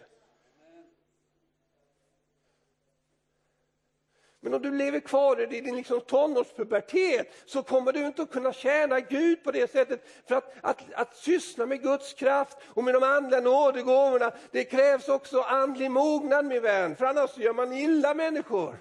Men 4.41 4.53
om 4.53 4.61
du 4.61 4.71
lever 4.71 4.99
kvar 4.99 5.41
i 5.41 5.61
din 5.61 5.75
liksom 5.75 6.01
tonårspubertet 6.01 7.27
så 7.45 7.63
kommer 7.63 7.91
du 7.91 8.05
inte 8.05 8.21
att 8.21 8.31
kunna 8.31 8.53
tjäna 8.53 8.99
Gud 8.99 9.43
på 9.43 9.51
det 9.51 9.71
sättet. 9.71 10.07
För 10.27 10.35
att, 10.35 10.53
att, 10.61 10.93
att 10.93 11.15
syssla 11.15 11.65
med 11.65 11.81
Guds 11.83 12.13
kraft 12.13 12.57
och 12.65 12.83
med 12.83 12.93
de 12.93 13.03
andliga 13.03 13.41
nådegåvorna, 13.41 14.31
det 14.51 14.63
krävs 14.63 15.09
också 15.09 15.41
andlig 15.41 15.91
mognad 15.91 16.45
min 16.45 16.61
vän, 16.61 16.95
för 16.95 17.05
annars 17.05 17.37
gör 17.37 17.53
man 17.53 17.73
illa 17.73 18.13
människor. 18.13 18.75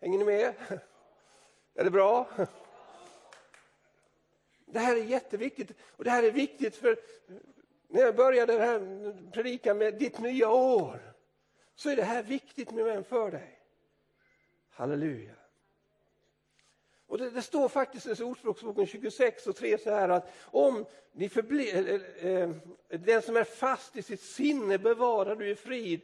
Hänger 0.00 0.18
ni 0.18 0.24
med? 0.24 0.54
Är 1.74 1.84
det 1.84 1.90
bra? 1.90 2.28
Det 4.66 4.78
här 4.78 4.96
är 4.96 5.04
jätteviktigt 5.04 5.70
och 5.96 6.04
det 6.04 6.10
här 6.10 6.22
är 6.22 6.30
viktigt 6.30 6.76
för 6.76 6.96
när 7.88 8.00
jag 8.00 8.16
började 8.16 8.52
här 8.52 9.30
predikan 9.32 9.78
med 9.78 9.94
ditt 9.94 10.18
nya 10.18 10.50
år 10.50 11.13
så 11.74 11.90
är 11.90 11.96
det 11.96 12.04
här 12.04 12.22
viktigt 12.22 12.70
med 12.70 12.84
vän, 12.84 13.04
för 13.04 13.30
dig. 13.30 13.58
Halleluja. 14.70 15.34
Och 17.06 17.18
det, 17.18 17.30
det, 17.30 17.42
står 17.42 17.68
faktiskt 17.68 18.20
i 18.20 18.22
Ordspråksboken 18.22 18.86
26 18.86 19.46
och 19.46 19.56
3 19.56 19.78
så 19.78 19.90
här 19.90 20.08
att 20.08 20.32
om 20.40 20.86
ni 21.12 21.28
förblir, 21.28 21.88
eh, 21.88 22.30
eh, 22.30 22.50
eh, 22.88 23.00
den 23.00 23.22
som 23.22 23.36
är 23.36 23.44
fast 23.44 23.96
i 23.96 24.02
sitt 24.02 24.22
sinne 24.22 24.78
bevarar 24.78 25.36
du 25.36 25.48
i 25.48 25.54
frid, 25.54 26.00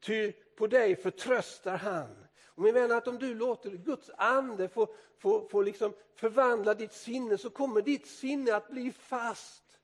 ty 0.00 0.32
på 0.32 0.66
dig 0.66 0.96
förtröstar 0.96 1.76
han. 1.76 2.26
Och 2.44 2.62
min 2.62 2.74
vän, 2.74 2.92
att 2.92 3.08
om 3.08 3.18
du 3.18 3.34
låter 3.34 3.70
Guds 3.70 4.10
ande 4.16 4.68
få, 4.68 4.94
få, 5.18 5.48
få 5.48 5.62
liksom 5.62 5.92
förvandla 6.14 6.74
ditt 6.74 6.92
sinne 6.92 7.38
så 7.38 7.50
kommer 7.50 7.82
ditt 7.82 8.06
sinne 8.06 8.54
att 8.54 8.70
bli 8.70 8.92
fast. 8.92 9.80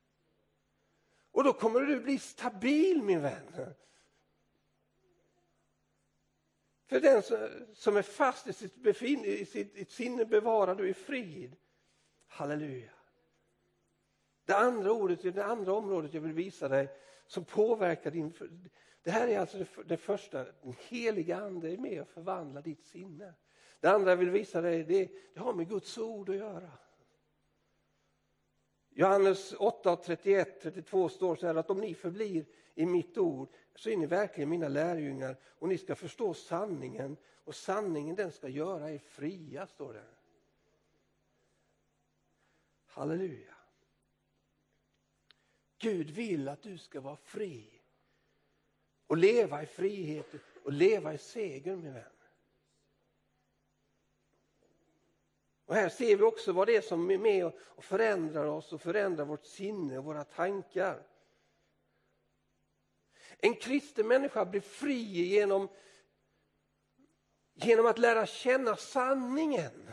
Och 1.33 1.45
då 1.45 1.53
kommer 1.53 1.81
du 1.81 2.01
bli 2.01 2.19
stabil 2.19 3.03
min 3.03 3.23
vän. 3.23 3.75
För 6.87 7.01
den 7.01 7.23
som 7.75 7.97
är 7.97 8.03
fast 8.03 8.47
i 8.47 8.53
sitt, 8.53 8.77
befin, 8.77 9.25
i 9.25 9.45
sitt 9.45 9.91
sinne 9.91 10.25
bevarar 10.25 10.75
du 10.75 10.89
i 10.89 10.95
frid. 10.95 11.57
Halleluja. 12.27 12.91
Det 14.45 14.57
andra 14.57 14.93
ordet, 14.93 15.23
det 15.23 15.45
andra 15.45 15.73
området 15.73 16.15
jag 16.15 16.21
vill 16.21 16.33
visa 16.33 16.69
dig 16.69 16.89
som 17.27 17.45
påverkar 17.45 18.11
din... 18.11 18.33
Det 19.03 19.11
här 19.11 19.29
är 19.29 19.39
alltså 19.39 19.59
det, 19.59 19.67
det 19.87 19.97
första, 19.97 20.45
den 20.45 20.75
heliga 20.89 21.37
ande 21.37 21.73
är 21.73 21.77
med 21.77 22.01
och 22.01 22.09
förvandlar 22.09 22.63
ditt 22.63 22.85
sinne. 22.85 23.35
Det 23.81 23.89
andra 23.89 24.11
jag 24.11 24.17
vill 24.17 24.31
visa 24.31 24.61
dig, 24.61 24.85
det, 24.85 25.11
det 25.35 25.41
har 25.41 25.55
med 25.55 25.69
Guds 25.69 25.99
ord 25.99 26.29
att 26.29 26.37
göra. 26.37 26.71
Johannes 28.91 29.53
8, 29.53 29.97
31, 29.97 30.61
32 30.63 31.09
står 31.09 31.37
så 31.37 31.47
här 31.47 31.55
att 31.55 31.71
om 31.71 31.81
ni 31.81 31.95
förblir 31.95 32.47
i 32.75 32.87
mitt 32.87 33.19
ord 33.19 33.49
så 33.77 33.91
är 33.91 33.97
ni 33.97 34.07
verkligen 34.07 34.49
mina 34.49 34.69
lärjungar 34.69 35.37
och 35.45 35.69
ni 35.69 35.79
ska 35.79 35.95
förstå 35.95 36.35
sanningen 36.35 37.17
och 37.45 37.55
sanningen 37.55 38.17
den 38.17 38.33
ska 38.33 38.49
göra 38.49 38.91
er 38.91 38.99
fria, 38.99 39.67
står 39.67 39.93
det. 39.93 40.05
Halleluja. 42.87 43.55
Gud 45.79 46.11
vill 46.11 46.49
att 46.49 46.63
du 46.63 46.79
ska 46.79 47.01
vara 47.01 47.17
fri 47.17 47.83
och 49.07 49.17
leva 49.17 49.63
i 49.63 49.67
frihet 49.67 50.27
och 50.65 50.73
leva 50.73 51.15
i 51.15 51.19
seger 51.19 51.77
min 51.77 51.95
vän. 51.95 52.05
Och 55.67 55.75
här 55.75 55.89
ser 55.89 56.17
vi 56.17 56.23
också 56.23 56.53
vad 56.53 56.67
det 56.67 56.77
är 56.77 56.81
som 56.81 57.11
är 57.11 57.19
med 57.19 57.53
och 57.59 57.85
förändrar 57.85 58.45
oss 58.45 58.73
och 58.73 58.81
förändrar 58.81 59.25
vårt 59.25 59.45
sinne 59.45 59.99
och 59.99 60.05
våra 60.05 60.25
tankar. 60.25 61.03
En 63.39 63.55
kristen 63.55 64.09
människa 64.09 64.45
blir 64.45 64.61
fri 64.61 65.03
genom, 65.03 65.69
genom 67.55 67.87
att 67.87 67.99
lära 67.99 68.27
känna 68.27 68.77
sanningen. 68.77 69.91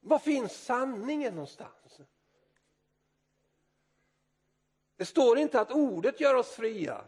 Var 0.00 0.18
finns 0.18 0.64
sanningen 0.64 1.34
någonstans? 1.34 2.00
Det 4.96 5.06
står 5.06 5.38
inte 5.38 5.60
att 5.60 5.70
ordet 5.70 6.20
gör 6.20 6.34
oss 6.34 6.50
fria. 6.50 7.04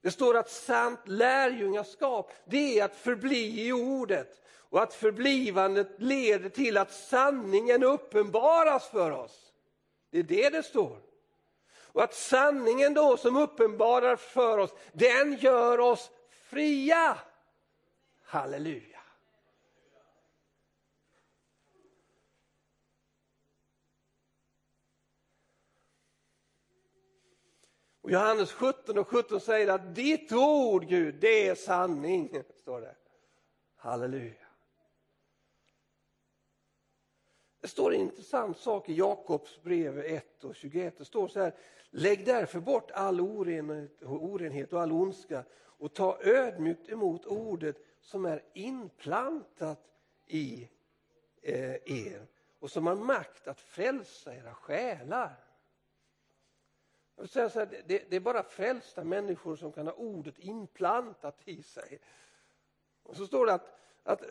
Det 0.00 0.10
står 0.10 0.36
att 0.36 0.50
sant 0.50 1.00
lärjungaskap, 1.04 2.32
det 2.44 2.78
är 2.78 2.84
att 2.84 2.96
förbli 2.96 3.66
i 3.66 3.72
ordet. 3.72 4.40
Och 4.46 4.82
att 4.82 4.94
förblivandet 4.94 5.88
leder 6.00 6.48
till 6.48 6.76
att 6.76 6.92
sanningen 6.92 7.82
uppenbaras 7.82 8.88
för 8.88 9.10
oss. 9.10 9.52
Det 10.10 10.18
är 10.18 10.22
det 10.22 10.50
det 10.50 10.62
står. 10.62 11.00
Och 11.94 12.02
att 12.02 12.14
sanningen 12.14 12.94
då 12.94 13.16
som 13.16 13.36
uppenbarar 13.36 14.16
för 14.16 14.58
oss, 14.58 14.74
den 14.92 15.34
gör 15.34 15.80
oss 15.80 16.10
fria. 16.28 17.18
Halleluja. 18.22 19.00
Och 28.00 28.10
Johannes 28.10 28.52
17 28.52 28.98
och 28.98 29.08
17 29.08 29.40
säger 29.40 29.68
att 29.68 29.94
ditt 29.94 30.32
ord 30.32 30.88
Gud, 30.88 31.14
det 31.14 31.48
är 31.48 31.54
sanning. 31.54 32.42
Står 32.56 32.80
det. 32.80 32.96
Halleluja. 33.76 34.43
Det 37.64 37.68
står 37.68 37.94
en 37.94 38.00
intressant 38.00 38.58
sak 38.58 38.88
i 38.88 38.94
Jakobs 38.94 39.62
brev 39.62 39.98
1 39.98 40.44
och 40.44 40.54
21. 40.54 40.98
Det 40.98 41.04
står 41.04 41.28
så 41.28 41.40
här, 41.40 41.54
lägg 41.90 42.26
därför 42.26 42.60
bort 42.60 42.90
all 42.90 43.20
orenhet, 43.20 44.72
och 44.72 44.82
all 44.82 44.92
ondska 44.92 45.44
och 45.54 45.94
ta 45.94 46.18
ödmjukt 46.22 46.88
emot 46.88 47.26
ordet 47.26 47.76
som 48.00 48.24
är 48.24 48.42
inplantat 48.52 49.80
i 50.26 50.68
eh, 51.42 51.74
er 51.74 52.26
och 52.58 52.70
som 52.70 52.86
har 52.86 52.96
makt 52.96 53.48
att 53.48 53.60
frälsa 53.60 54.34
era 54.34 54.54
själar. 54.54 55.36
Jag 57.16 57.28
säga 57.28 57.50
så 57.50 57.58
här, 57.58 57.82
det, 57.86 58.10
det, 58.10 58.16
är 58.16 58.20
bara 58.20 58.42
frälsta 58.42 59.04
människor 59.04 59.56
som 59.56 59.72
kan 59.72 59.86
ha 59.86 59.94
ordet 59.94 60.38
inplantat 60.38 61.40
i 61.44 61.62
sig. 61.62 62.00
Och 63.02 63.16
så 63.16 63.26
står 63.26 63.46
det 63.46 63.54
att, 63.54 63.78
att 64.02 64.22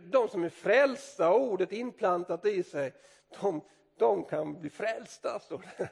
de 0.00 0.28
som 0.28 0.44
är 0.44 0.48
frälsta, 0.48 1.30
och 1.30 1.40
ordet 1.40 1.72
inplantat 1.72 2.46
i 2.46 2.62
sig, 2.62 2.94
de, 3.40 3.62
de 3.96 4.24
kan 4.24 4.60
bli 4.60 4.70
frälsta, 4.70 5.40
står 5.40 5.62
det. 5.78 5.90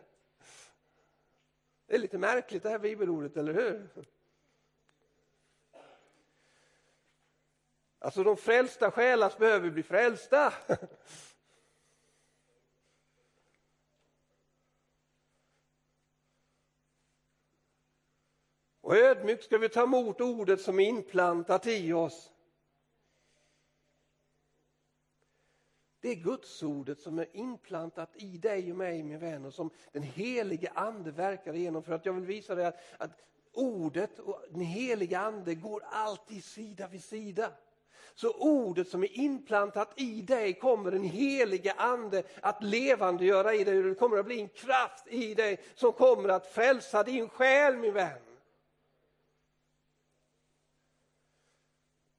Det 1.86 1.94
är 1.94 1.98
lite 1.98 2.18
märkligt 2.18 2.62
det 2.62 2.70
här 2.70 2.78
bibelordet, 2.78 3.36
eller 3.36 3.54
hur? 3.54 3.88
Alltså 7.98 8.24
de 8.24 8.36
frälsta 8.36 8.90
själas 8.90 9.38
behöver 9.38 9.70
bli 9.70 9.82
frälsta. 9.82 10.52
Och 18.80 18.96
ödmjukt 18.96 19.44
ska 19.44 19.58
vi 19.58 19.68
ta 19.68 19.82
emot 19.82 20.20
ordet 20.20 20.60
som 20.60 20.80
är 20.80 20.84
inplantat 20.84 21.66
i 21.66 21.92
oss. 21.92 22.33
Det 26.04 26.10
är 26.10 26.14
Gudsordet 26.14 27.00
som 27.00 27.18
är 27.18 27.26
inplantat 27.32 28.10
i 28.14 28.38
dig 28.38 28.70
och 28.70 28.76
mig 28.76 29.02
min 29.02 29.18
vän 29.18 29.44
och 29.44 29.54
som 29.54 29.70
den 29.92 30.02
helige 30.02 30.72
ande 30.74 31.10
verkar 31.10 31.54
igenom 31.54 31.82
för 31.82 31.92
att 31.92 32.06
jag 32.06 32.12
vill 32.12 32.24
visa 32.24 32.54
dig 32.54 32.66
att, 32.66 32.76
att 32.98 33.10
ordet 33.52 34.18
och 34.18 34.44
den 34.50 34.60
helige 34.60 35.18
ande 35.18 35.54
går 35.54 35.82
alltid 35.90 36.44
sida 36.44 36.88
vid 36.88 37.04
sida. 37.04 37.50
Så 38.14 38.32
ordet 38.38 38.88
som 38.88 39.02
är 39.02 39.18
inplantat 39.18 39.92
i 39.96 40.22
dig 40.22 40.52
kommer 40.52 40.90
den 40.90 41.04
helige 41.04 41.72
ande 41.72 42.22
att 42.40 42.62
levandegöra 42.62 43.54
i 43.54 43.64
dig. 43.64 43.82
Det 43.82 43.94
kommer 43.94 44.18
att 44.18 44.26
bli 44.26 44.40
en 44.40 44.48
kraft 44.48 45.06
i 45.06 45.34
dig 45.34 45.60
som 45.74 45.92
kommer 45.92 46.28
att 46.28 46.46
frälsa 46.46 47.02
din 47.02 47.28
själ 47.28 47.76
min 47.76 47.92
vän. 47.92 48.18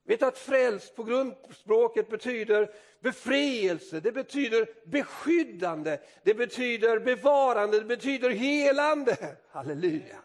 Vet 0.07 0.19
du 0.19 0.25
att 0.25 0.37
frälst 0.37 0.95
på 0.95 1.03
grundspråket 1.03 2.09
betyder 2.09 2.71
befrielse, 2.99 3.99
det 3.99 4.11
betyder 4.11 4.67
beskyddande, 4.85 5.97
det 6.23 6.33
betyder 6.33 6.99
bevarande, 6.99 7.79
det 7.79 7.85
betyder 7.85 8.29
helande. 8.29 9.35
Halleluja. 9.49 10.15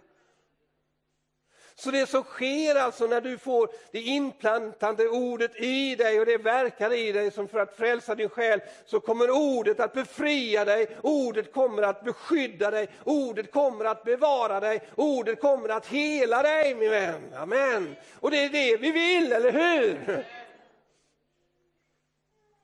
Så 1.80 1.90
det 1.90 2.06
som 2.06 2.22
sker 2.22 2.74
alltså 2.74 3.06
när 3.06 3.20
du 3.20 3.38
får 3.38 3.70
det 3.90 4.00
inplantande 4.00 5.08
ordet 5.08 5.60
i 5.60 5.96
dig 5.96 6.20
och 6.20 6.26
det 6.26 6.38
verkar 6.38 6.92
i 6.92 7.12
dig 7.12 7.30
som 7.30 7.48
för 7.48 7.58
att 7.58 7.76
frälsa 7.76 8.14
din 8.14 8.28
själ, 8.28 8.60
så 8.86 9.00
kommer 9.00 9.30
ordet 9.30 9.80
att 9.80 9.92
befria 9.92 10.64
dig, 10.64 10.96
ordet 11.02 11.52
kommer 11.52 11.82
att 11.82 12.04
beskydda 12.04 12.70
dig, 12.70 12.88
ordet 13.04 13.52
kommer 13.52 13.84
att 13.84 14.04
bevara 14.04 14.60
dig, 14.60 14.80
ordet 14.94 15.40
kommer 15.40 15.68
att 15.68 15.86
hela 15.86 16.42
dig 16.42 16.74
min 16.74 16.90
vän. 16.90 17.34
Amen. 17.34 17.96
Och 18.20 18.30
det 18.30 18.44
är 18.44 18.50
det 18.50 18.76
vi 18.76 18.90
vill, 18.90 19.32
eller 19.32 19.52
hur? 19.52 20.24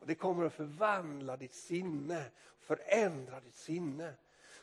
Och 0.00 0.06
det 0.06 0.14
kommer 0.14 0.46
att 0.46 0.54
förvandla 0.54 1.36
ditt 1.36 1.54
sinne, 1.54 2.22
förändra 2.66 3.40
ditt 3.40 3.56
sinne 3.56 4.12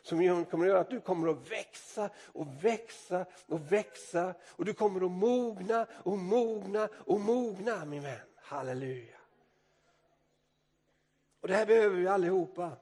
som 0.04 0.44
kommer 0.44 0.64
att 0.64 0.70
göra 0.70 0.80
att 0.80 0.90
du 0.90 1.00
kommer 1.00 1.28
att 1.28 1.50
växa 1.50 2.10
och 2.32 2.64
växa 2.64 3.26
och 3.46 3.72
växa 3.72 4.34
och 4.48 4.64
du 4.64 4.74
kommer 4.74 5.04
att 5.04 5.10
mogna 5.10 5.86
och 5.92 6.18
mogna 6.18 6.88
och 6.94 7.20
mogna 7.20 7.84
min 7.84 8.02
vän. 8.02 8.26
Halleluja. 8.36 9.16
Och 11.40 11.48
det 11.48 11.54
här 11.54 11.66
behöver 11.66 11.96
vi 11.96 12.08
allihopa. 12.08 12.72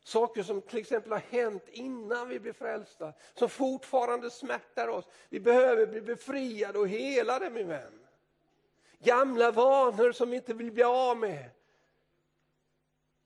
Saker 0.00 0.42
som 0.42 0.60
till 0.60 0.78
exempel 0.78 1.12
har 1.12 1.22
hänt 1.30 1.68
innan 1.68 2.28
vi 2.28 2.40
blev 2.40 2.52
frälsta, 2.52 3.12
som 3.34 3.48
fortfarande 3.48 4.30
smärtar 4.30 4.88
oss. 4.88 5.04
Vi 5.28 5.40
behöver 5.40 5.86
bli 5.86 6.00
befriade 6.00 6.78
och 6.78 6.88
helade 6.88 7.50
min 7.50 7.68
vän. 7.68 8.06
Gamla 8.98 9.50
vanor 9.50 10.12
som 10.12 10.30
vi 10.30 10.36
inte 10.36 10.54
vill 10.54 10.72
bli 10.72 10.82
av 10.82 11.16
med 11.16 11.50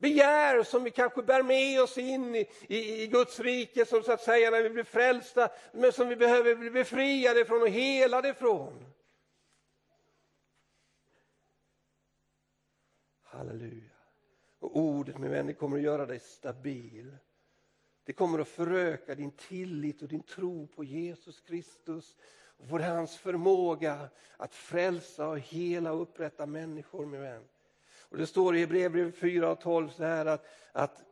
begär 0.03 0.63
som 0.63 0.85
vi 0.85 0.91
kanske 0.91 1.23
bär 1.23 1.43
med 1.43 1.83
oss 1.83 1.99
in 1.99 2.35
i, 2.35 2.49
i, 2.69 3.03
i 3.03 3.07
Guds 3.07 3.41
rike 3.41 3.87
som 3.87 4.03
så 4.03 4.13
att 4.13 4.23
säga 4.23 4.51
när 4.51 4.63
vi 4.63 4.71
blir 4.71 4.85
frälsta, 4.85 5.49
men 5.73 5.93
som 5.93 6.09
vi 6.09 6.17
behöver 6.17 6.55
bli 6.55 6.71
befriade 6.71 7.45
från 7.45 7.63
och 7.63 7.69
helade 7.69 8.29
ifrån. 8.29 8.87
Halleluja. 13.23 13.91
Och 14.59 14.77
ordet 14.77 15.19
min 15.19 15.31
vän, 15.31 15.47
det 15.47 15.55
kommer 15.55 15.77
att 15.77 15.83
göra 15.83 16.07
dig 16.07 16.21
stabil. 16.21 17.17
Det 18.05 18.13
kommer 18.13 18.39
att 18.39 18.49
föröka 18.49 19.15
din 19.15 19.31
tillit 19.31 20.03
och 20.03 20.09
din 20.09 20.23
tro 20.23 20.67
på 20.67 20.85
Jesus 20.85 21.41
Kristus 21.41 22.17
och 22.57 22.69
på 22.69 22.79
hans 22.79 23.17
förmåga 23.17 24.09
att 24.37 24.55
frälsa 24.55 25.29
och 25.29 25.39
hela 25.39 25.93
och 25.93 26.03
upprätta 26.03 26.47
människor 26.47 27.07
min 27.07 27.21
vän. 27.21 27.45
Och 28.13 28.19
det 28.19 28.27
står 28.27 28.57
i 28.57 28.61
Hebreerbrevet 28.61 29.17
4 29.17 29.51
och 29.51 29.61
12 29.61 29.89
så 29.89 30.05
här 30.05 30.27
att, 30.27 30.47
att 30.73 31.03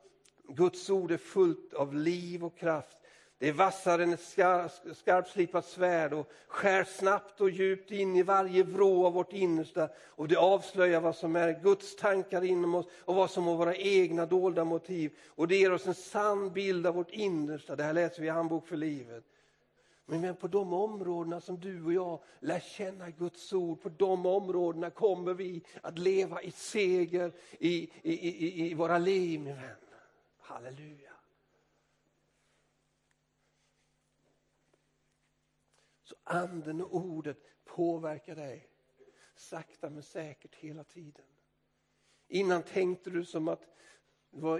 Guds 0.48 0.90
ord 0.90 1.12
är 1.12 1.16
fullt 1.16 1.74
av 1.74 1.94
liv 1.94 2.44
och 2.44 2.58
kraft. 2.58 2.96
Det 3.38 3.48
är 3.48 3.52
vassare 3.52 4.02
än 4.02 4.12
ett 4.12 4.36
skarpslipat 4.96 5.64
svärd 5.64 6.12
och 6.12 6.30
skär 6.48 6.84
snabbt 6.84 7.40
och 7.40 7.50
djupt 7.50 7.90
in 7.90 8.16
i 8.16 8.22
varje 8.22 8.62
vrå 8.62 9.06
av 9.06 9.12
vårt 9.12 9.32
innersta 9.32 9.88
och 9.98 10.28
det 10.28 10.36
avslöjar 10.36 11.00
vad 11.00 11.16
som 11.16 11.36
är 11.36 11.62
Guds 11.62 11.96
tankar 11.96 12.44
inom 12.44 12.74
oss 12.74 12.86
och 12.94 13.14
vad 13.14 13.30
som 13.30 13.48
är 13.48 13.54
våra 13.54 13.76
egna 13.76 14.26
dolda 14.26 14.64
motiv. 14.64 15.12
Och 15.28 15.48
det 15.48 15.56
ger 15.56 15.72
oss 15.72 15.86
en 15.86 15.94
sann 15.94 16.52
bild 16.52 16.86
av 16.86 16.94
vårt 16.94 17.10
innersta. 17.10 17.76
Det 17.76 17.82
här 17.82 17.92
läser 17.92 18.20
vi 18.20 18.26
i 18.26 18.30
Handbok 18.30 18.66
för 18.66 18.76
livet. 18.76 19.24
Men 20.18 20.36
på 20.36 20.48
de 20.48 20.72
områdena 20.72 21.40
som 21.40 21.60
du 21.60 21.84
och 21.84 21.92
jag 21.92 22.22
lär 22.40 22.60
känna 22.60 23.10
Guds 23.10 23.52
ord, 23.52 23.80
på 23.80 23.88
de 23.88 24.26
områdena 24.26 24.90
kommer 24.90 25.34
vi 25.34 25.62
att 25.82 25.98
leva 25.98 26.42
i 26.42 26.50
seger 26.50 27.32
i, 27.58 27.90
i, 28.02 28.12
i, 28.12 28.70
i 28.70 28.74
våra 28.74 28.98
liv, 28.98 29.40
min 29.40 29.54
vän. 29.54 29.76
Halleluja. 30.38 31.12
Så 36.02 36.14
anden 36.24 36.80
och 36.80 36.94
ordet 36.94 37.38
påverkar 37.64 38.34
dig 38.34 38.68
sakta 39.36 39.90
men 39.90 40.02
säkert 40.02 40.54
hela 40.54 40.84
tiden. 40.84 41.24
Innan 42.28 42.62
tänkte 42.62 43.10
du 43.10 43.24
som 43.24 43.48
att, 43.48 43.66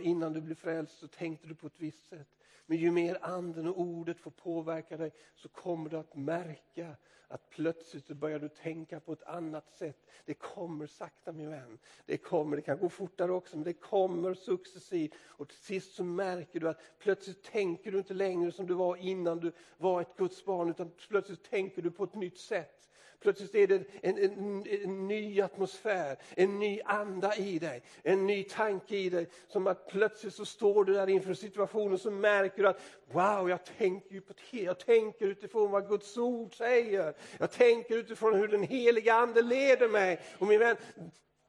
innan 0.00 0.32
du 0.32 0.40
blev 0.40 0.54
frälst 0.54 0.98
så 0.98 1.08
tänkte 1.08 1.46
du 1.48 1.54
på 1.54 1.66
ett 1.66 1.80
visst 1.80 2.08
sätt. 2.08 2.39
Men 2.70 2.78
ju 2.78 2.90
mer 2.90 3.18
anden 3.22 3.66
och 3.68 3.80
ordet 3.80 4.20
får 4.20 4.30
påverka 4.30 4.96
dig 4.96 5.12
så 5.34 5.48
kommer 5.48 5.90
du 5.90 5.96
att 5.96 6.16
märka 6.16 6.96
att 7.28 7.50
plötsligt 7.50 8.06
så 8.06 8.14
börjar 8.14 8.38
du 8.38 8.48
tänka 8.48 9.00
på 9.00 9.12
ett 9.12 9.22
annat 9.22 9.70
sätt. 9.70 9.96
Det 10.24 10.34
kommer 10.34 10.86
sakta 10.86 11.32
min 11.32 11.50
vän. 11.50 11.78
Det 12.06 12.16
kommer, 12.16 12.56
det 12.56 12.62
kan 12.62 12.78
gå 12.78 12.88
fortare 12.88 13.32
också, 13.32 13.56
men 13.56 13.64
det 13.64 13.72
kommer 13.72 14.34
successivt. 14.34 15.14
Och 15.20 15.48
till 15.48 15.58
sist 15.58 15.94
så 15.94 16.04
märker 16.04 16.60
du 16.60 16.68
att 16.68 16.80
plötsligt 16.98 17.42
tänker 17.42 17.92
du 17.92 17.98
inte 17.98 18.14
längre 18.14 18.52
som 18.52 18.66
du 18.66 18.74
var 18.74 18.96
innan 18.96 19.40
du 19.40 19.52
var 19.78 20.00
ett 20.00 20.16
Guds 20.16 20.44
barn, 20.44 20.70
utan 20.70 20.90
plötsligt 21.08 21.50
tänker 21.50 21.82
du 21.82 21.90
på 21.90 22.04
ett 22.04 22.14
nytt 22.14 22.38
sätt. 22.38 22.89
Plötsligt 23.20 23.54
är 23.54 23.66
det 23.66 23.84
en, 24.02 24.18
en, 24.18 24.66
en, 24.66 25.08
ny 25.08 25.40
atmosfär, 25.40 26.16
en 26.36 26.58
ny 26.58 26.80
anda 26.84 27.36
i 27.36 27.58
dig, 27.58 27.82
en 28.02 28.26
ny 28.26 28.44
tanke 28.44 28.96
i 28.96 29.10
dig. 29.10 29.28
Som 29.48 29.66
att 29.66 29.88
plötsligt 29.88 30.34
så 30.34 30.44
står 30.44 30.84
du 30.84 30.92
där 30.92 31.08
inför 31.08 31.34
situationen 31.34 31.98
så 31.98 32.10
märker 32.10 32.62
du 32.62 32.68
att 32.68 32.80
wow, 33.12 33.50
jag 33.50 33.64
tänker, 33.64 34.14
ju 34.14 34.20
på 34.20 34.34
jag 34.50 34.78
tänker 34.78 35.26
utifrån 35.26 35.70
vad 35.70 35.88
Guds 35.88 36.16
ord 36.16 36.56
säger. 36.56 37.14
Jag 37.38 37.50
tänker 37.50 37.96
utifrån 37.96 38.34
hur 38.34 38.48
den 38.48 38.62
heliga 38.62 39.14
ande 39.14 39.42
leder 39.42 39.88
mig. 39.88 40.20
Och 40.38 40.46
min 40.46 40.58
vän, 40.58 40.76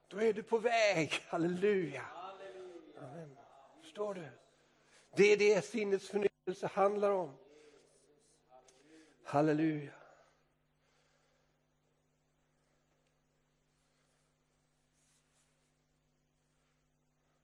då 0.07 0.21
är 0.21 0.33
du 0.33 0.43
på 0.43 0.57
väg. 0.57 1.13
Halleluja. 1.27 2.05
Amen. 2.97 3.37
Förstår 3.81 4.13
du? 4.13 4.27
Det 5.15 5.33
är 5.33 5.37
det 5.37 5.65
sinnets 5.65 6.09
förnyelse 6.09 6.67
handlar 6.73 7.11
om. 7.11 7.33
Halleluja. 9.23 10.00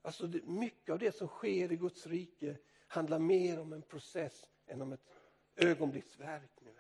Alltså 0.08 0.28
det, 0.28 0.45
mycket 0.45 0.93
av 0.93 0.99
det 0.99 1.16
som 1.16 1.28
sker 1.28 1.72
i 1.72 1.76
Guds 1.76 2.08
rike 2.08 2.58
handlar 2.88 3.20
mer 3.20 3.60
om 3.60 3.74
en 3.74 3.82
process 3.82 4.47
än 4.68 4.82
om 4.82 4.93
ett 4.93 5.01
ögonblicksverk. 5.55 6.51
Nu. 6.60 6.72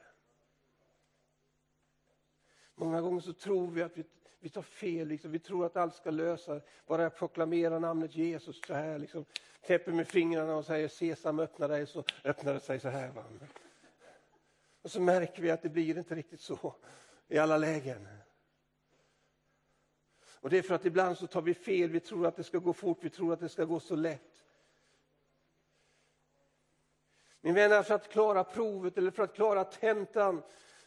Många 2.75 3.01
gånger 3.01 3.21
så 3.21 3.33
tror 3.33 3.67
vi 3.67 3.83
att 3.83 3.97
vi, 3.97 4.03
vi 4.39 4.49
tar 4.49 4.61
fel, 4.61 5.07
liksom. 5.07 5.31
vi 5.31 5.39
tror 5.39 5.65
att 5.65 5.77
allt 5.77 5.95
ska 5.95 6.11
lösa 6.11 6.61
Bara 6.85 7.03
jag 7.03 7.15
proklamerar 7.15 7.79
namnet 7.79 8.15
Jesus 8.15 8.61
så 8.67 8.73
här, 8.73 8.99
liksom, 8.99 9.25
täpper 9.61 9.91
med 9.91 10.07
fingrarna 10.07 10.55
och 10.55 10.65
säger 10.65 10.87
Sesam 10.87 11.39
öppna 11.39 11.67
dig, 11.67 11.87
så 11.87 12.03
öppnar 12.23 12.53
det 12.53 12.59
sig 12.59 12.79
så 12.79 12.89
här. 12.89 13.11
Va? 13.11 13.23
Och 14.81 14.91
så 14.91 15.01
märker 15.01 15.41
vi 15.41 15.51
att 15.51 15.61
det 15.61 15.69
blir 15.69 15.97
inte 15.97 16.15
riktigt 16.15 16.41
så 16.41 16.75
i 17.27 17.37
alla 17.37 17.57
lägen. 17.57 18.07
Och 20.41 20.49
det 20.49 20.57
är 20.57 20.61
för 20.61 20.75
att 20.75 20.85
ibland 20.85 21.17
så 21.17 21.27
tar 21.27 21.41
vi 21.41 21.53
fel, 21.53 21.89
vi 21.89 21.99
tror 21.99 22.27
att 22.27 22.35
det 22.35 22.43
ska 22.43 22.57
gå 22.57 22.73
fort, 22.73 22.97
vi 23.01 23.09
tror 23.09 23.33
att 23.33 23.39
det 23.39 23.49
ska 23.49 23.65
gå 23.65 23.79
så 23.79 23.95
lätt. 23.95 24.43
Min 27.41 27.53
vän, 27.53 27.83
för 27.83 27.95
att 27.95 28.09
klara 28.09 28.43
provet 28.43 28.97
eller 28.97 29.11
för 29.11 29.23
att 29.23 29.35
klara 29.35 29.63
tentan 29.63 30.43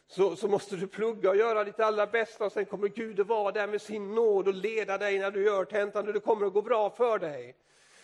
så, 0.07 0.37
så 0.37 0.49
måste 0.49 0.77
du 0.77 0.87
plugga 0.87 1.31
och 1.31 1.37
göra 1.37 1.65
ditt 1.65 1.81
allra 1.81 2.07
bästa 2.07 2.45
och 2.45 2.53
sen 2.53 2.65
kommer 2.65 2.89
Gud 2.89 3.21
att 3.21 3.27
vara 3.27 3.53
där 3.53 3.67
med 3.67 3.83
sin 3.83 4.15
nåd 4.15 4.49
och 4.49 4.55
leda 4.55 4.99
dig 4.99 5.19
när 5.19 5.31
du 5.31 5.45
gör 5.45 5.65
tentan 5.65 6.07
och 6.07 6.13
det 6.13 6.21
kommer 6.21 6.47
att 6.47 6.53
gå 6.53 6.63
bra 6.63 6.91
för 6.91 7.19
dig. 7.19 7.57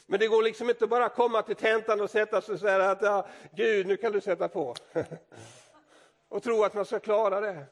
Men 0.06 0.20
det 0.20 0.26
går 0.26 0.42
liksom 0.42 0.70
inte 0.70 0.86
bara 0.86 1.08
komma 1.08 1.42
till 1.42 1.56
tentan 1.56 2.00
och 2.00 2.10
sätta 2.10 2.40
sig 2.40 2.58
så 2.58 2.66
säga 2.66 2.90
att 2.90 3.02
ja, 3.02 3.26
Gud, 3.56 3.86
nu 3.86 3.96
kan 3.96 4.12
du 4.12 4.20
sätta 4.20 4.48
på. 4.48 4.74
och 6.28 6.42
tro 6.42 6.64
att 6.64 6.74
man 6.74 6.84
ska 6.84 6.98
klara 6.98 7.40
det. 7.40 7.64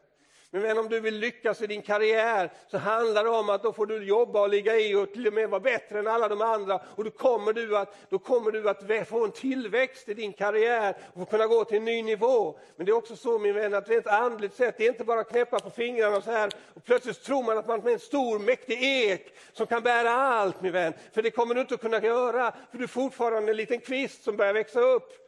Men 0.55 0.62
vän, 0.62 0.78
om 0.78 0.88
du 0.88 1.00
vill 1.00 1.18
lyckas 1.18 1.62
i 1.62 1.66
din 1.66 1.82
karriär 1.82 2.50
så 2.70 2.78
handlar 2.78 3.24
det 3.24 3.30
om 3.30 3.50
att 3.50 3.62
då 3.62 3.72
får 3.72 3.86
du 3.86 4.05
jobba 4.05 4.40
och 4.40 4.48
ligga 4.48 4.76
i 4.76 4.94
och 4.94 5.12
till 5.12 5.26
och 5.26 5.32
med 5.32 5.50
vara 5.50 5.61
bättre 5.61 5.98
än 5.98 6.07
alla 6.07 6.28
de 6.28 6.42
andra. 6.42 6.80
Och 6.96 7.05
då 7.05 7.11
kommer 7.11 7.52
du 7.52 7.78
att, 7.78 7.96
då 8.11 8.18
kommer 8.18 8.50
du 8.50 8.68
att 8.68 9.09
få 9.09 9.24
en 9.24 9.30
tillväxt 9.30 10.09
i 10.09 10.14
din 10.14 10.32
karriär 10.32 10.96
och 11.14 11.30
kunna 11.30 11.46
gå 11.46 11.64
till 11.64 11.76
en 11.76 11.84
ny 11.84 12.02
nivå. 12.02 12.59
Men 12.76 12.86
det 12.86 12.92
är 12.92 12.96
också 12.96 13.16
så 13.16 13.38
min 13.38 13.55
vän 13.55 13.74
att 13.74 13.88
rent 13.88 14.07
andligt 14.07 14.55
sett, 14.55 14.78
det 14.78 14.84
är 14.84 14.88
inte 14.88 15.05
bara 15.05 15.20
att 15.20 15.30
knäppa 15.30 15.59
på 15.59 15.70
fingrarna 15.70 16.20
så 16.20 16.30
här 16.30 16.50
och 16.74 16.84
plötsligt 16.84 17.22
tror 17.22 17.42
man 17.42 17.59
att 17.59 17.66
man 17.66 17.86
är 17.86 17.92
en 17.92 17.98
stor 17.98 18.38
mäktig 18.38 18.82
ek 18.82 19.34
som 19.52 19.66
kan 19.66 19.82
bära 19.82 20.11
allt 20.11 20.62
min 20.62 20.72
vän. 20.72 20.92
För 21.12 21.22
det 21.22 21.30
kommer 21.30 21.55
du 21.55 21.61
inte 21.61 21.74
att 21.74 21.80
kunna 21.80 22.00
göra, 22.00 22.52
för 22.70 22.78
du 22.78 22.84
är 22.84 22.88
fortfarande 22.88 23.52
en 23.52 23.57
liten 23.57 23.80
kvist 23.80 24.24
som 24.24 24.36
börjar 24.36 24.52
växa 24.52 24.80
upp. 24.80 25.24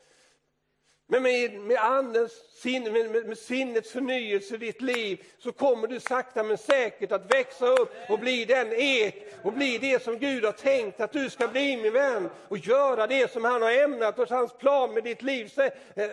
Men 1.08 1.22
med, 1.22 1.60
med 1.60 1.76
andens 1.76 2.32
sinne, 2.32 2.90
med, 2.90 3.26
med 3.26 3.38
sinnets 3.38 3.92
förnyelse 3.92 4.54
i 4.54 4.58
ditt 4.58 4.82
liv 4.82 5.24
så 5.38 5.52
kommer 5.52 5.88
du 5.88 6.00
sakta 6.00 6.42
men 6.42 6.58
säkert 6.58 7.12
att 7.12 7.34
växa 7.34 7.66
upp 7.66 7.92
och 8.08 8.18
bli 8.18 8.44
den 8.44 8.72
ek 8.72 9.34
och 9.42 9.52
bli 9.52 9.78
det 9.78 10.02
som 10.02 10.18
Gud 10.18 10.44
har 10.44 10.52
tänkt 10.52 11.00
att 11.00 11.12
du 11.12 11.30
ska 11.30 11.48
bli 11.48 11.76
min 11.76 11.92
vän 11.92 12.30
och 12.48 12.58
göra 12.58 13.06
det 13.06 13.30
som 13.30 13.44
han 13.44 13.62
har 13.62 13.70
ämnat 13.70 14.18
och 14.18 14.28
hans 14.28 14.52
plan 14.52 14.94
med 14.94 15.04
ditt 15.04 15.22
liv, 15.22 15.52
eh, 15.56 16.08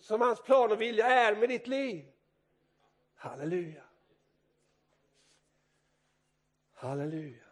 som 0.00 0.20
hans 0.20 0.42
plan 0.42 0.72
och 0.72 0.80
vilja 0.80 1.06
är 1.06 1.36
med 1.36 1.48
ditt 1.48 1.66
liv. 1.66 2.04
Halleluja. 3.14 3.82
Halleluja. 6.74 7.47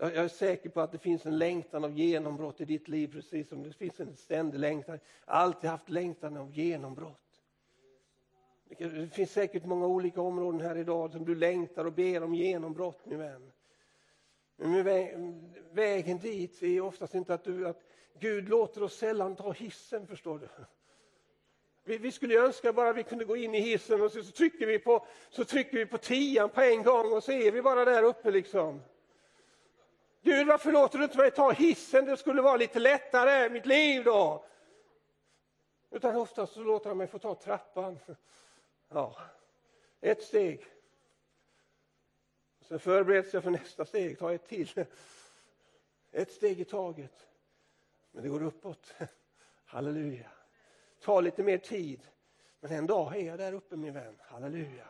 Jag 0.00 0.16
är 0.16 0.28
säker 0.28 0.70
på 0.70 0.80
att 0.80 0.92
det 0.92 0.98
finns 0.98 1.26
en 1.26 1.38
längtan 1.38 1.84
av 1.84 1.98
genombrott 1.98 2.60
i 2.60 2.64
ditt 2.64 2.88
liv, 2.88 3.12
precis 3.12 3.48
som 3.48 3.62
det 3.62 3.72
finns 3.72 4.00
en 4.00 4.16
ständig 4.16 4.58
längtan. 4.58 4.98
Jag 5.26 5.34
har 5.34 5.40
alltid 5.40 5.70
haft 5.70 5.88
längtan 5.88 6.36
av 6.36 6.52
genombrott. 6.52 7.42
Det 8.78 9.14
finns 9.14 9.32
säkert 9.32 9.64
många 9.64 9.86
olika 9.86 10.20
områden 10.20 10.60
här 10.60 10.76
idag 10.76 11.12
som 11.12 11.24
du 11.24 11.34
längtar 11.34 11.84
och 11.84 11.92
ber 11.92 12.22
om 12.22 12.34
genombrott, 12.34 13.06
min 13.06 13.18
vän. 13.18 13.52
Men 14.56 14.84
vägen 15.72 16.18
dit 16.18 16.62
är 16.62 16.80
oftast 16.80 17.14
inte 17.14 17.34
att, 17.34 17.44
du, 17.44 17.68
att 17.68 17.82
Gud 18.18 18.48
låter 18.48 18.82
oss 18.82 18.96
sällan 18.96 19.36
ta 19.36 19.52
hissen, 19.52 20.06
förstår 20.06 20.38
du. 20.38 20.48
Vi, 21.84 21.98
vi 21.98 22.12
skulle 22.12 22.38
önska 22.38 22.72
bara 22.72 22.92
vi 22.92 23.02
kunde 23.02 23.24
gå 23.24 23.36
in 23.36 23.54
i 23.54 23.60
hissen 23.60 24.02
och 24.02 24.12
så, 24.12 24.22
så, 24.22 24.32
trycker 24.32 24.66
vi 24.66 24.78
på, 24.78 25.06
så 25.30 25.44
trycker 25.44 25.78
vi 25.78 25.86
på 25.86 25.98
tian 25.98 26.50
på 26.50 26.60
en 26.60 26.82
gång 26.82 27.12
och 27.12 27.24
så 27.24 27.32
är 27.32 27.52
vi 27.52 27.62
bara 27.62 27.84
där 27.84 28.02
uppe 28.02 28.30
liksom. 28.30 28.80
Gud, 30.20 30.46
varför 30.46 30.72
låter 30.72 30.98
du 30.98 31.04
inte 31.04 31.18
mig 31.18 31.30
ta 31.30 31.50
hissen? 31.50 32.04
Det 32.04 32.16
skulle 32.16 32.42
vara 32.42 32.56
lite 32.56 32.78
lättare, 32.78 33.48
mitt 33.50 33.66
liv 33.66 34.04
då. 34.04 34.44
Utan 35.90 36.16
oftast 36.16 36.52
så 36.52 36.62
låter 36.62 36.88
han 36.88 36.98
mig 36.98 37.06
få 37.06 37.18
ta 37.18 37.34
trappan. 37.34 37.98
Ja, 38.88 39.16
ett 40.00 40.22
steg. 40.22 40.66
Sen 42.60 42.78
förbereds 42.78 43.34
jag 43.34 43.42
för 43.42 43.50
nästa 43.50 43.84
steg, 43.84 44.18
ta 44.18 44.32
ett 44.32 44.48
till. 44.48 44.84
Ett 46.12 46.32
steg 46.32 46.60
i 46.60 46.64
taget. 46.64 47.26
Men 48.10 48.22
det 48.22 48.28
går 48.28 48.42
uppåt. 48.42 48.94
Halleluja. 49.64 50.30
Ta 51.00 51.20
lite 51.20 51.42
mer 51.42 51.58
tid. 51.58 52.08
Men 52.60 52.72
en 52.72 52.86
dag 52.86 53.16
är 53.16 53.26
jag 53.26 53.38
där 53.38 53.52
uppe 53.52 53.76
min 53.76 53.94
vän. 53.94 54.20
Halleluja. 54.20 54.86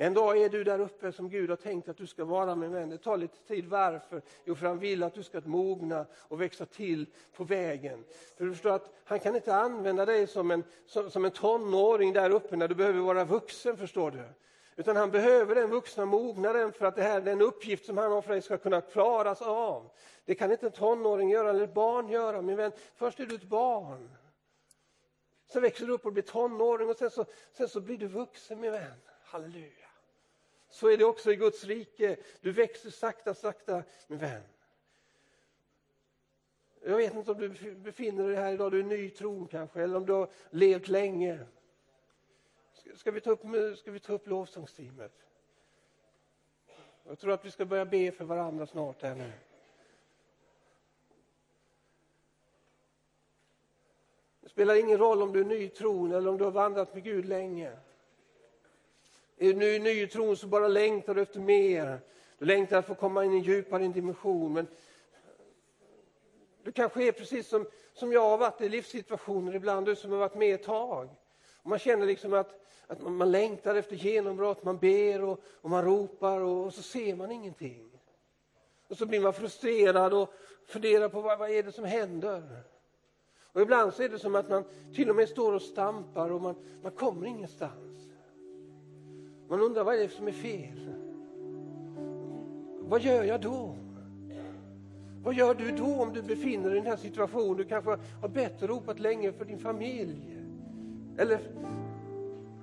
En 0.00 0.14
dag 0.14 0.38
är 0.38 0.48
du 0.48 0.64
där 0.64 0.80
uppe 0.80 1.12
som 1.12 1.28
Gud 1.28 1.50
har 1.50 1.56
tänkt 1.56 1.88
att 1.88 1.96
du 1.96 2.06
ska 2.06 2.24
vara 2.24 2.54
med 2.54 2.70
vän. 2.70 2.88
Det 2.88 2.98
tar 2.98 3.16
lite 3.16 3.38
tid. 3.38 3.66
Varför? 3.66 4.22
Jo, 4.44 4.54
för 4.54 4.66
han 4.66 4.78
vill 4.78 5.02
att 5.02 5.14
du 5.14 5.22
ska 5.22 5.40
mogna 5.40 6.06
och 6.28 6.40
växa 6.40 6.66
till 6.66 7.06
på 7.36 7.44
vägen. 7.44 8.04
För 8.36 8.44
du 8.44 8.52
förstår 8.52 8.70
att 8.70 8.94
han 9.04 9.20
kan 9.20 9.36
inte 9.36 9.54
använda 9.54 10.06
dig 10.06 10.26
som 10.26 10.50
en, 10.50 10.64
som, 10.86 11.10
som 11.10 11.24
en 11.24 11.30
tonåring 11.30 12.12
där 12.12 12.30
uppe 12.30 12.56
när 12.56 12.68
du 12.68 12.74
behöver 12.74 13.00
vara 13.00 13.24
vuxen, 13.24 13.76
förstår 13.76 14.10
du. 14.10 14.22
Utan 14.76 14.96
han 14.96 15.10
behöver 15.10 15.54
den 15.54 15.70
vuxna 15.70 16.04
mognaden 16.04 16.72
för 16.72 16.86
att 16.86 16.96
det 16.96 17.02
här, 17.02 17.20
den 17.20 17.40
uppgift 17.40 17.86
som 17.86 17.98
han 17.98 18.12
har 18.12 18.22
för 18.22 18.32
dig 18.32 18.42
ska 18.42 18.58
kunna 18.58 18.80
klaras 18.80 19.42
av. 19.42 19.90
Det 20.24 20.34
kan 20.34 20.52
inte 20.52 20.66
en 20.66 20.72
tonåring 20.72 21.30
göra 21.30 21.50
eller 21.50 21.64
ett 21.64 21.74
barn 21.74 22.08
göra, 22.08 22.42
min 22.42 22.56
vän. 22.56 22.72
Först 22.96 23.20
är 23.20 23.26
du 23.26 23.34
ett 23.34 23.48
barn. 23.48 24.10
Sen 25.52 25.62
växer 25.62 25.86
du 25.86 25.92
upp 25.92 26.06
och 26.06 26.12
blir 26.12 26.22
tonåring 26.22 26.88
och 26.88 26.96
sen 26.96 27.10
så, 27.10 27.24
sen 27.52 27.68
så 27.68 27.80
blir 27.80 27.98
du 27.98 28.06
vuxen, 28.06 28.60
min 28.60 28.72
vän. 28.72 29.00
Halleluja. 29.24 29.87
Så 30.68 30.88
är 30.88 30.96
det 30.96 31.04
också 31.04 31.32
i 31.32 31.36
Guds 31.36 31.64
rike. 31.64 32.16
Du 32.40 32.52
växer 32.52 32.90
sakta, 32.90 33.34
sakta, 33.34 33.82
min 34.06 34.18
vän. 34.18 34.42
Jag 36.82 36.96
vet 36.96 37.14
inte 37.14 37.30
om 37.30 37.38
du 37.38 37.74
befinner 37.74 38.26
dig 38.26 38.36
här 38.36 38.52
idag, 38.52 38.72
du 38.72 38.80
är 38.80 38.84
ny 38.84 39.06
i 39.06 39.10
tron 39.10 39.48
kanske, 39.48 39.82
eller 39.82 39.96
om 39.96 40.06
du 40.06 40.12
har 40.12 40.30
levt 40.50 40.88
länge. 40.88 41.46
Ska 42.94 43.10
vi 43.10 43.20
ta 43.20 43.30
upp, 43.30 43.40
ska 43.78 43.90
vi 43.90 44.00
ta 44.00 44.12
upp 44.12 44.26
lovsångsteamet? 44.26 45.12
Jag 47.06 47.18
tror 47.18 47.32
att 47.32 47.44
vi 47.44 47.50
ska 47.50 47.64
börja 47.64 47.84
be 47.84 48.12
för 48.12 48.24
varandra 48.24 48.66
snart 48.66 49.02
här 49.02 49.14
nu. 49.14 49.32
Det 54.40 54.48
spelar 54.48 54.74
ingen 54.74 54.98
roll 54.98 55.22
om 55.22 55.32
du 55.32 55.40
är 55.40 55.44
ny 55.44 55.56
i 55.56 55.68
tron 55.68 56.12
eller 56.12 56.30
om 56.30 56.38
du 56.38 56.44
har 56.44 56.50
vandrat 56.50 56.94
med 56.94 57.04
Gud 57.04 57.24
länge. 57.24 57.76
Är 59.38 59.52
du 59.52 59.78
ny 59.78 60.02
i 60.02 60.06
tron 60.06 60.36
så 60.36 60.46
bara 60.46 60.68
längtar 60.68 61.14
du 61.14 61.22
efter 61.22 61.40
mer. 61.40 62.00
Du 62.38 62.44
längtar 62.44 62.78
efter 62.78 62.92
att 62.92 62.98
få 62.98 63.00
komma 63.00 63.24
in 63.24 63.32
i 63.32 63.36
en 63.36 63.42
djupare 63.42 63.88
dimension. 63.88 64.52
Men 64.52 64.66
du 66.62 66.72
kanske 66.72 67.08
är 67.08 67.12
precis 67.12 67.48
som, 67.48 67.66
som 67.94 68.12
jag 68.12 68.20
har 68.20 68.38
varit 68.38 68.60
i 68.60 68.68
livssituationer 68.68 69.54
ibland, 69.54 69.86
du 69.86 69.96
som 69.96 70.12
har 70.12 70.18
varit 70.18 70.34
med 70.34 70.54
ett 70.54 70.62
tag. 70.62 71.08
Och 71.62 71.70
man 71.70 71.78
känner 71.78 72.06
liksom 72.06 72.34
att, 72.34 72.66
att 72.86 73.02
man, 73.02 73.16
man 73.16 73.30
längtar 73.30 73.74
efter 73.74 73.96
genombrott, 73.96 74.64
man 74.64 74.78
ber 74.78 75.22
och, 75.22 75.40
och 75.60 75.70
man 75.70 75.84
ropar 75.84 76.40
och, 76.40 76.66
och, 76.66 76.74
så 76.74 76.82
ser 76.82 77.14
man 77.16 77.30
ingenting. 77.30 77.90
Och 78.88 78.96
så 78.96 79.06
blir 79.06 79.20
man 79.20 79.32
frustrerad 79.32 80.14
och 80.14 80.34
funderar 80.66 81.08
på 81.08 81.20
vad, 81.20 81.38
vad 81.38 81.50
är 81.50 81.62
det 81.62 81.72
som 81.72 81.84
händer. 81.84 82.62
Och 83.52 83.60
ibland 83.60 83.94
så 83.94 84.02
är 84.02 84.08
det 84.08 84.18
som 84.18 84.34
att 84.34 84.48
man 84.48 84.64
till 84.94 85.10
och 85.10 85.16
med 85.16 85.28
står 85.28 85.52
och 85.52 85.62
stampar 85.62 86.30
och 86.30 86.42
man, 86.42 86.78
man 86.82 86.92
kommer 86.92 87.26
ingenstans. 87.26 88.07
Man 89.48 89.60
undrar 89.60 89.84
vad 89.84 89.94
är 89.94 89.98
det 89.98 90.08
som 90.08 90.28
är 90.28 90.32
fel? 90.32 90.90
Vad 92.80 93.00
gör 93.00 93.24
jag 93.24 93.40
då? 93.40 93.74
Vad 95.22 95.34
gör 95.34 95.54
du 95.54 95.70
då 95.70 96.02
om 96.02 96.12
du 96.12 96.22
befinner 96.22 96.68
dig 96.68 96.78
i 96.78 96.80
den 96.80 96.90
här 96.90 96.96
situationen? 96.96 97.56
Du 97.56 97.64
kanske 97.64 97.98
har 98.20 98.28
bett 98.28 98.62
och 98.62 98.68
ropat 98.68 99.00
länge 99.00 99.32
för 99.32 99.44
din 99.44 99.58
familj. 99.58 100.36
Eller 101.18 101.38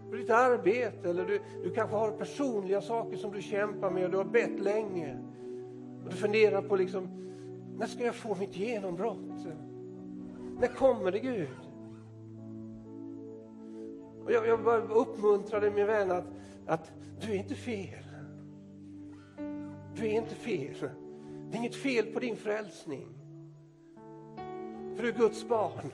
för 0.09 0.17
ditt 0.17 0.29
arbete. 0.29 1.09
Eller 1.09 1.25
du, 1.25 1.39
du 1.63 1.73
kanske 1.73 1.95
har 1.95 2.11
personliga 2.11 2.81
saker 2.81 3.17
som 3.17 3.31
du 3.31 3.41
kämpar 3.41 3.91
med 3.91 4.05
och 4.05 4.11
du 4.11 4.17
har 4.17 4.25
bett 4.25 4.59
länge. 4.59 5.17
Och 6.03 6.09
du 6.09 6.15
funderar 6.15 6.61
på 6.61 6.75
liksom, 6.75 7.07
när 7.77 7.87
ska 7.87 8.03
jag 8.03 8.15
få 8.15 8.35
mitt 8.35 8.57
genombrott? 8.57 9.47
När 10.59 10.67
kommer 10.67 11.11
det 11.11 11.19
Gud? 11.19 11.47
Och 14.25 14.31
jag, 14.31 14.47
jag 14.47 14.63
bara 14.63 14.81
uppmuntrar 14.81 15.61
dig 15.61 15.71
min 15.71 15.87
vän 15.87 16.11
att 16.11 16.25
att 16.67 16.91
du 17.21 17.31
är 17.31 17.35
inte 17.35 17.55
fel. 17.55 18.03
Du 19.95 20.05
är 20.07 20.11
inte 20.11 20.35
fel. 20.35 20.89
Det 21.49 21.55
är 21.55 21.59
inget 21.59 21.75
fel 21.75 22.05
på 22.05 22.19
din 22.19 22.35
frälsning. 22.35 23.07
För 24.95 25.03
du 25.03 25.09
är 25.09 25.17
Guds 25.17 25.47
barn. 25.47 25.93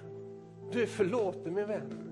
Du 0.71 0.81
är 0.81 0.85
förlåten 0.85 1.53
min 1.53 1.67
vän. 1.67 2.11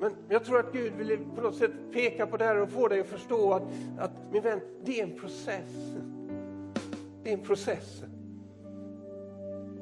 Men 0.00 0.12
jag 0.28 0.44
tror 0.44 0.58
att 0.58 0.72
Gud 0.72 0.92
vill 0.92 1.18
på 1.36 1.42
något 1.42 1.56
sätt 1.56 1.70
peka 1.92 2.26
på 2.26 2.36
det 2.36 2.44
här 2.44 2.56
och 2.56 2.70
få 2.70 2.88
dig 2.88 3.00
att 3.00 3.06
förstå 3.06 3.52
att, 3.52 3.62
att 3.98 4.10
min 4.32 4.42
vän, 4.42 4.60
det 4.84 5.00
är 5.00 5.02
en 5.02 5.18
process. 5.18 5.94
Det 7.22 7.30
är 7.30 7.34
en 7.34 7.44
process. 7.44 8.02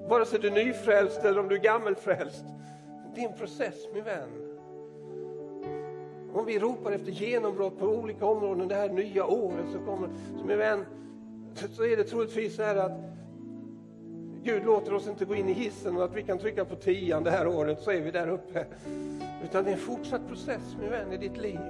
Vare 0.09 0.27
sig 0.27 0.39
du 0.39 0.49
är 0.49 0.65
nyfrälst 0.65 1.25
eller 1.25 1.41
om 1.41 1.49
du 1.49 1.55
är 1.55 1.61
gammelfrälst. 1.61 2.45
Det 3.15 3.21
är 3.21 3.29
en 3.29 3.39
process 3.39 3.75
min 3.95 4.05
vän. 4.05 4.40
Om 6.33 6.47
vi 6.47 6.59
ropar 6.59 6.93
efter 6.93 7.13
genombrott 7.13 7.79
på 7.79 7.87
olika 7.87 8.27
områden 8.27 8.69
det 8.69 8.75
här 8.75 8.89
nya 8.89 9.27
året 9.27 9.71
som 9.73 9.85
kommer, 9.87 10.09
så 10.39 10.45
min 10.45 10.59
vän, 10.59 10.85
så 11.73 11.85
är 11.85 11.97
det 11.97 12.05
troligtvis 12.05 12.57
så 12.57 12.63
här 12.63 12.77
att 12.77 12.93
Gud 14.43 14.65
låter 14.65 14.95
oss 14.95 15.09
inte 15.09 15.25
gå 15.25 15.35
in 15.35 15.49
i 15.49 15.53
hissen 15.53 15.97
och 15.97 16.05
att 16.05 16.17
vi 16.17 16.23
kan 16.23 16.39
trycka 16.39 16.65
på 16.65 16.77
tian 16.77 17.25
det 17.25 17.31
här 17.31 17.47
året 17.47 17.83
så 17.83 17.91
är 17.91 18.01
vi 18.01 18.11
där 18.11 18.29
uppe. 18.29 18.67
Utan 19.45 19.65
det 19.65 19.71
är 19.71 19.75
en 19.75 19.81
fortsatt 19.81 20.29
process 20.29 20.77
min 20.81 20.91
vän 20.91 21.13
i 21.13 21.17
ditt 21.17 21.37
liv. 21.37 21.61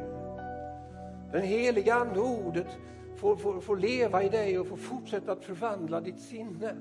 Den 1.32 1.42
heliga 1.42 1.94
Ande 1.94 2.20
ordet 2.20 2.66
får, 3.16 3.36
får, 3.36 3.61
får 3.61 3.76
leva 3.76 4.22
i 4.22 4.28
dig 4.28 4.58
och 4.58 4.66
får 4.66 4.76
fortsätta 4.76 5.32
att 5.32 5.44
förvandla 5.44 6.00
ditt 6.00 6.20
sinne. 6.20 6.74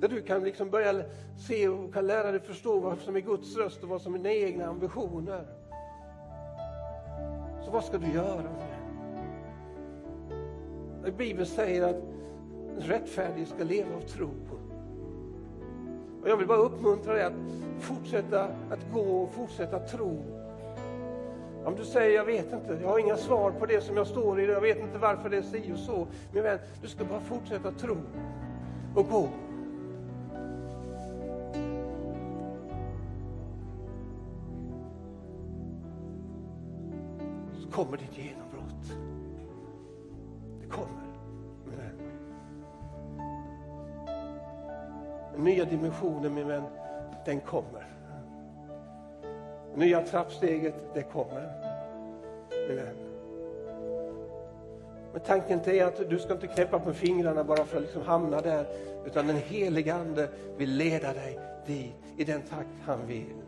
Där 0.00 0.08
du 0.08 0.22
kan 0.22 0.44
liksom 0.44 0.70
börja 0.70 1.02
se 1.48 1.68
och 1.68 1.94
kan 1.94 2.06
lära 2.06 2.30
dig 2.30 2.40
förstå 2.40 2.80
vad 2.80 2.98
som 2.98 3.16
är 3.16 3.20
Guds 3.20 3.56
röst 3.56 3.82
och 3.82 3.88
vad 3.88 4.02
som 4.02 4.14
är 4.14 4.18
dina 4.18 4.32
egna 4.32 4.66
ambitioner 4.66 5.61
vad 7.72 7.84
ska 7.84 7.98
du 7.98 8.12
göra? 8.12 8.42
Bibeln 11.18 11.46
säger 11.46 11.88
att 11.88 12.02
rättfärdig 12.78 13.48
ska 13.48 13.64
leva 13.64 13.96
av 13.96 14.00
tro. 14.00 14.30
Och 16.22 16.28
jag 16.28 16.36
vill 16.36 16.46
bara 16.46 16.58
uppmuntra 16.58 17.14
dig 17.14 17.24
att 17.24 17.32
fortsätta 17.80 18.44
att 18.44 18.92
gå 18.92 19.00
och 19.00 19.32
fortsätta 19.32 19.78
tro 19.78 20.22
Om 21.64 21.74
du 21.76 21.84
säger, 21.84 22.16
jag 22.16 22.24
vet 22.24 22.52
inte, 22.52 22.78
jag 22.82 22.88
har 22.88 22.98
inga 22.98 23.16
svar 23.16 23.50
på 23.50 23.66
det 23.66 23.80
som 23.80 23.96
jag 23.96 24.06
står 24.06 24.40
i, 24.40 24.46
jag 24.46 24.60
vet 24.60 24.78
inte 24.78 24.98
varför 24.98 25.28
det 25.30 25.36
är 25.36 25.42
si 25.42 25.72
och 25.74 25.78
så. 25.78 26.06
Min 26.32 26.42
vän, 26.42 26.58
du 26.82 26.88
ska 26.88 27.04
bara 27.04 27.20
fortsätta 27.20 27.70
tro 27.70 27.96
och 28.94 29.08
gå. 29.08 29.28
Kommer 37.84 37.96
ditt 37.96 38.18
genombrott. 38.18 38.98
Det 40.60 40.66
kommer, 40.66 41.02
min 41.64 41.76
vän. 41.76 41.98
Den 45.34 45.44
nya 45.44 45.64
dimensionen, 45.64 46.34
min 46.34 46.48
vän, 46.48 46.62
den 47.24 47.40
kommer. 47.40 47.86
Nya 49.74 50.02
trappsteget, 50.02 50.74
det 50.94 51.02
kommer. 51.02 51.52
Min 52.68 52.76
vän. 52.76 52.96
Men 55.12 55.20
tanken 55.20 55.60
är 55.64 55.84
att 55.84 56.10
du 56.10 56.18
ska 56.18 56.32
inte 56.32 56.46
knäppa 56.46 56.78
på 56.78 56.92
fingrarna 56.92 57.44
bara 57.44 57.64
för 57.64 57.76
att 57.76 57.82
liksom 57.82 58.02
hamna 58.02 58.40
där. 58.40 58.66
Utan 59.06 59.26
den 59.26 59.36
helige 59.36 59.94
Ande 59.94 60.28
vill 60.56 60.76
leda 60.76 61.12
dig 61.12 61.38
dit 61.66 61.94
i 62.16 62.24
den 62.24 62.42
takt 62.42 62.68
han 62.84 63.06
vill. 63.06 63.41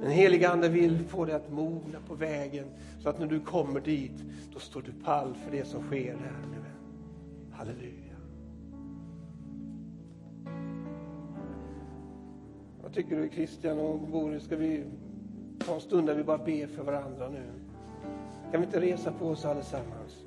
Den 0.00 0.10
helige 0.10 0.50
Ande 0.50 0.68
vill 0.68 1.04
få 1.04 1.24
dig 1.24 1.34
att 1.34 1.52
mogna 1.52 1.98
på 2.08 2.14
vägen 2.14 2.66
så 2.98 3.08
att 3.08 3.18
när 3.18 3.26
du 3.26 3.40
kommer 3.40 3.80
dit, 3.80 4.24
då 4.52 4.58
står 4.58 4.82
du 4.82 4.92
pall 5.04 5.34
för 5.34 5.50
det 5.50 5.64
som 5.64 5.82
sker 5.82 6.12
där. 6.12 6.48
Min 6.50 6.62
vän. 6.62 7.50
Halleluja. 7.52 8.16
Vad 12.82 12.92
tycker 12.92 13.16
du 13.16 13.28
Christian 13.28 13.78
och 13.78 13.98
Boris? 14.00 14.42
Ska 14.42 14.56
vi 14.56 14.84
ta 15.66 15.74
en 15.74 15.80
stund 15.80 16.06
där 16.06 16.14
vi 16.14 16.24
bara 16.24 16.38
ber 16.38 16.66
för 16.66 16.82
varandra 16.82 17.28
nu? 17.28 17.44
Kan 18.50 18.60
vi 18.60 18.66
inte 18.66 18.80
resa 18.80 19.12
på 19.12 19.26
oss 19.26 19.44
allesammans? 19.44 20.19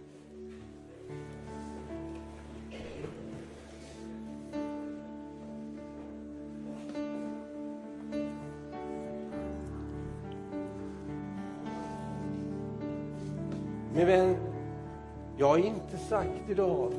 Har 15.53 15.59
inte 15.59 15.97
sagt 15.97 16.49
idag 16.49 16.91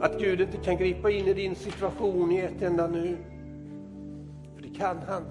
att 0.00 0.18
Gud 0.18 0.40
inte 0.40 0.56
kan 0.56 0.76
gripa 0.76 1.10
in 1.10 1.26
i 1.26 1.34
din 1.34 1.54
situation 1.54 2.32
i 2.32 2.38
ett 2.38 2.62
enda 2.62 2.86
nu 2.86 3.16
För 4.54 4.62
det 4.62 4.68
kan 4.68 4.96
han. 5.08 5.22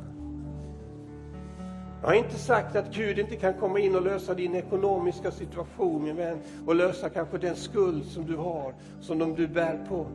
Jag 2.01 2.07
har 2.07 2.15
inte 2.15 2.35
sagt 2.35 2.75
att 2.75 2.95
Gud 2.95 3.19
inte 3.19 3.35
kan 3.35 3.53
komma 3.53 3.79
in 3.79 3.95
och 3.95 4.01
lösa 4.01 4.33
din 4.33 4.55
ekonomiska 4.55 5.31
situation, 5.31 6.03
min 6.03 6.15
vän, 6.15 6.37
och 6.65 6.75
lösa 6.75 7.09
kanske 7.09 7.37
den 7.37 7.55
skuld 7.55 8.05
som 8.05 8.25
du 8.25 8.35
har, 8.35 8.73
som 9.01 9.35
du 9.35 9.47
bär 9.47 9.85
på. 9.89 10.05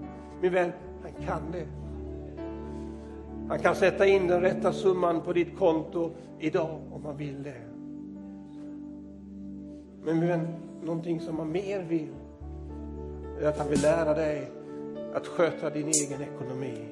Min 0.42 0.52
vän, 0.52 0.72
han 1.02 1.26
kan 1.26 1.42
det. 1.52 1.66
Han 3.48 3.58
kan 3.58 3.74
sätta 3.74 4.06
in 4.06 4.26
den 4.26 4.40
rätta 4.40 4.72
summan 4.72 5.20
på 5.20 5.32
ditt 5.32 5.58
konto 5.58 6.10
idag 6.38 6.80
om 6.92 7.04
han 7.04 7.16
vill 7.16 7.42
det. 7.42 7.62
Men 10.04 10.18
min 10.18 10.28
vän, 10.28 10.67
någonting 10.82 11.20
som 11.20 11.38
han 11.38 11.52
mer 11.52 11.82
vill, 11.82 12.14
är 13.40 13.48
att 13.48 13.58
han 13.58 13.68
vill 13.68 13.82
lära 13.82 14.14
dig 14.14 14.50
att 15.14 15.26
sköta 15.26 15.70
din 15.70 15.86
egen 15.86 16.22
ekonomi. 16.22 16.88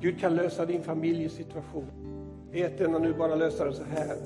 Gud 0.00 0.20
kan 0.20 0.34
lösa 0.34 0.66
din 0.66 0.82
familjesituation. 0.82 1.90
Vet 2.50 2.78
den 2.78 2.92
nu 3.02 3.14
bara 3.14 3.34
lösa 3.34 3.64
det 3.64 3.72
så 3.72 3.84
här. 3.84 4.16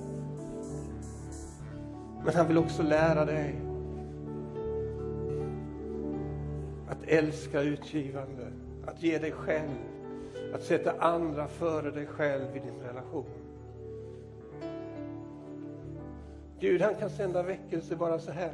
Men 2.25 2.35
han 2.35 2.49
vill 2.49 2.59
också 2.59 2.83
lära 2.83 3.25
dig 3.25 3.61
att 6.89 7.03
älska 7.07 7.63
utgivande, 7.63 8.53
att 8.89 9.03
ge 9.03 9.19
dig 9.19 9.33
själv, 9.33 9.71
att 10.55 10.63
sätta 10.63 10.93
andra 10.99 11.49
före 11.49 11.91
dig 11.91 12.07
själv 12.07 12.57
i 12.57 12.59
din 12.59 12.81
relation. 12.81 13.27
Gud 16.61 16.83
han 16.83 16.95
kan 16.95 17.11
sända 17.11 17.43
väckelse 17.43 17.97
bara 17.97 18.19
så 18.19 18.31
här. 18.31 18.53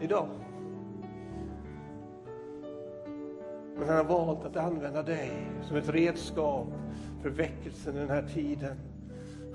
Idag. 0.00 0.28
Men 3.78 3.88
han 3.88 3.96
har 3.96 4.04
valt 4.04 4.44
att 4.44 4.56
använda 4.56 5.02
dig 5.02 5.30
som 5.62 5.76
ett 5.76 5.88
redskap 5.88 6.66
för 7.22 7.30
väckelsen 7.30 7.96
i 7.96 7.98
den 7.98 8.10
här 8.10 8.28
tiden. 8.34 8.76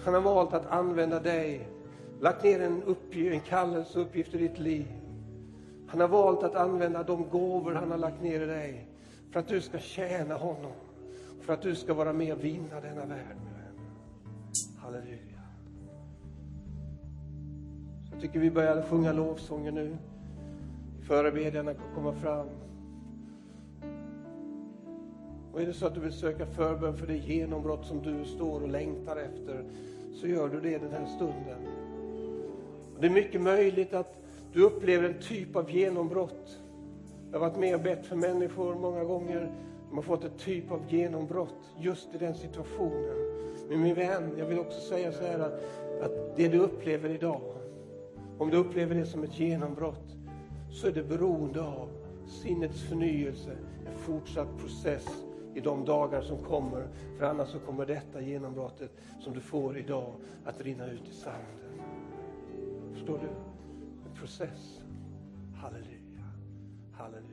Han 0.06 0.14
har 0.14 0.22
valt 0.22 0.54
att 0.54 0.66
använda 0.66 1.20
dig, 1.20 1.68
lagt 2.20 2.44
ner 2.44 2.62
en, 2.62 2.84
uppgift, 2.84 3.34
en 3.34 3.40
kallelse 3.40 4.00
och 4.00 4.06
uppgift 4.06 4.34
i 4.34 4.38
ditt 4.38 4.60
liv. 4.60 5.03
Han 5.94 6.02
har 6.02 6.08
valt 6.08 6.44
att 6.44 6.56
använda 6.56 7.04
de 7.04 7.30
gåvor 7.30 7.74
han 7.74 7.92
har 7.92 7.98
lagt 7.98 8.22
ner 8.22 8.42
i 8.42 8.46
dig 8.46 8.88
för 9.32 9.40
att 9.40 9.48
du 9.48 9.62
ska 9.62 9.80
tjäna 9.80 10.36
honom. 10.36 10.72
För 11.42 11.54
att 11.54 11.62
du 11.62 11.76
ska 11.76 11.94
vara 11.94 12.14
med 12.14 12.34
och 12.34 12.44
vinna 12.44 12.82
denna 12.82 13.06
värld. 13.06 13.38
Halleluja. 14.78 15.42
Så 18.10 18.14
jag 18.14 18.22
tycker 18.22 18.40
vi 18.40 18.52
börjar 18.52 18.82
sjunga 18.82 19.12
lovsånger 19.12 19.72
nu. 19.72 19.98
Förebedjarna 21.08 21.74
kan 21.74 21.96
komma 21.96 22.14
fram. 22.14 22.48
Och 25.52 25.62
är 25.62 25.66
det 25.66 25.74
så 25.74 25.88
att 25.88 25.96
du 25.96 26.00
vill 26.00 26.14
söka 26.14 26.46
förbön 26.46 26.98
för 26.98 27.08
det 27.08 27.18
genombrott 27.18 27.86
som 27.86 28.02
du 28.02 28.26
står 28.26 28.62
och 28.62 28.70
längtar 28.70 29.18
efter, 29.18 29.66
så 30.14 30.28
gör 30.28 30.50
du 30.50 30.62
det 30.62 30.78
den 30.78 30.92
här 30.92 31.06
stunden. 31.06 31.60
Det 33.00 33.06
är 33.06 33.12
mycket 33.12 33.42
möjligt 33.42 33.94
att 33.94 34.23
du 34.54 34.64
upplever 34.64 35.10
en 35.10 35.20
typ 35.20 35.56
av 35.56 35.72
genombrott. 35.72 36.60
Jag 37.32 37.40
har 37.40 37.50
varit 37.50 37.60
med 37.60 37.76
och 37.76 37.82
bett 37.82 38.06
för 38.06 38.16
människor 38.16 38.76
många 38.76 39.04
gånger, 39.04 39.52
de 39.90 39.96
har 39.96 40.04
fått 40.04 40.24
en 40.24 40.38
typ 40.38 40.72
av 40.72 40.82
genombrott 40.90 41.72
just 41.80 42.16
i 42.16 42.18
den 42.18 42.36
situationen. 42.36 43.16
Men 43.70 43.82
min 43.82 43.96
vän, 43.96 44.36
jag 44.38 44.46
vill 44.46 44.60
också 44.60 44.80
säga 44.80 45.12
så 45.12 45.24
här 45.24 45.40
att, 45.40 45.62
att 46.02 46.36
det 46.36 46.48
du 46.48 46.60
upplever 46.60 47.10
idag, 47.10 47.42
om 48.38 48.50
du 48.50 48.58
upplever 48.58 48.96
det 48.96 49.06
som 49.06 49.24
ett 49.24 49.40
genombrott, 49.40 50.16
så 50.72 50.88
är 50.88 50.92
det 50.92 51.04
beroende 51.04 51.62
av 51.62 51.90
sinnets 52.28 52.82
förnyelse, 52.82 53.52
en 53.88 53.98
fortsatt 53.98 54.58
process 54.60 55.08
i 55.54 55.60
de 55.60 55.86
dagar 55.86 56.22
som 56.22 56.38
kommer. 56.38 56.88
För 57.18 57.26
annars 57.26 57.50
så 57.50 57.60
kommer 57.60 57.86
detta 57.86 58.22
genombrottet 58.22 58.92
som 59.20 59.34
du 59.34 59.40
får 59.40 59.78
idag 59.78 60.14
att 60.46 60.62
rinna 60.62 60.92
ut 60.92 61.10
i 61.10 61.14
sanden. 61.14 61.42
Förstår 62.94 63.18
du? 63.18 63.53
En 64.24 64.28
process. 64.28 64.82
Halleluja. 65.62 66.24
Halleluja. 66.98 67.33